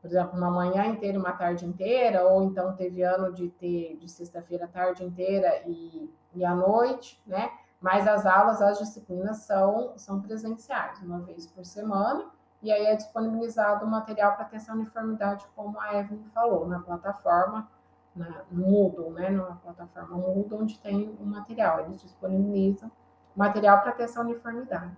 por 0.00 0.08
exemplo, 0.08 0.38
uma 0.38 0.50
manhã 0.50 0.86
inteira 0.86 1.18
uma 1.18 1.32
tarde 1.32 1.66
inteira, 1.66 2.26
ou 2.26 2.44
então 2.44 2.74
teve 2.74 3.02
ano 3.02 3.30
de 3.30 3.50
ter 3.50 3.98
de 3.98 4.08
sexta-feira 4.08 4.66
tarde 4.66 5.04
inteira 5.04 5.62
e, 5.66 6.10
e 6.34 6.46
à 6.46 6.54
noite, 6.54 7.20
né? 7.26 7.50
Mas 7.80 8.08
as 8.08 8.24
aulas, 8.24 8.62
as 8.62 8.78
disciplinas 8.78 9.38
são, 9.38 9.96
são 9.96 10.20
presenciais, 10.20 11.00
uma 11.02 11.20
vez 11.20 11.46
por 11.46 11.64
semana, 11.64 12.30
e 12.62 12.72
aí 12.72 12.86
é 12.86 12.96
disponibilizado 12.96 13.84
o 13.84 13.88
material 13.88 14.34
para 14.34 14.46
ter 14.46 14.56
essa 14.56 14.72
uniformidade, 14.72 15.46
como 15.54 15.78
a 15.78 15.94
Evelyn 15.98 16.24
falou, 16.34 16.66
na 16.66 16.80
plataforma, 16.80 17.68
na 18.14 18.44
Moodle, 18.50 19.10
né? 19.10 19.30
Na 19.30 19.56
plataforma 19.56 20.16
Moodle, 20.16 20.62
onde 20.62 20.78
tem 20.80 21.16
o 21.20 21.26
material, 21.26 21.80
eles 21.80 22.00
disponibilizam 22.00 22.90
material 23.36 23.82
para 23.82 23.92
ter 23.92 24.04
essa 24.04 24.20
uniformidade. 24.22 24.96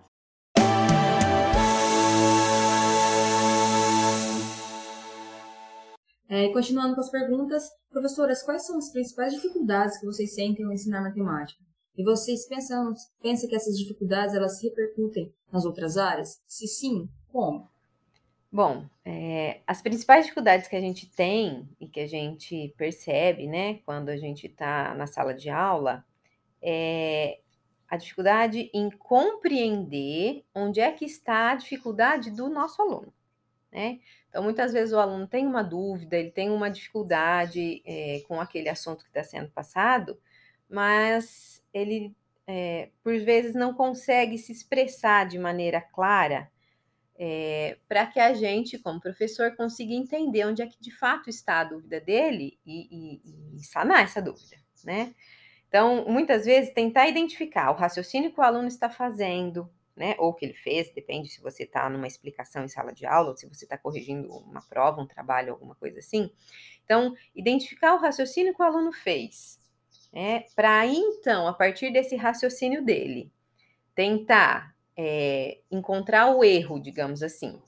É, 6.29 6.53
continuando 6.53 6.93
com 6.93 7.01
as 7.01 7.09
perguntas, 7.09 7.63
professoras, 7.89 8.43
quais 8.43 8.65
são 8.65 8.77
as 8.77 8.91
principais 8.91 9.33
dificuldades 9.33 9.99
que 9.99 10.05
vocês 10.05 10.33
sentem 10.35 10.63
ao 10.63 10.71
ensinar 10.71 11.01
matemática? 11.01 11.68
E 11.99 12.03
vocês 12.03 12.47
pensam, 12.47 12.93
pensam 13.21 13.49
que 13.49 13.55
essas 13.57 13.77
dificuldades 13.77 14.33
elas 14.33 14.57
se 14.57 14.69
repercutem 14.69 15.33
nas 15.51 15.65
outras 15.65 15.97
áreas? 15.97 16.41
Se 16.47 16.65
sim, 16.65 17.09
como? 17.29 17.69
Bom, 18.49 18.87
é, 19.03 19.59
as 19.67 19.81
principais 19.81 20.23
dificuldades 20.23 20.69
que 20.69 20.77
a 20.77 20.79
gente 20.79 21.11
tem 21.11 21.67
e 21.77 21.89
que 21.89 21.99
a 21.99 22.07
gente 22.07 22.73
percebe, 22.77 23.47
né, 23.47 23.81
quando 23.85 24.07
a 24.07 24.15
gente 24.15 24.47
está 24.47 24.95
na 24.95 25.07
sala 25.07 25.33
de 25.33 25.49
aula, 25.49 26.05
é 26.61 27.41
a 27.85 27.97
dificuldade 27.97 28.71
em 28.73 28.89
compreender 28.91 30.45
onde 30.55 30.79
é 30.79 30.93
que 30.93 31.03
está 31.03 31.51
a 31.51 31.55
dificuldade 31.55 32.31
do 32.31 32.47
nosso 32.47 32.81
aluno, 32.81 33.13
né? 33.69 33.99
Então, 34.29 34.41
muitas 34.41 34.71
vezes 34.71 34.93
o 34.93 34.99
aluno 34.99 35.27
tem 35.27 35.45
uma 35.45 35.63
dúvida, 35.63 36.15
ele 36.15 36.31
tem 36.31 36.49
uma 36.49 36.71
dificuldade 36.71 37.81
é, 37.85 38.21
com 38.25 38.39
aquele 38.39 38.69
assunto 38.69 39.03
que 39.03 39.09
está 39.09 39.23
sendo 39.23 39.49
passado, 39.49 40.17
mas 40.69 41.58
ele, 41.73 42.15
é, 42.47 42.89
por 43.03 43.17
vezes, 43.19 43.53
não 43.53 43.73
consegue 43.73 44.37
se 44.37 44.51
expressar 44.51 45.27
de 45.27 45.37
maneira 45.37 45.81
clara 45.81 46.49
é, 47.21 47.77
para 47.85 48.07
que 48.07 48.17
a 48.17 48.33
gente, 48.33 48.79
como 48.79 49.01
professor, 49.01 49.53
consiga 49.57 49.93
entender 49.93 50.45
onde 50.45 50.61
é 50.61 50.67
que 50.67 50.79
de 50.79 50.89
fato 50.89 51.29
está 51.29 51.59
a 51.59 51.63
dúvida 51.65 51.99
dele 51.99 52.57
e, 52.65 53.19
e, 53.25 53.57
e 53.57 53.63
sanar 53.63 54.03
essa 54.03 54.21
dúvida, 54.21 54.55
né? 54.85 55.13
Então, 55.67 56.05
muitas 56.07 56.45
vezes, 56.45 56.73
tentar 56.73 57.09
identificar 57.09 57.71
o 57.71 57.75
raciocínio 57.75 58.31
que 58.31 58.39
o 58.39 58.43
aluno 58.43 58.69
está 58.69 58.89
fazendo, 58.89 59.69
né? 59.97 60.15
Ou 60.17 60.33
que 60.33 60.45
ele 60.45 60.53
fez, 60.53 60.89
depende 60.93 61.27
se 61.27 61.41
você 61.41 61.63
está 61.63 61.89
numa 61.89 62.07
explicação 62.07 62.63
em 62.63 62.69
sala 62.69 62.93
de 62.93 63.05
aula, 63.05 63.31
ou 63.31 63.35
se 63.35 63.45
você 63.45 63.65
está 63.65 63.77
corrigindo 63.77 64.31
uma 64.31 64.61
prova, 64.61 65.01
um 65.01 65.05
trabalho, 65.05 65.51
alguma 65.51 65.75
coisa 65.75 65.99
assim. 65.99 66.31
Então, 66.85 67.13
identificar 67.35 67.95
o 67.95 67.99
raciocínio 67.99 68.55
que 68.55 68.61
o 68.61 68.65
aluno 68.65 68.93
fez 68.93 69.59
né, 70.11 70.45
para 70.55 70.85
então, 70.85 71.47
a 71.47 71.53
partir 71.53 71.91
desse 71.91 72.15
raciocínio 72.15 72.83
dele, 72.83 73.31
tentar 73.93 74.75
é, 74.97 75.59
encontrar 75.71 76.35
o 76.35 76.43
erro, 76.43 76.79
digamos 76.79 77.21
assim, 77.21 77.61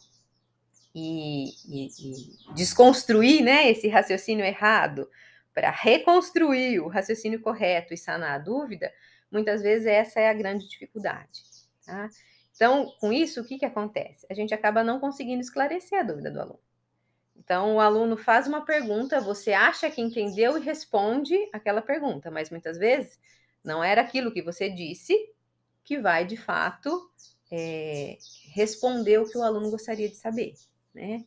e, 0.93 1.49
e, 1.67 1.87
e 1.87 2.53
desconstruir 2.53 3.41
né, 3.43 3.69
esse 3.69 3.87
raciocínio 3.87 4.45
errado 4.45 5.09
para 5.53 5.69
reconstruir 5.69 6.79
o 6.79 6.87
raciocínio 6.87 7.41
correto 7.41 7.93
e 7.93 7.97
sanar 7.97 8.31
a 8.31 8.43
dúvida, 8.43 8.91
muitas 9.31 9.61
vezes 9.61 9.85
essa 9.85 10.19
é 10.19 10.29
a 10.29 10.33
grande 10.33 10.67
dificuldade. 10.67 11.41
Tá? 11.85 12.09
Então, 12.55 12.93
com 12.99 13.11
isso, 13.11 13.41
o 13.41 13.45
que, 13.45 13.57
que 13.57 13.65
acontece? 13.65 14.25
A 14.29 14.33
gente 14.33 14.53
acaba 14.53 14.83
não 14.83 14.99
conseguindo 14.99 15.41
esclarecer 15.41 15.99
a 15.99 16.03
dúvida 16.03 16.29
do 16.31 16.39
aluno. 16.39 16.59
Então, 17.43 17.75
o 17.75 17.79
aluno 17.79 18.15
faz 18.15 18.47
uma 18.47 18.63
pergunta, 18.63 19.19
você 19.19 19.51
acha 19.51 19.89
que 19.89 19.99
entendeu 19.99 20.57
e 20.57 20.61
responde 20.61 21.35
aquela 21.51 21.81
pergunta, 21.81 22.29
mas 22.29 22.51
muitas 22.51 22.77
vezes 22.77 23.19
não 23.63 23.83
era 23.83 24.01
aquilo 24.01 24.31
que 24.31 24.43
você 24.43 24.69
disse 24.69 25.15
que 25.83 25.99
vai, 25.99 26.23
de 26.23 26.37
fato, 26.37 27.09
é, 27.51 28.19
responder 28.53 29.17
o 29.17 29.27
que 29.27 29.39
o 29.39 29.41
aluno 29.41 29.71
gostaria 29.71 30.07
de 30.07 30.15
saber, 30.15 30.53
né? 30.93 31.25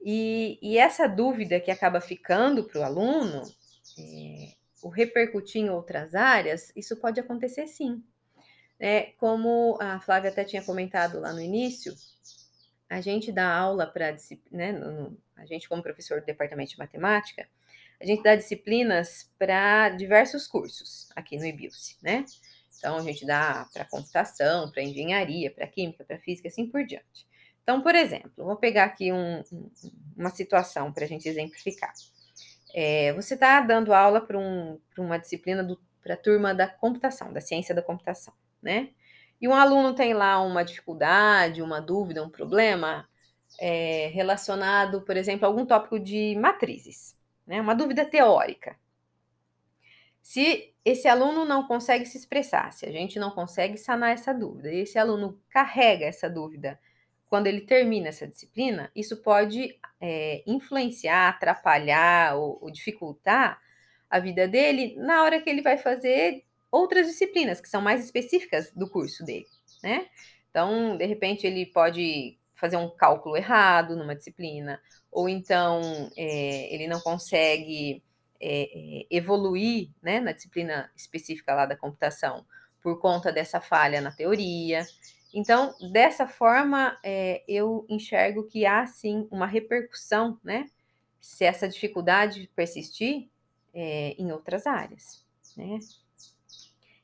E, 0.00 0.58
e 0.62 0.78
essa 0.78 1.06
dúvida 1.06 1.60
que 1.60 1.70
acaba 1.70 2.00
ficando 2.00 2.64
para 2.64 2.80
o 2.80 2.84
aluno, 2.84 3.42
é, 3.98 4.54
o 4.82 4.88
repercutir 4.88 5.60
em 5.60 5.68
outras 5.68 6.14
áreas, 6.14 6.72
isso 6.74 6.96
pode 6.96 7.20
acontecer 7.20 7.66
sim. 7.66 8.02
É, 8.80 9.12
como 9.18 9.76
a 9.78 10.00
Flávia 10.00 10.30
até 10.30 10.42
tinha 10.42 10.62
comentado 10.62 11.20
lá 11.20 11.34
no 11.34 11.40
início, 11.40 11.94
a 12.88 13.00
gente 13.00 13.30
dá 13.30 13.52
aula 13.52 13.86
para 13.86 14.16
né, 14.50 14.80
a 15.36 15.44
gente 15.46 15.68
como 15.68 15.82
professor 15.82 16.20
do 16.20 16.26
departamento 16.26 16.72
de 16.72 16.78
matemática, 16.78 17.48
a 18.00 18.06
gente 18.06 18.22
dá 18.22 18.36
disciplinas 18.36 19.30
para 19.38 19.90
diversos 19.90 20.46
cursos 20.46 21.08
aqui 21.16 21.36
no 21.36 21.44
IBILSE, 21.44 21.96
né? 22.00 22.24
Então 22.78 22.96
a 22.96 23.02
gente 23.02 23.26
dá 23.26 23.68
para 23.72 23.84
computação, 23.84 24.70
para 24.70 24.82
engenharia, 24.82 25.50
para 25.50 25.66
química, 25.66 26.04
para 26.04 26.18
física, 26.18 26.48
assim 26.48 26.66
por 26.66 26.84
diante. 26.84 27.26
Então, 27.62 27.82
por 27.82 27.94
exemplo, 27.94 28.32
vou 28.36 28.56
pegar 28.56 28.84
aqui 28.84 29.12
um, 29.12 29.42
uma 30.16 30.30
situação 30.30 30.92
para 30.92 31.04
a 31.04 31.08
gente 31.08 31.28
exemplificar. 31.28 31.92
É, 32.72 33.12
você 33.14 33.34
está 33.34 33.60
dando 33.60 33.92
aula 33.92 34.20
para 34.20 34.38
um, 34.38 34.80
uma 34.96 35.18
disciplina 35.18 35.66
para 36.02 36.14
a 36.14 36.16
turma 36.16 36.54
da 36.54 36.68
computação, 36.68 37.32
da 37.32 37.40
ciência 37.40 37.74
da 37.74 37.82
computação, 37.82 38.32
né? 38.62 38.90
E 39.40 39.48
um 39.48 39.54
aluno 39.54 39.94
tem 39.94 40.14
lá 40.14 40.40
uma 40.40 40.64
dificuldade, 40.64 41.62
uma 41.62 41.80
dúvida, 41.80 42.22
um 42.22 42.30
problema 42.30 43.08
é, 43.60 44.10
relacionado, 44.12 45.02
por 45.02 45.16
exemplo, 45.16 45.46
a 45.46 45.48
algum 45.48 45.64
tópico 45.64 45.98
de 45.98 46.36
matrizes, 46.36 47.16
né? 47.46 47.60
Uma 47.60 47.74
dúvida 47.74 48.04
teórica. 48.04 48.76
Se 50.22 50.74
esse 50.84 51.08
aluno 51.08 51.44
não 51.44 51.66
consegue 51.66 52.04
se 52.04 52.18
expressar, 52.18 52.72
se 52.72 52.84
a 52.84 52.90
gente 52.92 53.18
não 53.18 53.30
consegue 53.30 53.78
sanar 53.78 54.10
essa 54.10 54.34
dúvida, 54.34 54.72
e 54.72 54.80
esse 54.80 54.98
aluno 54.98 55.40
carrega 55.48 56.04
essa 56.04 56.28
dúvida 56.28 56.78
quando 57.28 57.46
ele 57.46 57.60
termina 57.60 58.08
essa 58.08 58.26
disciplina, 58.26 58.90
isso 58.96 59.18
pode 59.18 59.78
é, 60.00 60.42
influenciar, 60.46 61.28
atrapalhar 61.28 62.36
ou, 62.36 62.58
ou, 62.62 62.70
dificultar 62.70 63.60
a 64.08 64.18
vida 64.18 64.48
dele 64.48 64.96
na 64.96 65.22
hora 65.22 65.40
que 65.40 65.50
ele 65.50 65.60
vai 65.60 65.76
fazer 65.76 66.44
outras 66.70 67.06
disciplinas 67.06 67.60
que 67.60 67.68
são 67.68 67.80
mais 67.80 68.04
específicas 68.04 68.72
do 68.72 68.88
curso 68.88 69.24
dele, 69.24 69.46
né? 69.82 70.06
Então, 70.50 70.96
de 70.96 71.06
repente, 71.06 71.46
ele 71.46 71.66
pode 71.66 72.38
fazer 72.54 72.76
um 72.76 72.90
cálculo 72.90 73.36
errado 73.36 73.96
numa 73.96 74.16
disciplina, 74.16 74.80
ou 75.10 75.28
então 75.28 75.80
é, 76.16 76.74
ele 76.74 76.86
não 76.88 77.00
consegue 77.00 78.02
é, 78.40 79.06
evoluir 79.10 79.90
né, 80.02 80.20
na 80.20 80.32
disciplina 80.32 80.90
específica 80.96 81.54
lá 81.54 81.66
da 81.66 81.76
computação 81.76 82.44
por 82.82 83.00
conta 83.00 83.32
dessa 83.32 83.60
falha 83.60 84.00
na 84.00 84.12
teoria. 84.12 84.86
Então, 85.32 85.74
dessa 85.92 86.26
forma, 86.26 86.98
é, 87.04 87.44
eu 87.46 87.84
enxergo 87.88 88.44
que 88.44 88.64
há 88.64 88.86
sim 88.86 89.28
uma 89.30 89.46
repercussão, 89.46 90.38
né? 90.42 90.66
Se 91.20 91.44
essa 91.44 91.68
dificuldade 91.68 92.50
persistir 92.54 93.28
é, 93.74 94.14
em 94.18 94.32
outras 94.32 94.66
áreas, 94.66 95.24
né? 95.56 95.78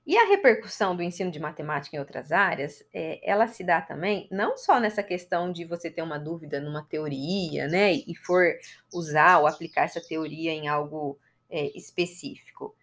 E 0.07 0.19
a 0.19 0.27
repercussão 0.27 0.95
do 0.95 1.03
ensino 1.03 1.31
de 1.31 1.41
matemática 1.41 1.97
em 1.97 1.99
outras 1.99 2.31
áreas, 2.31 2.85
é, 2.93 3.21
ela 3.23 3.47
se 3.47 3.65
dá 3.65 3.81
também 3.81 4.29
não 4.31 4.57
só 4.57 4.79
nessa 4.79 5.03
questão 5.03 5.51
de 5.51 5.65
você 5.65 5.91
ter 5.91 6.03
uma 6.03 6.19
dúvida 6.19 6.61
numa 6.61 6.85
teoria, 6.85 7.67
né, 7.69 7.95
e 7.95 8.15
for 8.15 8.45
usar 8.93 9.39
ou 9.39 9.47
aplicar 9.47 9.85
essa 9.85 10.01
teoria 10.01 10.53
em 10.53 10.69
algo 10.69 11.19
é, 11.49 11.77
específico. 11.77 12.77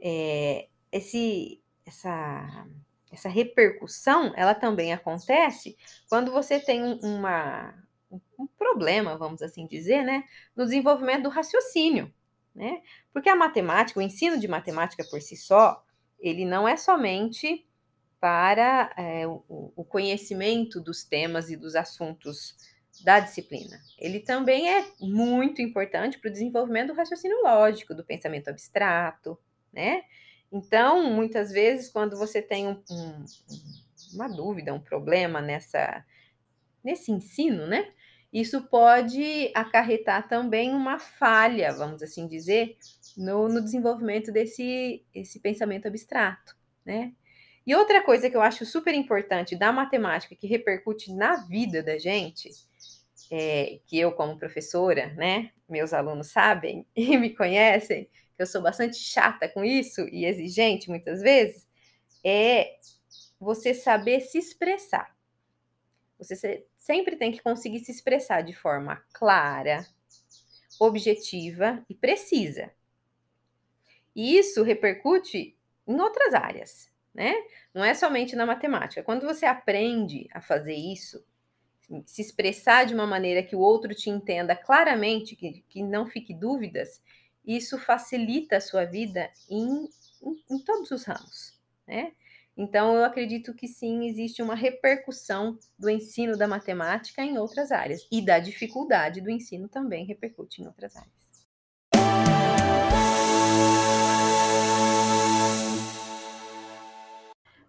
É, 0.00 0.68
esse, 0.92 1.62
essa 1.86 2.66
essa 3.10 3.28
repercussão, 3.28 4.32
ela 4.36 4.54
também 4.54 4.92
acontece 4.92 5.76
quando 6.08 6.30
você 6.32 6.60
tem 6.60 6.98
uma, 7.02 7.74
um 8.38 8.46
problema, 8.46 9.16
vamos 9.16 9.42
assim 9.42 9.66
dizer, 9.66 10.04
né, 10.04 10.24
no 10.54 10.64
desenvolvimento 10.64 11.24
do 11.24 11.28
raciocínio, 11.28 12.12
né? 12.54 12.82
Porque 13.12 13.28
a 13.28 13.36
matemática, 13.36 14.00
o 14.00 14.02
ensino 14.02 14.38
de 14.38 14.48
matemática 14.48 15.04
por 15.10 15.20
si 15.20 15.36
só, 15.36 15.82
ele 16.28 16.44
não 16.44 16.66
é 16.66 16.76
somente 16.76 17.66
para 18.20 18.92
é, 18.96 19.26
o, 19.26 19.72
o 19.76 19.84
conhecimento 19.84 20.80
dos 20.80 21.04
temas 21.04 21.50
e 21.50 21.56
dos 21.56 21.74
assuntos 21.76 22.56
da 23.04 23.20
disciplina. 23.20 23.78
Ele 23.98 24.20
também 24.20 24.68
é 24.72 24.86
muito 25.00 25.60
importante 25.60 26.18
para 26.18 26.28
o 26.28 26.32
desenvolvimento 26.32 26.88
do 26.88 26.96
raciocínio 26.96 27.42
lógico, 27.42 27.94
do 27.94 28.04
pensamento 28.04 28.48
abstrato, 28.48 29.38
né? 29.72 30.02
Então, 30.50 31.10
muitas 31.10 31.50
vezes, 31.50 31.90
quando 31.90 32.16
você 32.16 32.40
tem 32.40 32.68
um, 32.68 32.82
um, 32.90 33.24
uma 34.14 34.28
dúvida, 34.28 34.72
um 34.72 34.80
problema 34.80 35.40
nessa, 35.40 36.04
nesse 36.82 37.12
ensino, 37.12 37.66
né? 37.66 37.92
Isso 38.32 38.62
pode 38.62 39.50
acarretar 39.54 40.28
também 40.28 40.72
uma 40.72 40.98
falha, 40.98 41.72
vamos 41.72 42.02
assim 42.02 42.26
dizer, 42.26 42.76
no, 43.16 43.48
no 43.48 43.62
desenvolvimento 43.62 44.30
desse 44.30 45.04
esse 45.14 45.40
pensamento 45.40 45.88
abstrato, 45.88 46.56
né? 46.84 47.12
E 47.66 47.74
outra 47.74 48.02
coisa 48.02 48.30
que 48.30 48.36
eu 48.36 48.42
acho 48.42 48.64
super 48.64 48.94
importante 48.94 49.56
da 49.56 49.72
matemática 49.72 50.36
que 50.36 50.46
repercute 50.46 51.12
na 51.12 51.36
vida 51.46 51.82
da 51.82 51.98
gente, 51.98 52.50
é, 53.30 53.80
que 53.86 53.98
eu 53.98 54.12
como 54.12 54.38
professora, 54.38 55.12
né, 55.14 55.50
meus 55.68 55.92
alunos 55.92 56.28
sabem 56.28 56.86
e 56.94 57.16
me 57.18 57.34
conhecem, 57.34 58.04
que 58.04 58.42
eu 58.42 58.46
sou 58.46 58.62
bastante 58.62 58.96
chata 58.96 59.48
com 59.48 59.64
isso 59.64 60.02
e 60.12 60.24
exigente 60.24 60.88
muitas 60.88 61.20
vezes, 61.20 61.66
é 62.24 62.76
você 63.40 63.74
saber 63.74 64.20
se 64.20 64.38
expressar. 64.38 65.14
Você 66.18 66.64
sempre 66.76 67.16
tem 67.16 67.32
que 67.32 67.42
conseguir 67.42 67.80
se 67.80 67.90
expressar 67.90 68.42
de 68.42 68.52
forma 68.52 69.02
clara, 69.12 69.84
objetiva 70.78 71.84
e 71.88 71.94
precisa. 71.94 72.70
E 74.16 74.38
isso 74.38 74.62
repercute 74.62 75.54
em 75.86 76.00
outras 76.00 76.32
áreas, 76.32 76.90
né? 77.14 77.34
Não 77.74 77.84
é 77.84 77.92
somente 77.92 78.34
na 78.34 78.46
matemática. 78.46 79.02
Quando 79.02 79.26
você 79.26 79.44
aprende 79.44 80.26
a 80.32 80.40
fazer 80.40 80.74
isso, 80.74 81.22
se 82.06 82.22
expressar 82.22 82.86
de 82.86 82.94
uma 82.94 83.06
maneira 83.06 83.42
que 83.42 83.54
o 83.54 83.60
outro 83.60 83.94
te 83.94 84.08
entenda 84.08 84.56
claramente, 84.56 85.36
que, 85.36 85.62
que 85.68 85.82
não 85.82 86.06
fique 86.06 86.32
dúvidas, 86.32 87.02
isso 87.44 87.78
facilita 87.78 88.56
a 88.56 88.60
sua 88.60 88.86
vida 88.86 89.30
em, 89.50 89.84
em, 90.22 90.44
em 90.50 90.58
todos 90.64 90.90
os 90.90 91.04
ramos, 91.04 91.60
né? 91.86 92.12
Então, 92.56 92.96
eu 92.96 93.04
acredito 93.04 93.52
que 93.52 93.68
sim, 93.68 94.08
existe 94.08 94.40
uma 94.40 94.54
repercussão 94.54 95.58
do 95.78 95.90
ensino 95.90 96.38
da 96.38 96.48
matemática 96.48 97.22
em 97.22 97.36
outras 97.36 97.70
áreas, 97.70 98.08
e 98.10 98.24
da 98.24 98.38
dificuldade 98.38 99.20
do 99.20 99.30
ensino 99.30 99.68
também 99.68 100.06
repercute 100.06 100.62
em 100.62 100.66
outras 100.66 100.96
áreas. 100.96 101.25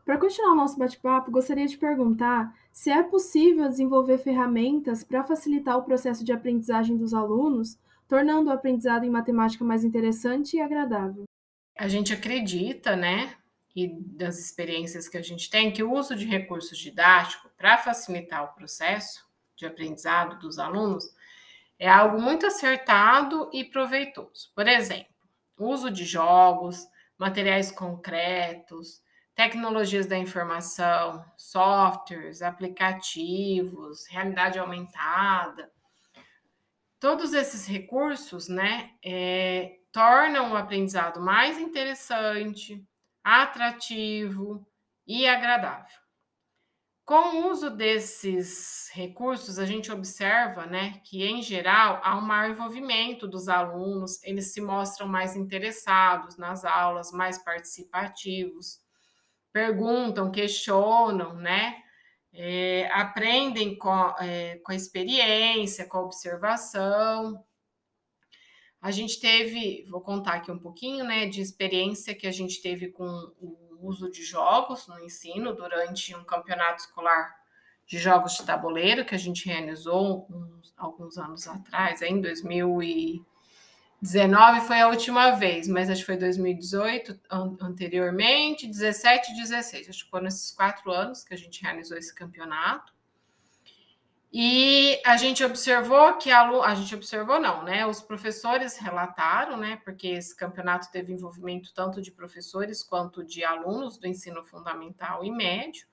Para 0.08 0.18
continuar 0.18 0.54
o 0.54 0.56
nosso 0.56 0.80
bate-papo, 0.80 1.30
gostaria 1.30 1.68
de 1.68 1.78
perguntar 1.78 2.58
se 2.72 2.90
é 2.90 3.04
possível 3.04 3.68
desenvolver 3.68 4.18
ferramentas 4.18 5.04
para 5.04 5.22
facilitar 5.22 5.78
o 5.78 5.84
processo 5.84 6.24
de 6.24 6.32
aprendizagem 6.32 6.96
dos 6.96 7.14
alunos 7.14 7.78
tornando 8.08 8.50
o 8.50 8.54
aprendizado 8.54 9.04
em 9.04 9.10
matemática 9.10 9.66
mais 9.66 9.84
interessante 9.84 10.56
e 10.56 10.62
agradável. 10.62 11.26
A 11.78 11.90
gente 11.90 12.14
acredita, 12.14 12.96
né, 12.96 13.36
e 13.76 13.90
das 14.00 14.40
experiências 14.40 15.10
que 15.10 15.18
a 15.18 15.22
gente 15.22 15.50
tem, 15.50 15.74
que 15.74 15.84
o 15.84 15.92
uso 15.92 16.16
de 16.16 16.26
recursos 16.26 16.78
didáticos 16.78 17.52
para 17.58 17.78
facilitar 17.78 18.46
o 18.46 18.56
processo 18.56 19.28
de 19.58 19.66
aprendizado 19.66 20.40
dos 20.40 20.58
alunos 20.58 21.04
é 21.78 21.90
algo 21.90 22.22
muito 22.22 22.46
acertado 22.46 23.50
e 23.52 23.66
proveitoso. 23.66 24.54
Por 24.56 24.70
exemplo, 24.70 25.14
uso 25.60 25.92
de 25.92 26.06
jogos, 26.06 26.88
materiais 27.20 27.72
concretos, 27.72 29.06
tecnologias 29.38 30.08
da 30.08 30.18
informação, 30.18 31.24
softwares, 31.38 32.42
aplicativos, 32.42 34.08
realidade 34.08 34.58
aumentada, 34.58 35.72
todos 37.00 37.36
esses 37.36 37.68
recursos, 37.68 38.50
né, 38.50 38.94
é, 39.06 39.78
tornam 39.92 40.54
o 40.54 40.56
aprendizado 40.58 41.22
mais 41.22 41.60
interessante, 41.60 42.84
atrativo 43.24 44.68
e 45.06 45.28
agradável. 45.28 46.00
Com 47.06 47.38
o 47.38 47.52
uso 47.52 47.70
desses 47.70 48.90
recursos, 48.92 49.60
a 49.60 49.66
gente 49.68 49.92
observa, 49.92 50.66
né, 50.66 51.00
que 51.04 51.24
em 51.24 51.44
geral 51.44 52.02
há 52.04 52.18
um 52.18 52.22
maior 52.22 52.50
envolvimento 52.50 53.28
dos 53.28 53.48
alunos, 53.48 54.20
eles 54.24 54.52
se 54.52 54.62
mostram 54.62 55.08
mais 55.08 55.36
interessados 55.36 56.38
nas 56.38 56.66
aulas, 56.66 57.12
mais 57.12 57.38
participativos, 57.38 58.87
perguntam, 59.58 60.30
questionam, 60.30 61.34
né, 61.34 61.82
é, 62.32 62.88
aprendem 62.94 63.76
com, 63.76 64.14
é, 64.20 64.58
com 64.58 64.72
a 64.72 64.76
experiência, 64.76 65.88
com 65.88 65.98
a 65.98 66.04
observação. 66.04 67.44
A 68.80 68.92
gente 68.92 69.20
teve, 69.20 69.84
vou 69.90 70.02
contar 70.02 70.34
aqui 70.34 70.52
um 70.52 70.60
pouquinho, 70.60 71.04
né, 71.04 71.26
de 71.26 71.42
experiência 71.42 72.14
que 72.14 72.28
a 72.28 72.32
gente 72.32 72.62
teve 72.62 72.90
com 72.90 73.10
o 73.40 73.80
uso 73.82 74.12
de 74.12 74.22
jogos 74.24 74.88
no 74.88 75.04
ensino 75.04 75.56
durante 75.56 76.16
um 76.16 76.24
campeonato 76.24 76.82
escolar 76.82 77.36
de 77.88 77.98
jogos 77.98 78.34
de 78.34 78.46
tabuleiro 78.46 79.06
que 79.06 79.16
a 79.16 79.18
gente 79.18 79.48
realizou 79.48 80.28
uns, 80.30 80.72
alguns 80.78 81.18
anos 81.18 81.48
atrás, 81.48 82.04
em 82.04 82.22
2019 84.00 84.62
foi 84.68 84.80
a 84.80 84.88
última 84.90 85.32
vez, 85.32 85.68
mas 85.68 85.90
acho 85.90 86.02
que 86.02 86.06
foi 86.06 86.18
2018 86.18 87.20
an 87.32 87.58
anteriormente, 87.60 88.68
17 88.68 89.32
e 89.32 89.36
16. 89.38 89.90
Acho 89.90 90.06
que 90.06 90.12
foram 90.12 90.28
esses 90.28 90.52
quatro 90.52 90.92
anos 90.92 91.24
que 91.24 91.34
a 91.34 91.38
gente 91.38 91.64
realizou 91.64 91.98
esse 91.98 92.14
campeonato. 92.14 92.94
E 94.32 95.02
a 95.04 95.18
gente 95.18 95.44
observou 95.44 96.14
que 96.18 96.30
a, 96.30 96.48
a 96.48 96.76
gente 96.76 96.94
observou 96.94 97.40
não, 97.40 97.64
né? 97.64 97.88
Os 97.88 98.00
professores 98.00 98.78
relataram, 98.78 99.58
né? 99.58 99.82
Porque 99.84 100.10
esse 100.10 100.36
campeonato 100.36 100.92
teve 100.92 101.12
envolvimento 101.12 101.74
tanto 101.74 102.00
de 102.00 102.12
professores 102.12 102.84
quanto 102.84 103.24
de 103.24 103.44
alunos 103.44 103.98
do 103.98 104.06
ensino 104.06 104.44
fundamental 104.44 105.26
e 105.26 105.32
médio. 105.32 105.88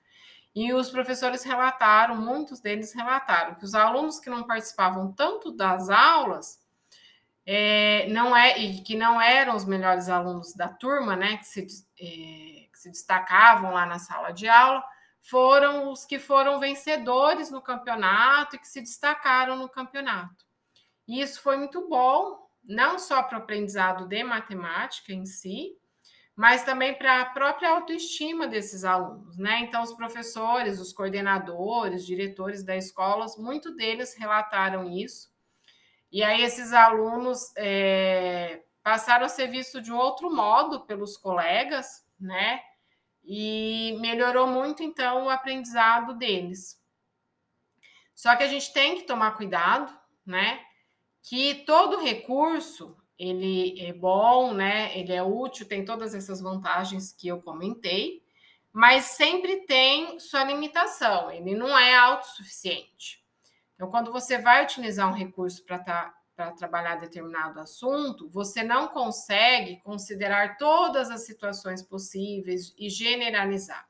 E 0.53 0.71
os 0.73 0.89
professores 0.89 1.43
relataram, 1.43 2.15
muitos 2.15 2.59
deles 2.59 2.93
relataram 2.93 3.55
que 3.55 3.65
os 3.65 3.73
alunos 3.73 4.19
que 4.19 4.29
não 4.29 4.43
participavam 4.43 5.11
tanto 5.11 5.51
das 5.51 5.89
aulas 5.89 6.64
é, 7.45 8.07
não 8.09 8.35
é 8.35 8.57
e 8.57 8.81
que 8.81 8.95
não 8.95 9.21
eram 9.21 9.55
os 9.55 9.65
melhores 9.65 10.09
alunos 10.09 10.53
da 10.53 10.67
turma, 10.67 11.15
né? 11.15 11.37
Que 11.37 11.45
se, 11.45 11.67
é, 11.99 12.67
que 12.71 12.79
se 12.79 12.89
destacavam 12.89 13.73
lá 13.73 13.85
na 13.85 13.99
sala 13.99 14.31
de 14.31 14.47
aula 14.47 14.83
foram 15.21 15.91
os 15.91 16.05
que 16.05 16.19
foram 16.19 16.59
vencedores 16.59 17.49
no 17.49 17.61
campeonato 17.61 18.55
e 18.55 18.59
que 18.59 18.67
se 18.67 18.81
destacaram 18.81 19.55
no 19.55 19.67
campeonato. 19.67 20.45
E 21.07 21.21
isso 21.21 21.41
foi 21.41 21.57
muito 21.57 21.87
bom, 21.87 22.47
não 22.63 22.99
só 22.99 23.23
para 23.23 23.39
o 23.39 23.41
aprendizado 23.41 24.07
de 24.07 24.23
matemática 24.23 25.13
em 25.13 25.25
si, 25.25 25.75
mas 26.35 26.63
também 26.63 26.93
para 26.93 27.21
a 27.21 27.25
própria 27.25 27.69
autoestima 27.69 28.45
desses 28.45 28.83
alunos, 28.83 29.37
né? 29.37 29.61
Então, 29.61 29.81
os 29.81 29.93
professores, 29.93 30.79
os 30.79 30.91
coordenadores, 30.91 32.05
diretores 32.05 32.63
das 32.63 32.85
escolas, 32.85 33.37
muito 33.37 33.73
deles 33.73 34.15
relataram 34.15 34.89
isso. 34.89 35.33
E 36.15 36.23
aí, 36.23 36.41
esses 36.41 36.71
alunos 36.73 37.51
é, 37.57 38.63
passaram 38.83 39.25
a 39.25 39.29
ser 39.29 39.47
vistos 39.47 39.83
de 39.83 39.91
outro 39.91 40.33
modo 40.33 40.85
pelos 40.85 41.17
colegas, 41.17 42.05
né? 42.19 42.61
e 43.27 43.97
melhorou 43.99 44.47
muito 44.47 44.83
então 44.83 45.25
o 45.25 45.29
aprendizado 45.29 46.13
deles. 46.13 46.79
Só 48.13 48.35
que 48.35 48.43
a 48.43 48.47
gente 48.47 48.71
tem 48.71 48.95
que 48.95 49.03
tomar 49.03 49.35
cuidado, 49.35 49.93
né? 50.25 50.61
Que 51.23 51.55
todo 51.65 52.01
recurso 52.01 52.95
ele 53.17 53.81
é 53.81 53.91
bom, 53.91 54.53
né? 54.53 54.97
Ele 54.97 55.11
é 55.11 55.23
útil, 55.23 55.67
tem 55.67 55.83
todas 55.83 56.13
essas 56.13 56.39
vantagens 56.39 57.11
que 57.11 57.27
eu 57.27 57.41
comentei, 57.41 58.23
mas 58.71 59.05
sempre 59.05 59.65
tem 59.65 60.19
sua 60.19 60.43
limitação. 60.43 61.31
Ele 61.31 61.55
não 61.55 61.77
é 61.77 61.95
autossuficiente. 61.95 63.24
Então, 63.75 63.89
quando 63.89 64.11
você 64.11 64.37
vai 64.37 64.63
utilizar 64.63 65.07
um 65.09 65.15
recurso 65.15 65.63
para 65.63 65.79
tá 65.79 66.13
para 66.35 66.51
trabalhar 66.51 66.95
determinado 66.95 67.61
assunto, 67.61 68.29
você 68.29 68.61
não 68.61 68.89
consegue 68.89 69.79
considerar 69.81 70.57
todas 70.57 71.09
as 71.09 71.25
situações 71.25 71.81
possíveis 71.81 72.75
e 72.77 72.89
generalizar. 72.89 73.87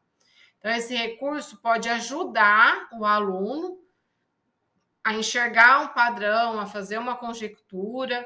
Então, 0.60 0.72
esse 0.72 0.96
recurso 0.96 1.58
pode 1.58 1.90
ajudar 1.90 2.88
o 2.94 3.04
aluno 3.04 3.80
a 5.04 5.14
enxergar 5.16 5.82
um 5.82 5.94
padrão, 5.94 6.60
a 6.60 6.66
fazer 6.66 6.98
uma 6.98 7.16
conjectura 7.16 8.26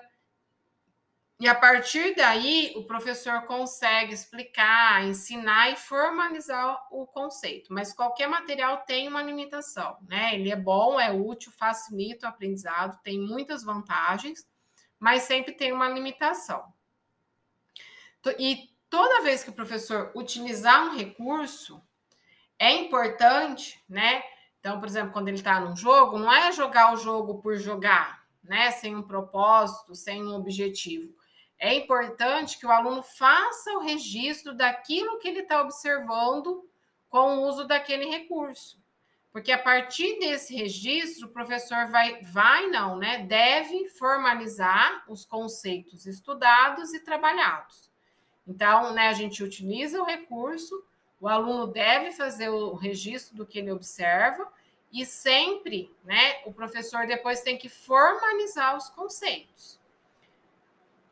e 1.39 1.47
a 1.47 1.55
partir 1.55 2.15
daí, 2.15 2.73
o 2.75 2.83
professor 2.83 3.43
consegue 3.43 4.13
explicar, 4.13 5.05
ensinar 5.05 5.71
e 5.71 5.77
formalizar 5.77 6.85
o 6.91 7.07
conceito. 7.07 7.71
Mas 7.71 7.93
qualquer 7.93 8.27
material 8.27 8.79
tem 8.79 9.07
uma 9.07 9.23
limitação, 9.23 9.97
né? 10.05 10.35
Ele 10.35 10.51
é 10.51 10.55
bom, 10.57 10.99
é 10.99 11.13
útil, 11.13 11.49
facilita 11.53 12.25
o 12.25 12.29
aprendizado, 12.29 12.99
tem 13.03 13.17
muitas 13.17 13.63
vantagens, 13.63 14.45
mas 14.99 15.21
sempre 15.21 15.53
tem 15.53 15.71
uma 15.71 15.87
limitação. 15.87 16.73
E 18.37 18.69
toda 18.89 19.21
vez 19.21 19.41
que 19.41 19.49
o 19.49 19.55
professor 19.55 20.11
utilizar 20.13 20.87
um 20.87 20.97
recurso, 20.97 21.81
é 22.59 22.73
importante, 22.73 23.81
né? 23.87 24.21
Então, 24.59 24.77
por 24.77 24.89
exemplo, 24.89 25.13
quando 25.13 25.29
ele 25.29 25.37
está 25.37 25.57
num 25.61 25.73
jogo, 25.73 26.19
não 26.19 26.33
é 26.33 26.51
jogar 26.51 26.93
o 26.93 26.97
jogo 26.97 27.41
por 27.41 27.55
jogar, 27.55 28.25
né? 28.43 28.71
Sem 28.71 28.93
um 28.93 29.01
propósito, 29.01 29.95
sem 29.95 30.21
um 30.21 30.35
objetivo 30.35 31.17
é 31.59 31.73
importante 31.75 32.57
que 32.57 32.65
o 32.65 32.71
aluno 32.71 33.03
faça 33.03 33.71
o 33.73 33.79
registro 33.79 34.55
daquilo 34.55 35.19
que 35.19 35.27
ele 35.27 35.41
está 35.41 35.61
observando 35.61 36.65
com 37.09 37.37
o 37.37 37.47
uso 37.47 37.67
daquele 37.67 38.05
recurso. 38.05 38.79
Porque 39.31 39.51
a 39.51 39.61
partir 39.61 40.19
desse 40.19 40.55
registro, 40.55 41.27
o 41.27 41.31
professor 41.31 41.87
vai, 41.87 42.21
vai 42.23 42.67
não, 42.67 42.97
né? 42.97 43.19
Deve 43.19 43.89
formalizar 43.89 45.03
os 45.07 45.23
conceitos 45.25 46.05
estudados 46.05 46.93
e 46.93 46.99
trabalhados. 47.01 47.89
Então, 48.47 48.93
né, 48.93 49.09
a 49.09 49.13
gente 49.13 49.43
utiliza 49.43 50.01
o 50.01 50.05
recurso, 50.05 50.83
o 51.21 51.27
aluno 51.27 51.67
deve 51.67 52.11
fazer 52.11 52.49
o 52.49 52.73
registro 52.73 53.35
do 53.35 53.45
que 53.45 53.59
ele 53.59 53.71
observa, 53.71 54.51
e 54.91 55.05
sempre, 55.05 55.93
né, 56.03 56.41
o 56.45 56.51
professor 56.51 57.05
depois 57.05 57.41
tem 57.41 57.57
que 57.57 57.69
formalizar 57.69 58.75
os 58.75 58.89
conceitos. 58.89 59.78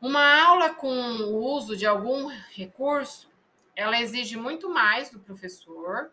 Uma 0.00 0.42
aula 0.44 0.74
com 0.74 0.88
o 0.88 1.36
uso 1.42 1.76
de 1.76 1.84
algum 1.84 2.28
recurso, 2.54 3.28
ela 3.74 4.00
exige 4.00 4.36
muito 4.36 4.68
mais 4.70 5.10
do 5.10 5.18
professor. 5.18 6.12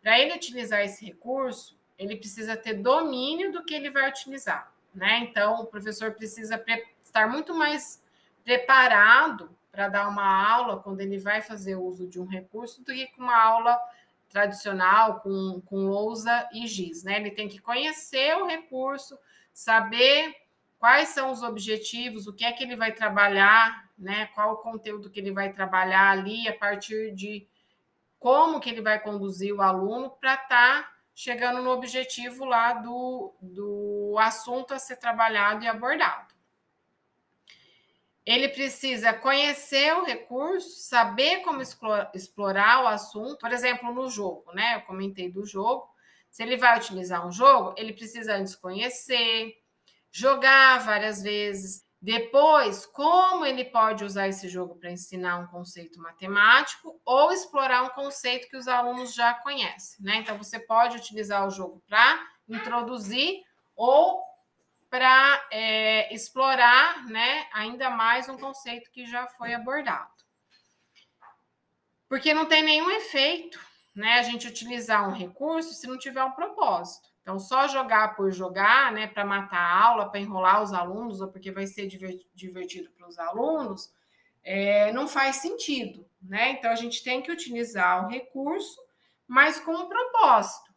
Para 0.00 0.18
ele 0.18 0.34
utilizar 0.34 0.80
esse 0.82 1.04
recurso, 1.04 1.76
ele 1.98 2.16
precisa 2.16 2.56
ter 2.56 2.74
domínio 2.74 3.52
do 3.52 3.64
que 3.64 3.74
ele 3.74 3.90
vai 3.90 4.08
utilizar, 4.08 4.72
né? 4.94 5.18
Então, 5.18 5.60
o 5.60 5.66
professor 5.66 6.12
precisa 6.12 6.62
estar 7.04 7.28
muito 7.28 7.54
mais 7.54 8.02
preparado 8.44 9.50
para 9.70 9.88
dar 9.88 10.08
uma 10.08 10.48
aula 10.52 10.80
quando 10.80 11.00
ele 11.00 11.18
vai 11.18 11.42
fazer 11.42 11.76
uso 11.76 12.06
de 12.06 12.20
um 12.20 12.26
recurso 12.26 12.82
do 12.82 12.92
que 12.92 13.08
com 13.08 13.22
uma 13.22 13.36
aula 13.36 13.78
tradicional 14.30 15.20
com, 15.20 15.60
com 15.66 15.88
lousa 15.88 16.48
e 16.52 16.66
giz, 16.66 17.02
né? 17.02 17.16
Ele 17.16 17.32
tem 17.32 17.48
que 17.48 17.58
conhecer 17.58 18.36
o 18.36 18.46
recurso, 18.46 19.18
saber 19.52 20.34
quais 20.80 21.10
são 21.10 21.30
os 21.30 21.42
objetivos, 21.42 22.26
o 22.26 22.32
que 22.32 22.42
é 22.42 22.52
que 22.52 22.64
ele 22.64 22.74
vai 22.74 22.90
trabalhar, 22.90 23.86
né? 23.98 24.30
Qual 24.34 24.54
o 24.54 24.56
conteúdo 24.56 25.10
que 25.10 25.20
ele 25.20 25.30
vai 25.30 25.52
trabalhar 25.52 26.10
ali 26.10 26.48
a 26.48 26.56
partir 26.56 27.14
de 27.14 27.46
como 28.18 28.58
que 28.58 28.70
ele 28.70 28.80
vai 28.80 28.98
conduzir 28.98 29.54
o 29.54 29.60
aluno 29.60 30.10
para 30.10 30.34
estar 30.34 30.82
tá 30.82 30.92
chegando 31.14 31.62
no 31.62 31.70
objetivo 31.70 32.46
lá 32.46 32.72
do, 32.72 33.34
do 33.42 34.16
assunto 34.18 34.72
a 34.72 34.78
ser 34.78 34.96
trabalhado 34.96 35.62
e 35.62 35.68
abordado. 35.68 36.34
Ele 38.24 38.48
precisa 38.48 39.12
conhecer 39.12 39.94
o 39.96 40.04
recurso, 40.04 40.80
saber 40.80 41.40
como 41.42 41.60
explorar 42.14 42.84
o 42.84 42.86
assunto, 42.86 43.36
por 43.36 43.52
exemplo, 43.52 43.92
no 43.92 44.08
jogo, 44.08 44.50
né? 44.54 44.76
Eu 44.76 44.80
comentei 44.82 45.30
do 45.30 45.44
jogo. 45.44 45.90
Se 46.30 46.42
ele 46.42 46.56
vai 46.56 46.78
utilizar 46.78 47.26
um 47.26 47.32
jogo, 47.32 47.74
ele 47.76 47.92
precisa 47.92 48.36
antes 48.36 48.56
conhecer, 48.56 49.59
jogar 50.10 50.78
várias 50.80 51.22
vezes. 51.22 51.84
Depois, 52.02 52.86
como 52.86 53.44
ele 53.44 53.64
pode 53.66 54.04
usar 54.04 54.26
esse 54.28 54.48
jogo 54.48 54.76
para 54.76 54.90
ensinar 54.90 55.38
um 55.38 55.46
conceito 55.48 56.00
matemático 56.00 56.98
ou 57.04 57.30
explorar 57.30 57.82
um 57.82 57.90
conceito 57.90 58.48
que 58.48 58.56
os 58.56 58.66
alunos 58.66 59.14
já 59.14 59.34
conhecem, 59.34 60.02
né? 60.04 60.16
Então, 60.16 60.38
você 60.38 60.58
pode 60.58 60.96
utilizar 60.96 61.46
o 61.46 61.50
jogo 61.50 61.82
para 61.86 62.26
introduzir 62.48 63.42
ou 63.76 64.22
para 64.90 65.46
é, 65.52 66.12
explorar, 66.12 67.06
né, 67.06 67.46
ainda 67.52 67.88
mais 67.88 68.28
um 68.28 68.36
conceito 68.36 68.90
que 68.90 69.06
já 69.06 69.28
foi 69.28 69.54
abordado. 69.54 70.10
Porque 72.08 72.34
não 72.34 72.46
tem 72.46 72.64
nenhum 72.64 72.90
efeito, 72.90 73.60
né, 73.94 74.18
a 74.18 74.22
gente 74.22 74.48
utilizar 74.48 75.08
um 75.08 75.12
recurso 75.12 75.72
se 75.74 75.86
não 75.86 75.96
tiver 75.96 76.24
um 76.24 76.32
propósito. 76.32 77.08
Então, 77.30 77.38
só 77.38 77.68
jogar 77.68 78.16
por 78.16 78.32
jogar, 78.32 78.90
né, 78.90 79.06
para 79.06 79.24
matar 79.24 79.60
a 79.60 79.84
aula, 79.84 80.10
para 80.10 80.18
enrolar 80.18 80.64
os 80.64 80.72
alunos, 80.72 81.20
ou 81.20 81.28
porque 81.28 81.52
vai 81.52 81.64
ser 81.64 81.86
divertido 81.86 82.90
para 82.90 83.06
os 83.06 83.16
alunos, 83.20 83.94
é, 84.42 84.92
não 84.92 85.06
faz 85.06 85.36
sentido, 85.36 86.04
né? 86.20 86.50
Então, 86.50 86.72
a 86.72 86.74
gente 86.74 87.04
tem 87.04 87.22
que 87.22 87.30
utilizar 87.30 88.04
o 88.04 88.08
recurso, 88.08 88.76
mas 89.28 89.60
com 89.60 89.70
um 89.70 89.88
propósito. 89.88 90.74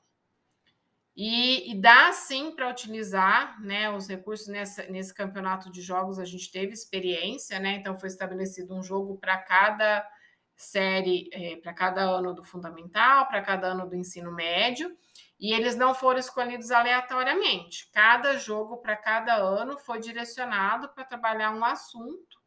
E, 1.16 1.72
e 1.72 1.82
dá 1.82 2.12
sim 2.14 2.52
para 2.52 2.70
utilizar 2.70 3.60
né, 3.60 3.90
os 3.90 4.08
recursos 4.08 4.48
nessa, 4.48 4.84
nesse 4.84 5.12
campeonato 5.12 5.72
de 5.72 5.82
jogos, 5.82 6.20
a 6.20 6.26
gente 6.26 6.52
teve 6.52 6.72
experiência, 6.72 7.60
né? 7.60 7.78
Então, 7.78 7.98
foi 7.98 8.10
estabelecido 8.10 8.76
um 8.76 8.84
jogo 8.84 9.18
para 9.18 9.40
cada 9.40 10.08
série, 10.56 11.30
é, 11.34 11.56
para 11.56 11.74
cada 11.74 12.04
ano 12.04 12.32
do 12.32 12.44
fundamental, 12.44 13.28
para 13.28 13.42
cada 13.42 13.70
ano 13.70 13.90
do 13.90 13.96
ensino 13.96 14.32
médio 14.32 14.96
e 15.40 15.54
eles 15.54 15.76
não 15.76 15.94
foram 15.94 16.20
escolhidos 16.20 16.72
aleatoriamente. 16.72 17.90
Cada 17.92 18.38
jogo 18.38 18.78
para 18.78 18.96
cada 18.96 19.36
ano 19.36 19.78
foi 19.78 20.00
direcionado 20.00 20.90
para 20.90 21.04
trabalhar 21.04 21.52
um 21.52 21.64
assunto 21.66 22.42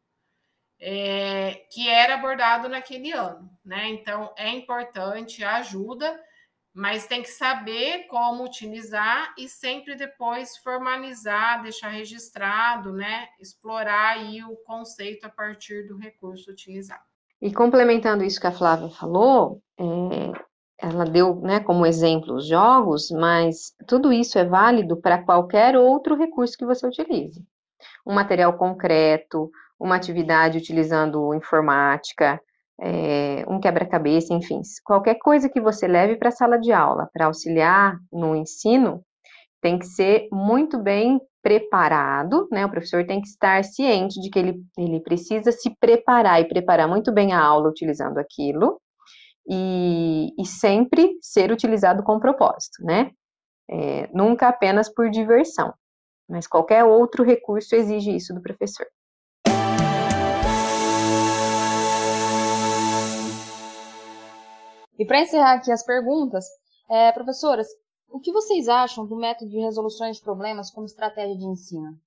é, 0.79 1.65
que 1.71 1.89
era 1.89 2.15
abordado 2.15 2.69
naquele 2.69 3.11
ano, 3.11 3.49
né? 3.65 3.89
Então 3.89 4.33
é 4.37 4.49
importante, 4.49 5.43
ajuda, 5.43 6.19
mas 6.73 7.07
tem 7.07 7.23
que 7.23 7.29
saber 7.29 8.05
como 8.07 8.43
utilizar 8.43 9.33
e 9.37 9.49
sempre 9.49 9.95
depois 9.95 10.57
formalizar, 10.57 11.63
deixar 11.63 11.89
registrado, 11.89 12.93
né? 12.93 13.27
Explorar 13.39 14.17
aí 14.17 14.43
o 14.43 14.55
conceito 14.57 15.25
a 15.25 15.29
partir 15.29 15.87
do 15.87 15.97
recurso 15.97 16.51
utilizado. 16.51 17.01
E 17.41 17.51
complementando 17.51 18.23
isso 18.23 18.39
que 18.39 18.47
a 18.47 18.51
Flávia 18.51 18.89
falou, 18.89 19.61
é, 19.77 20.46
ela 20.79 21.05
deu 21.05 21.35
né, 21.41 21.59
como 21.59 21.85
exemplo 21.85 22.35
os 22.35 22.47
jogos, 22.47 23.09
mas 23.11 23.73
tudo 23.87 24.13
isso 24.13 24.37
é 24.37 24.45
válido 24.45 24.97
para 24.97 25.23
qualquer 25.23 25.75
outro 25.75 26.15
recurso 26.15 26.57
que 26.57 26.65
você 26.65 26.85
utilize. 26.85 27.43
Um 28.05 28.13
material 28.13 28.53
concreto, 28.53 29.49
uma 29.79 29.95
atividade 29.95 30.57
utilizando 30.57 31.33
informática, 31.33 32.39
é, 32.79 33.43
um 33.47 33.59
quebra-cabeça, 33.59 34.33
enfim, 34.33 34.61
qualquer 34.83 35.15
coisa 35.15 35.49
que 35.49 35.59
você 35.59 35.87
leve 35.87 36.15
para 36.15 36.29
a 36.29 36.31
sala 36.31 36.59
de 36.59 36.71
aula 36.71 37.09
para 37.11 37.25
auxiliar 37.25 37.97
no 38.11 38.35
ensino 38.35 39.03
tem 39.59 39.79
que 39.79 39.85
ser 39.87 40.27
muito 40.31 40.77
bem 40.77 41.19
preparado, 41.41 42.47
né? 42.51 42.65
O 42.65 42.69
professor 42.69 43.05
tem 43.05 43.19
que 43.19 43.27
estar 43.27 43.63
ciente 43.63 44.19
de 44.21 44.29
que 44.29 44.37
ele, 44.37 44.61
ele 44.77 44.99
precisa 44.99 45.51
se 45.51 45.75
preparar 45.79 46.39
e 46.41 46.47
preparar 46.47 46.87
muito 46.87 47.11
bem 47.11 47.33
a 47.33 47.41
aula 47.41 47.69
utilizando 47.69 48.19
aquilo, 48.19 48.79
e, 49.47 50.33
e 50.37 50.45
sempre 50.45 51.17
ser 51.21 51.51
utilizado 51.51 52.03
com 52.03 52.19
propósito, 52.19 52.83
né? 52.83 53.11
É, 53.69 54.09
nunca 54.13 54.47
apenas 54.47 54.89
por 54.89 55.09
diversão, 55.09 55.73
mas 56.27 56.47
qualquer 56.47 56.83
outro 56.83 57.23
recurso 57.23 57.75
exige 57.75 58.15
isso 58.15 58.33
do 58.33 58.41
professor. 58.41 58.87
E 64.99 65.05
para 65.05 65.21
encerrar 65.21 65.53
aqui 65.53 65.71
as 65.71 65.85
perguntas, 65.85 66.45
é, 66.89 67.11
professoras, 67.11 67.67
o 68.09 68.19
que 68.19 68.31
vocês 68.31 68.67
acham 68.67 69.05
do 69.05 69.15
método 69.15 69.51
de 69.51 69.59
resoluções 69.59 70.17
de 70.17 70.23
problemas 70.23 70.71
como 70.71 70.85
estratégia 70.85 71.37
de 71.37 71.45
ensino? 71.45 71.99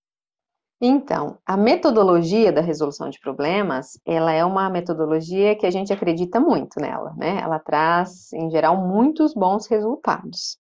Então, 0.83 1.37
a 1.45 1.59
metodologia 1.59 2.51
da 2.51 2.62
resolução 2.62 3.11
de 3.11 3.20
problemas, 3.20 4.01
ela 4.07 4.33
é 4.33 4.43
uma 4.43 4.70
metodologia 4.70 5.55
que 5.55 5.66
a 5.66 5.70
gente 5.70 5.93
acredita 5.93 6.41
muito 6.41 6.81
nela, 6.81 7.12
né? 7.18 7.39
Ela 7.43 7.59
traz, 7.59 8.33
em 8.33 8.49
geral, 8.51 8.78
muitos 8.78 9.35
bons 9.35 9.66
resultados. 9.66 10.59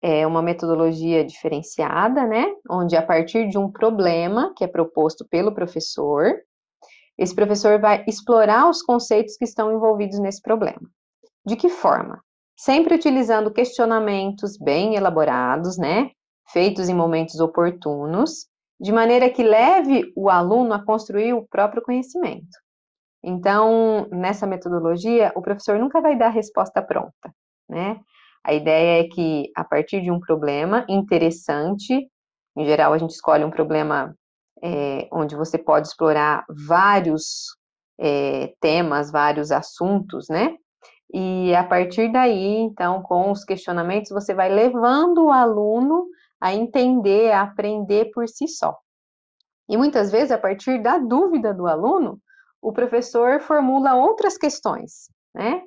É 0.00 0.26
uma 0.26 0.40
metodologia 0.40 1.22
diferenciada, 1.22 2.26
né? 2.26 2.46
Onde 2.70 2.96
a 2.96 3.02
partir 3.02 3.46
de 3.48 3.58
um 3.58 3.70
problema 3.70 4.54
que 4.56 4.64
é 4.64 4.66
proposto 4.66 5.26
pelo 5.28 5.54
professor, 5.54 6.32
esse 7.18 7.34
professor 7.34 7.78
vai 7.78 8.04
explorar 8.08 8.70
os 8.70 8.80
conceitos 8.82 9.36
que 9.36 9.44
estão 9.44 9.70
envolvidos 9.70 10.18
nesse 10.18 10.40
problema. 10.40 10.80
De 11.44 11.56
que 11.56 11.68
forma? 11.68 12.22
Sempre 12.56 12.94
utilizando 12.94 13.52
questionamentos 13.52 14.56
bem 14.56 14.94
elaborados, 14.94 15.76
né? 15.76 16.10
Feitos 16.48 16.88
em 16.88 16.94
momentos 16.94 17.38
oportunos, 17.38 18.46
de 18.80 18.92
maneira 18.92 19.30
que 19.30 19.42
leve 19.42 20.12
o 20.14 20.28
aluno 20.28 20.74
a 20.74 20.84
construir 20.84 21.32
o 21.32 21.46
próprio 21.46 21.82
conhecimento. 21.82 22.58
Então, 23.22 24.06
nessa 24.10 24.46
metodologia, 24.46 25.32
o 25.34 25.42
professor 25.42 25.78
nunca 25.78 26.00
vai 26.00 26.16
dar 26.16 26.26
a 26.26 26.30
resposta 26.30 26.80
pronta, 26.82 27.34
né? 27.68 27.98
A 28.44 28.54
ideia 28.54 29.00
é 29.00 29.08
que, 29.08 29.50
a 29.56 29.64
partir 29.64 30.00
de 30.00 30.10
um 30.10 30.20
problema 30.20 30.86
interessante, 30.88 32.08
em 32.56 32.64
geral, 32.64 32.92
a 32.92 32.98
gente 32.98 33.10
escolhe 33.10 33.44
um 33.44 33.50
problema 33.50 34.14
é, 34.62 35.08
onde 35.12 35.34
você 35.34 35.58
pode 35.58 35.88
explorar 35.88 36.44
vários 36.48 37.56
é, 37.98 38.52
temas, 38.60 39.10
vários 39.10 39.50
assuntos, 39.50 40.28
né? 40.28 40.54
E 41.12 41.54
a 41.54 41.64
partir 41.64 42.10
daí, 42.12 42.58
então, 42.58 43.02
com 43.02 43.30
os 43.30 43.44
questionamentos, 43.44 44.10
você 44.10 44.34
vai 44.34 44.48
levando 44.48 45.26
o 45.26 45.32
aluno 45.32 46.06
a 46.40 46.54
entender, 46.54 47.32
a 47.32 47.42
aprender 47.42 48.10
por 48.12 48.28
si 48.28 48.46
só. 48.48 48.76
E 49.68 49.76
muitas 49.76 50.10
vezes, 50.10 50.30
a 50.30 50.38
partir 50.38 50.82
da 50.82 50.98
dúvida 50.98 51.52
do 51.52 51.66
aluno, 51.66 52.20
o 52.62 52.72
professor 52.72 53.40
formula 53.40 53.94
outras 53.94 54.36
questões, 54.36 55.10
né? 55.34 55.62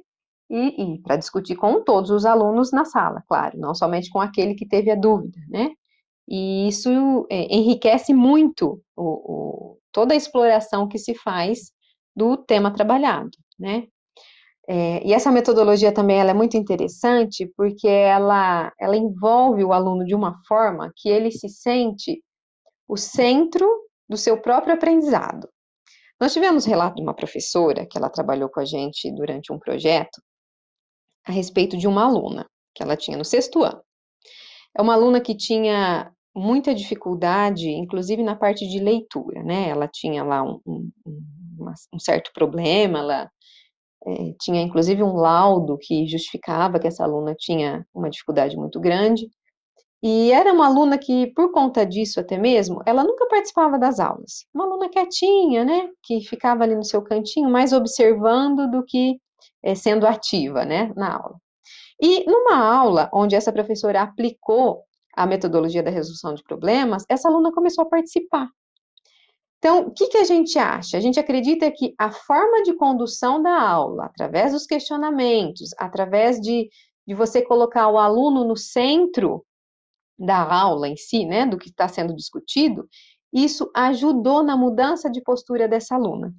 E, 0.50 0.96
e 0.96 1.02
para 1.02 1.16
discutir 1.16 1.56
com 1.56 1.84
todos 1.84 2.10
os 2.10 2.26
alunos 2.26 2.72
na 2.72 2.84
sala, 2.84 3.24
claro, 3.28 3.58
não 3.60 3.76
somente 3.76 4.10
com 4.10 4.20
aquele 4.20 4.56
que 4.56 4.68
teve 4.68 4.90
a 4.90 4.96
dúvida, 4.96 5.38
né? 5.48 5.70
E 6.28 6.68
isso 6.68 7.26
é, 7.30 7.54
enriquece 7.54 8.14
muito 8.14 8.82
o, 8.96 9.04
o, 9.04 9.78
toda 9.92 10.14
a 10.14 10.18
exploração 10.18 10.88
que 10.88 10.98
se 10.98 11.16
faz 11.16 11.72
do 12.16 12.38
tema 12.38 12.74
trabalhado, 12.74 13.32
né? 13.58 13.88
É, 14.72 15.04
e 15.04 15.14
essa 15.14 15.32
metodologia 15.32 15.92
também 15.92 16.20
ela 16.20 16.30
é 16.30 16.34
muito 16.34 16.56
interessante 16.56 17.52
porque 17.58 17.88
ela, 17.88 18.72
ela 18.80 18.96
envolve 18.96 19.64
o 19.64 19.74
aluno 19.74 20.06
de 20.06 20.14
uma 20.14 20.40
forma 20.48 20.94
que 20.96 21.10
ele 21.10 21.32
se 21.32 21.50
sente 21.50 22.24
o 22.88 22.96
centro 22.96 23.68
do 24.08 24.16
seu 24.16 24.40
próprio 24.40 24.76
aprendizado. 24.76 25.50
Nós 26.22 26.34
tivemos 26.34 26.66
relato 26.66 26.98
de 26.98 27.02
uma 27.02 27.16
professora 27.16 27.88
que 27.90 27.98
ela 27.98 28.12
trabalhou 28.12 28.48
com 28.48 28.60
a 28.60 28.66
gente 28.66 29.12
durante 29.12 29.52
um 29.52 29.58
projeto 29.58 30.22
a 31.26 31.32
respeito 31.32 31.76
de 31.76 31.88
uma 31.88 32.04
aluna 32.04 32.48
que 32.76 32.84
ela 32.84 32.96
tinha 32.96 33.18
no 33.18 33.26
sexto 33.26 33.64
ano. 33.64 33.82
É 34.78 34.82
uma 34.84 34.94
aluna 34.94 35.20
que 35.20 35.36
tinha 35.36 36.12
muita 36.36 36.76
dificuldade, 36.76 37.70
inclusive 37.72 38.22
na 38.22 38.36
parte 38.36 38.68
de 38.68 38.78
leitura, 38.78 39.42
né? 39.42 39.68
Ela 39.70 39.88
tinha 39.88 40.24
lá 40.24 40.44
um, 40.44 40.62
um, 40.64 40.92
um 41.92 42.00
certo 42.00 42.30
problema, 42.36 43.00
ela 43.00 43.32
é, 44.06 44.34
tinha 44.40 44.62
inclusive 44.62 45.04
um 45.04 45.16
laudo 45.16 45.78
que 45.78 46.08
justificava 46.08 46.80
que 46.80 46.88
essa 46.88 47.04
aluna 47.04 47.36
tinha 47.38 47.86
uma 47.94 48.10
dificuldade 48.10 48.56
muito 48.58 48.80
grande. 48.80 49.30
E 50.02 50.32
era 50.32 50.54
uma 50.54 50.68
aluna 50.68 50.98
que, 50.98 51.28
por 51.34 51.52
conta 51.52 51.86
disso 51.86 52.22
até 52.22 52.38
mesmo, 52.38 52.82
ela 52.86 53.04
nunca 53.04 53.28
participava 53.28 53.78
das 53.78 54.00
aulas. 54.00 54.46
Uma 54.54 54.66
aluna 54.66 54.90
quietinha, 54.90 55.66
né? 55.66 55.90
Que 56.04 56.22
ficava 56.22 56.64
ali 56.64 56.74
no 56.74 56.86
seu 56.86 57.02
cantinho, 57.02 57.50
mais 57.50 57.74
observando 57.74 58.70
do 58.72 58.84
que 58.86 59.20
é, 59.62 59.76
sendo 59.76 60.08
ativa, 60.08 60.64
né? 60.64 60.94
Na 60.96 61.18
aula. 61.18 61.36
E 62.02 62.24
numa 62.26 62.56
aula 62.58 63.10
onde 63.14 63.36
essa 63.36 63.52
professora 63.52 64.02
aplicou 64.02 64.84
a 65.16 65.26
metodologia 65.26 65.84
da 65.84 65.90
resolução 65.92 66.34
de 66.34 66.44
problemas, 66.44 67.04
essa 67.10 67.28
aluna 67.28 67.52
começou 67.52 67.84
a 67.84 67.90
participar. 67.90 68.48
Então, 69.60 69.88
o 69.88 69.92
que, 69.92 70.08
que 70.08 70.18
a 70.18 70.24
gente 70.24 70.58
acha? 70.58 70.98
A 70.98 71.02
gente 71.02 71.20
acredita 71.20 71.70
que 71.70 71.94
a 71.98 72.12
forma 72.12 72.64
de 72.64 72.74
condução 72.74 73.42
da 73.42 73.62
aula, 73.62 74.06
através 74.06 74.54
dos 74.54 74.66
questionamentos, 74.66 75.72
através 75.78 76.40
de, 76.40 76.70
de 77.06 77.14
você 77.14 77.42
colocar 77.42 77.90
o 77.90 77.98
aluno 77.98 78.46
no 78.46 78.56
centro 78.56 79.46
da 80.18 80.42
aula 80.42 80.88
em 80.88 80.96
si, 80.96 81.26
né, 81.26 81.46
do 81.46 81.58
que 81.58 81.70
está 81.70 81.90
sendo 81.90 82.16
discutido, 82.16 82.88
isso 83.34 83.70
ajudou 83.76 84.42
na 84.42 84.56
mudança 84.56 85.10
de 85.10 85.22
postura 85.22 85.68
dessa 85.68 85.96
aluna. 85.96 86.34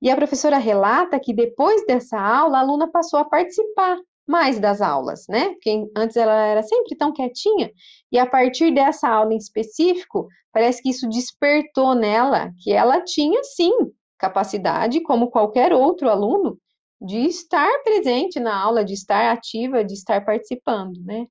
E 0.00 0.10
a 0.10 0.16
professora 0.16 0.58
relata 0.58 1.18
que 1.18 1.32
depois 1.32 1.84
dessa 1.86 2.20
aula, 2.20 2.58
a 2.58 2.60
aluna 2.60 2.90
passou 2.90 3.18
a 3.18 3.24
participar 3.24 3.98
mais 4.30 4.60
das 4.60 4.80
aulas, 4.80 5.26
né? 5.28 5.50
Porque 5.50 5.90
antes 5.96 6.16
ela 6.16 6.46
era 6.46 6.62
sempre 6.62 6.96
tão 6.96 7.12
quietinha, 7.12 7.70
e 8.12 8.18
a 8.18 8.24
partir 8.24 8.72
dessa 8.72 9.08
aula 9.08 9.34
em 9.34 9.36
específico, 9.36 10.28
parece 10.52 10.80
que 10.80 10.90
isso 10.90 11.08
despertou 11.08 11.94
nela 11.94 12.52
que 12.62 12.72
ela 12.72 13.02
tinha 13.02 13.42
sim 13.42 13.72
capacidade, 14.16 15.00
como 15.02 15.30
qualquer 15.30 15.72
outro 15.72 16.08
aluno, 16.08 16.56
de 17.00 17.18
estar 17.26 17.82
presente 17.82 18.38
na 18.38 18.56
aula, 18.56 18.84
de 18.84 18.92
estar 18.92 19.32
ativa, 19.32 19.82
de 19.82 19.94
estar 19.94 20.24
participando, 20.24 21.00
né? 21.02 21.26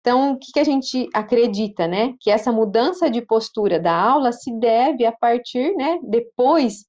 Então, 0.00 0.34
o 0.34 0.38
que, 0.38 0.52
que 0.52 0.60
a 0.60 0.64
gente 0.64 1.08
acredita, 1.12 1.88
né? 1.88 2.14
Que 2.20 2.30
essa 2.30 2.52
mudança 2.52 3.10
de 3.10 3.22
postura 3.22 3.80
da 3.80 3.92
aula 3.92 4.30
se 4.30 4.52
deve 4.56 5.04
a 5.04 5.10
partir, 5.10 5.74
né, 5.74 5.98
depois 6.04 6.84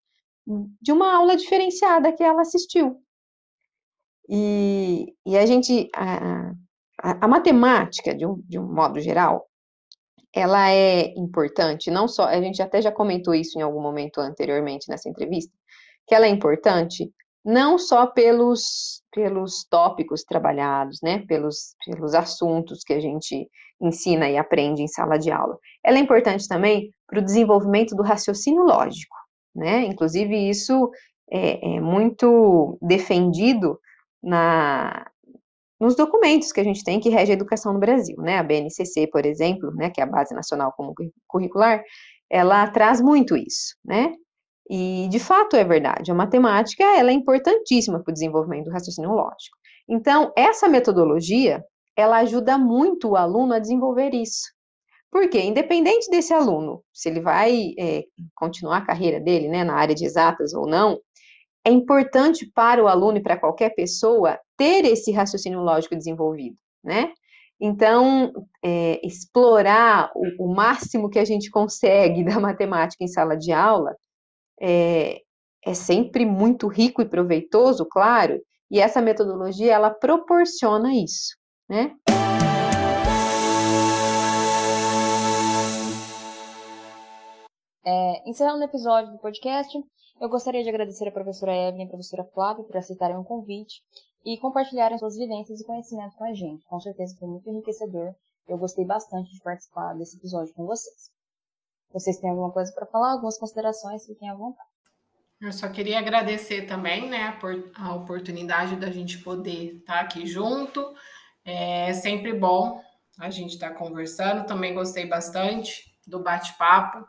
de 0.82 0.91
uma 0.91 1.16
aula 1.16 1.36
diferenciada 1.36 2.12
que 2.14 2.24
ela 2.24 2.41
assistiu. 2.41 3.01
E, 4.30 5.13
e 5.25 5.38
a 5.38 5.45
gente 5.45 5.89
a, 5.95 6.51
a, 7.01 7.25
a 7.25 7.28
matemática, 7.28 8.15
de 8.15 8.25
um, 8.25 8.41
de 8.47 8.59
um 8.59 8.73
modo 8.73 8.99
geral, 8.99 9.47
ela 10.34 10.69
é 10.69 11.13
importante, 11.17 11.89
não 11.89 12.07
só, 12.07 12.25
a 12.25 12.39
gente 12.41 12.61
até 12.61 12.82
já 12.82 12.91
comentou 12.91 13.34
isso 13.34 13.57
em 13.57 13.61
algum 13.61 13.82
momento 13.82 14.19
anteriormente 14.19 14.89
nessa 14.89 15.09
entrevista, 15.09 15.51
que 16.05 16.13
ela 16.13 16.25
é 16.25 16.30
importante 16.30 17.11
não 17.43 17.78
só 17.78 18.05
pelos, 18.05 19.01
pelos 19.11 19.65
tópicos 19.69 20.23
trabalhados, 20.23 20.99
né, 21.01 21.25
pelos, 21.28 21.75
pelos 21.86 22.13
assuntos 22.13 22.84
que 22.84 22.93
a 22.93 22.99
gente 22.99 23.49
ensina 23.82 24.30
e 24.30 24.38
aprende 24.38 24.82
em 24.82 24.88
sala 24.88 25.17
de 25.17 25.32
aula. 25.32 25.57
Ela 25.84 25.97
é 25.97 26.01
importante 26.01 26.47
também 26.47 26.91
para 27.07 27.19
o 27.19 27.23
desenvolvimento 27.23 27.95
do 27.95 28.03
raciocínio 28.03 28.63
lógico, 28.63 29.15
né, 29.55 29.86
inclusive 29.86 30.36
isso 30.49 30.91
é, 31.32 31.78
é 31.78 31.80
muito 31.80 32.78
defendido 32.82 33.80
na, 34.24 35.05
nos 35.80 35.95
documentos 35.95 36.51
que 36.51 36.59
a 36.59 36.63
gente 36.63 36.84
tem 36.84 36.99
que 36.99 37.09
rege 37.09 37.32
a 37.32 37.36
educação 37.36 37.74
no 37.74 37.80
Brasil, 37.80 38.18
né? 38.18 38.38
A 38.38 38.43
BNCC, 38.43 39.07
por 39.07 39.26
exemplo, 39.26 39.72
né, 39.76 39.89
que 39.89 40.01
é 40.01 40.03
a 40.03 40.07
Base 40.07 40.34
Nacional 40.34 40.74
Comum 40.74 40.93
Curricular, 41.28 41.84
ela 42.30 42.68
traz 42.68 43.01
muito 43.01 43.36
isso, 43.36 43.76
né? 43.86 44.13
E 44.70 45.07
de 45.09 45.20
fato 45.20 45.55
é 45.55 45.63
verdade, 45.63 46.11
a 46.11 46.15
matemática 46.15 46.84
ela 46.84 47.09
é 47.09 47.13
importantíssima 47.13 48.03
para 48.03 48.11
o 48.11 48.13
desenvolvimento 48.13 48.65
do 48.65 48.72
raciocínio 48.72 49.11
lógico. 49.11 49.57
Então, 49.88 50.34
essa 50.36 50.68
metodologia, 50.68 51.63
ela 51.95 52.18
ajuda 52.18 52.57
muito 52.57 53.09
o 53.09 53.15
aluno 53.15 53.53
a 53.53 53.59
desenvolver 53.59 54.13
isso. 54.13 54.51
Porque, 55.09 55.39
independente 55.39 56.09
desse 56.09 56.34
aluno, 56.34 56.84
se 56.93 57.07
ele 57.07 57.22
vai 57.22 57.74
é, 57.80 58.03
continuar 58.36 58.78
a 58.80 58.86
carreira 58.86 59.22
dele, 59.22 59.47
né, 59.47 59.63
na 59.63 59.76
área 59.76 59.95
de 59.95 60.03
exatas 60.03 60.53
ou 60.53 60.68
não, 60.68 60.99
é 61.68 61.70
importante 61.70 62.49
para 62.55 62.82
o 62.82 62.88
aluno 62.88 63.18
e 63.18 63.22
para 63.22 63.38
qualquer 63.38 63.76
pessoa 63.76 64.39
ter 64.55 64.86
esse 64.86 65.11
raciocínio 65.11 65.59
lógico 65.59 65.97
desenvolvido, 65.97 66.55
né? 66.82 67.11
Então, 67.59 68.32
é, 68.63 69.05
explorar 69.05 70.09
o, 70.15 70.45
o, 70.45 70.55
máximo 70.55 71.09
que 71.09 71.20
a 71.20 71.26
gente 71.26 71.49
consegue 71.49 72.24
da 72.24 72.39
matemática 72.39 73.03
em 73.03 73.07
sala 73.09 73.36
de 73.36 73.51
aula 73.51 73.97
é, 74.61 75.20
é 75.65 75.74
sempre 75.74 76.26
muito 76.26 76.70
rico 76.70 77.01
e 77.01 77.05
proveitoso, 77.05 77.86
claro, 77.86 78.39
e 78.72 78.80
essa 78.80 79.01
metodologia, 79.01 79.74
ela 79.74 79.89
proporciona 79.89 80.95
isso, 80.95 81.36
né? 81.68 81.93
É, 87.86 88.30
encerrando 88.30 88.61
o 88.61 88.63
episódio 88.63 89.11
do 89.11 89.20
podcast, 89.20 89.78
eu 90.20 90.30
gostaria 90.30 90.63
de 90.63 90.70
agradecer 90.70 91.07
a 91.07 91.11
professora 91.11 91.55
Evelyn 91.55 91.84
e 91.84 91.86
a 91.86 91.89
professora 91.89 92.24
Flávia 92.34 92.63
por 92.63 92.76
aceitarem 92.78 93.18
o 93.18 93.24
convite 93.24 93.82
e 94.26 94.38
compartilharem 94.38 94.97
suas 94.97 95.15
vivências 95.15 95.59
e 95.59 95.65
conhecimento 95.65 96.15
com 96.15 96.26
a 96.26 96.34
gente. 96.34 96.65
Com 96.65 96.80
certeza 96.80 97.15
foi 97.18 97.28
muito 97.28 97.49
enriquecedor. 97.49 98.13
Eu 98.47 98.57
gostei 98.57 98.86
bastante 98.86 99.32
de 99.32 99.41
participar 99.41 99.93
desse 99.93 100.18
episódio 100.18 100.53
com 100.53 100.65
vocês. 100.65 101.11
Vocês 101.91 102.18
têm 102.18 102.30
alguma 102.30 102.51
coisa 102.51 102.72
para 102.74 102.86
falar? 102.86 103.11
Algumas 103.11 103.38
considerações? 103.38 104.05
Fiquem 104.05 104.30
à 104.30 104.36
vontade. 104.36 104.68
Eu 105.39 105.53
só 105.53 105.70
queria 105.70 105.99
agradecer 105.99 106.63
também, 106.63 107.07
né, 107.07 107.38
a 107.76 107.93
oportunidade 107.93 108.76
da 108.76 108.89
gente 108.89 109.20
poder 109.20 109.76
estar 109.78 109.99
aqui 109.99 110.26
junto. 110.26 110.93
É 111.45 111.93
sempre 111.93 112.34
bom 112.34 112.82
a 113.20 113.30
gente 113.30 113.53
estar 113.53 113.72
conversando. 113.76 114.47
Também 114.47 114.74
gostei 114.74 115.05
bastante 115.05 115.95
do 116.07 116.24
bate-papo. 116.24 117.05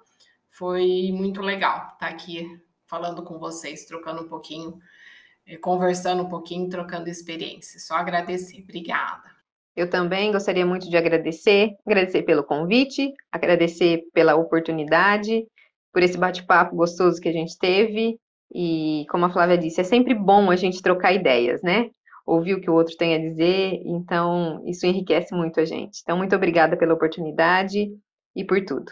Foi 0.50 1.10
muito 1.12 1.40
legal 1.40 1.92
estar 1.94 2.08
aqui 2.08 2.46
falando 2.88 3.22
com 3.22 3.38
vocês, 3.38 3.84
trocando 3.84 4.22
um 4.22 4.28
pouquinho, 4.28 4.78
eh, 5.46 5.56
conversando 5.58 6.22
um 6.22 6.28
pouquinho, 6.28 6.68
trocando 6.68 7.08
experiências. 7.08 7.86
Só 7.86 7.94
agradecer. 7.94 8.62
Obrigada. 8.62 9.38
Eu 9.76 9.88
também 9.88 10.32
gostaria 10.32 10.66
muito 10.66 10.90
de 10.90 10.96
agradecer, 10.96 11.76
agradecer 11.86 12.22
pelo 12.22 12.42
convite, 12.42 13.12
agradecer 13.30 14.02
pela 14.12 14.34
oportunidade, 14.34 15.46
por 15.92 16.02
esse 16.02 16.18
bate-papo 16.18 16.74
gostoso 16.74 17.20
que 17.20 17.28
a 17.28 17.32
gente 17.32 17.56
teve. 17.56 18.18
E, 18.52 19.06
como 19.10 19.26
a 19.26 19.30
Flávia 19.30 19.56
disse, 19.56 19.80
é 19.80 19.84
sempre 19.84 20.14
bom 20.14 20.50
a 20.50 20.56
gente 20.56 20.82
trocar 20.82 21.12
ideias, 21.12 21.62
né? 21.62 21.90
Ouvir 22.26 22.54
o 22.54 22.60
que 22.60 22.68
o 22.68 22.74
outro 22.74 22.96
tem 22.96 23.14
a 23.14 23.18
dizer, 23.18 23.80
então 23.84 24.62
isso 24.66 24.84
enriquece 24.84 25.34
muito 25.34 25.60
a 25.60 25.64
gente. 25.64 26.00
Então, 26.02 26.16
muito 26.16 26.34
obrigada 26.34 26.76
pela 26.76 26.94
oportunidade 26.94 27.88
e 28.34 28.44
por 28.44 28.64
tudo. 28.64 28.90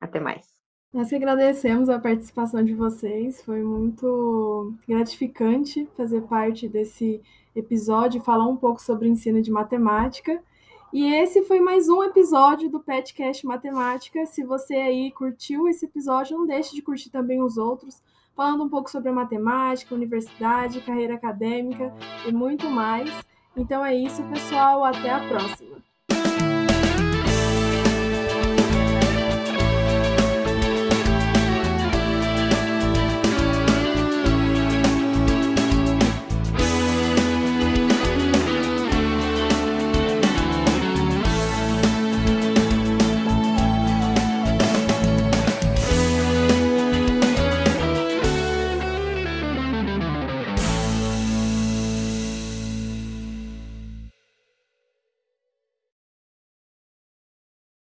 Até 0.00 0.18
mais. 0.18 0.55
Nós 0.96 1.10
que 1.10 1.14
agradecemos 1.14 1.90
a 1.90 1.98
participação 1.98 2.64
de 2.64 2.72
vocês, 2.72 3.42
foi 3.42 3.62
muito 3.62 4.72
gratificante 4.88 5.86
fazer 5.94 6.22
parte 6.22 6.66
desse 6.66 7.20
episódio, 7.54 8.22
falar 8.22 8.46
um 8.46 8.56
pouco 8.56 8.80
sobre 8.80 9.06
ensino 9.06 9.42
de 9.42 9.50
matemática. 9.50 10.42
E 10.90 11.12
esse 11.12 11.42
foi 11.42 11.60
mais 11.60 11.90
um 11.90 12.02
episódio 12.02 12.70
do 12.70 12.80
Petcast 12.80 13.46
Matemática. 13.46 14.24
Se 14.24 14.42
você 14.42 14.72
aí 14.72 15.10
curtiu 15.10 15.68
esse 15.68 15.84
episódio, 15.84 16.38
não 16.38 16.46
deixe 16.46 16.74
de 16.74 16.80
curtir 16.80 17.10
também 17.10 17.42
os 17.42 17.58
outros, 17.58 18.00
falando 18.34 18.64
um 18.64 18.68
pouco 18.70 18.90
sobre 18.90 19.10
a 19.10 19.12
matemática, 19.12 19.94
universidade, 19.94 20.80
carreira 20.80 21.12
acadêmica 21.12 21.92
e 22.26 22.32
muito 22.32 22.70
mais. 22.70 23.10
Então 23.54 23.84
é 23.84 23.94
isso, 23.94 24.22
pessoal. 24.30 24.82
Até 24.82 25.10
a 25.10 25.28
próxima. 25.28 25.85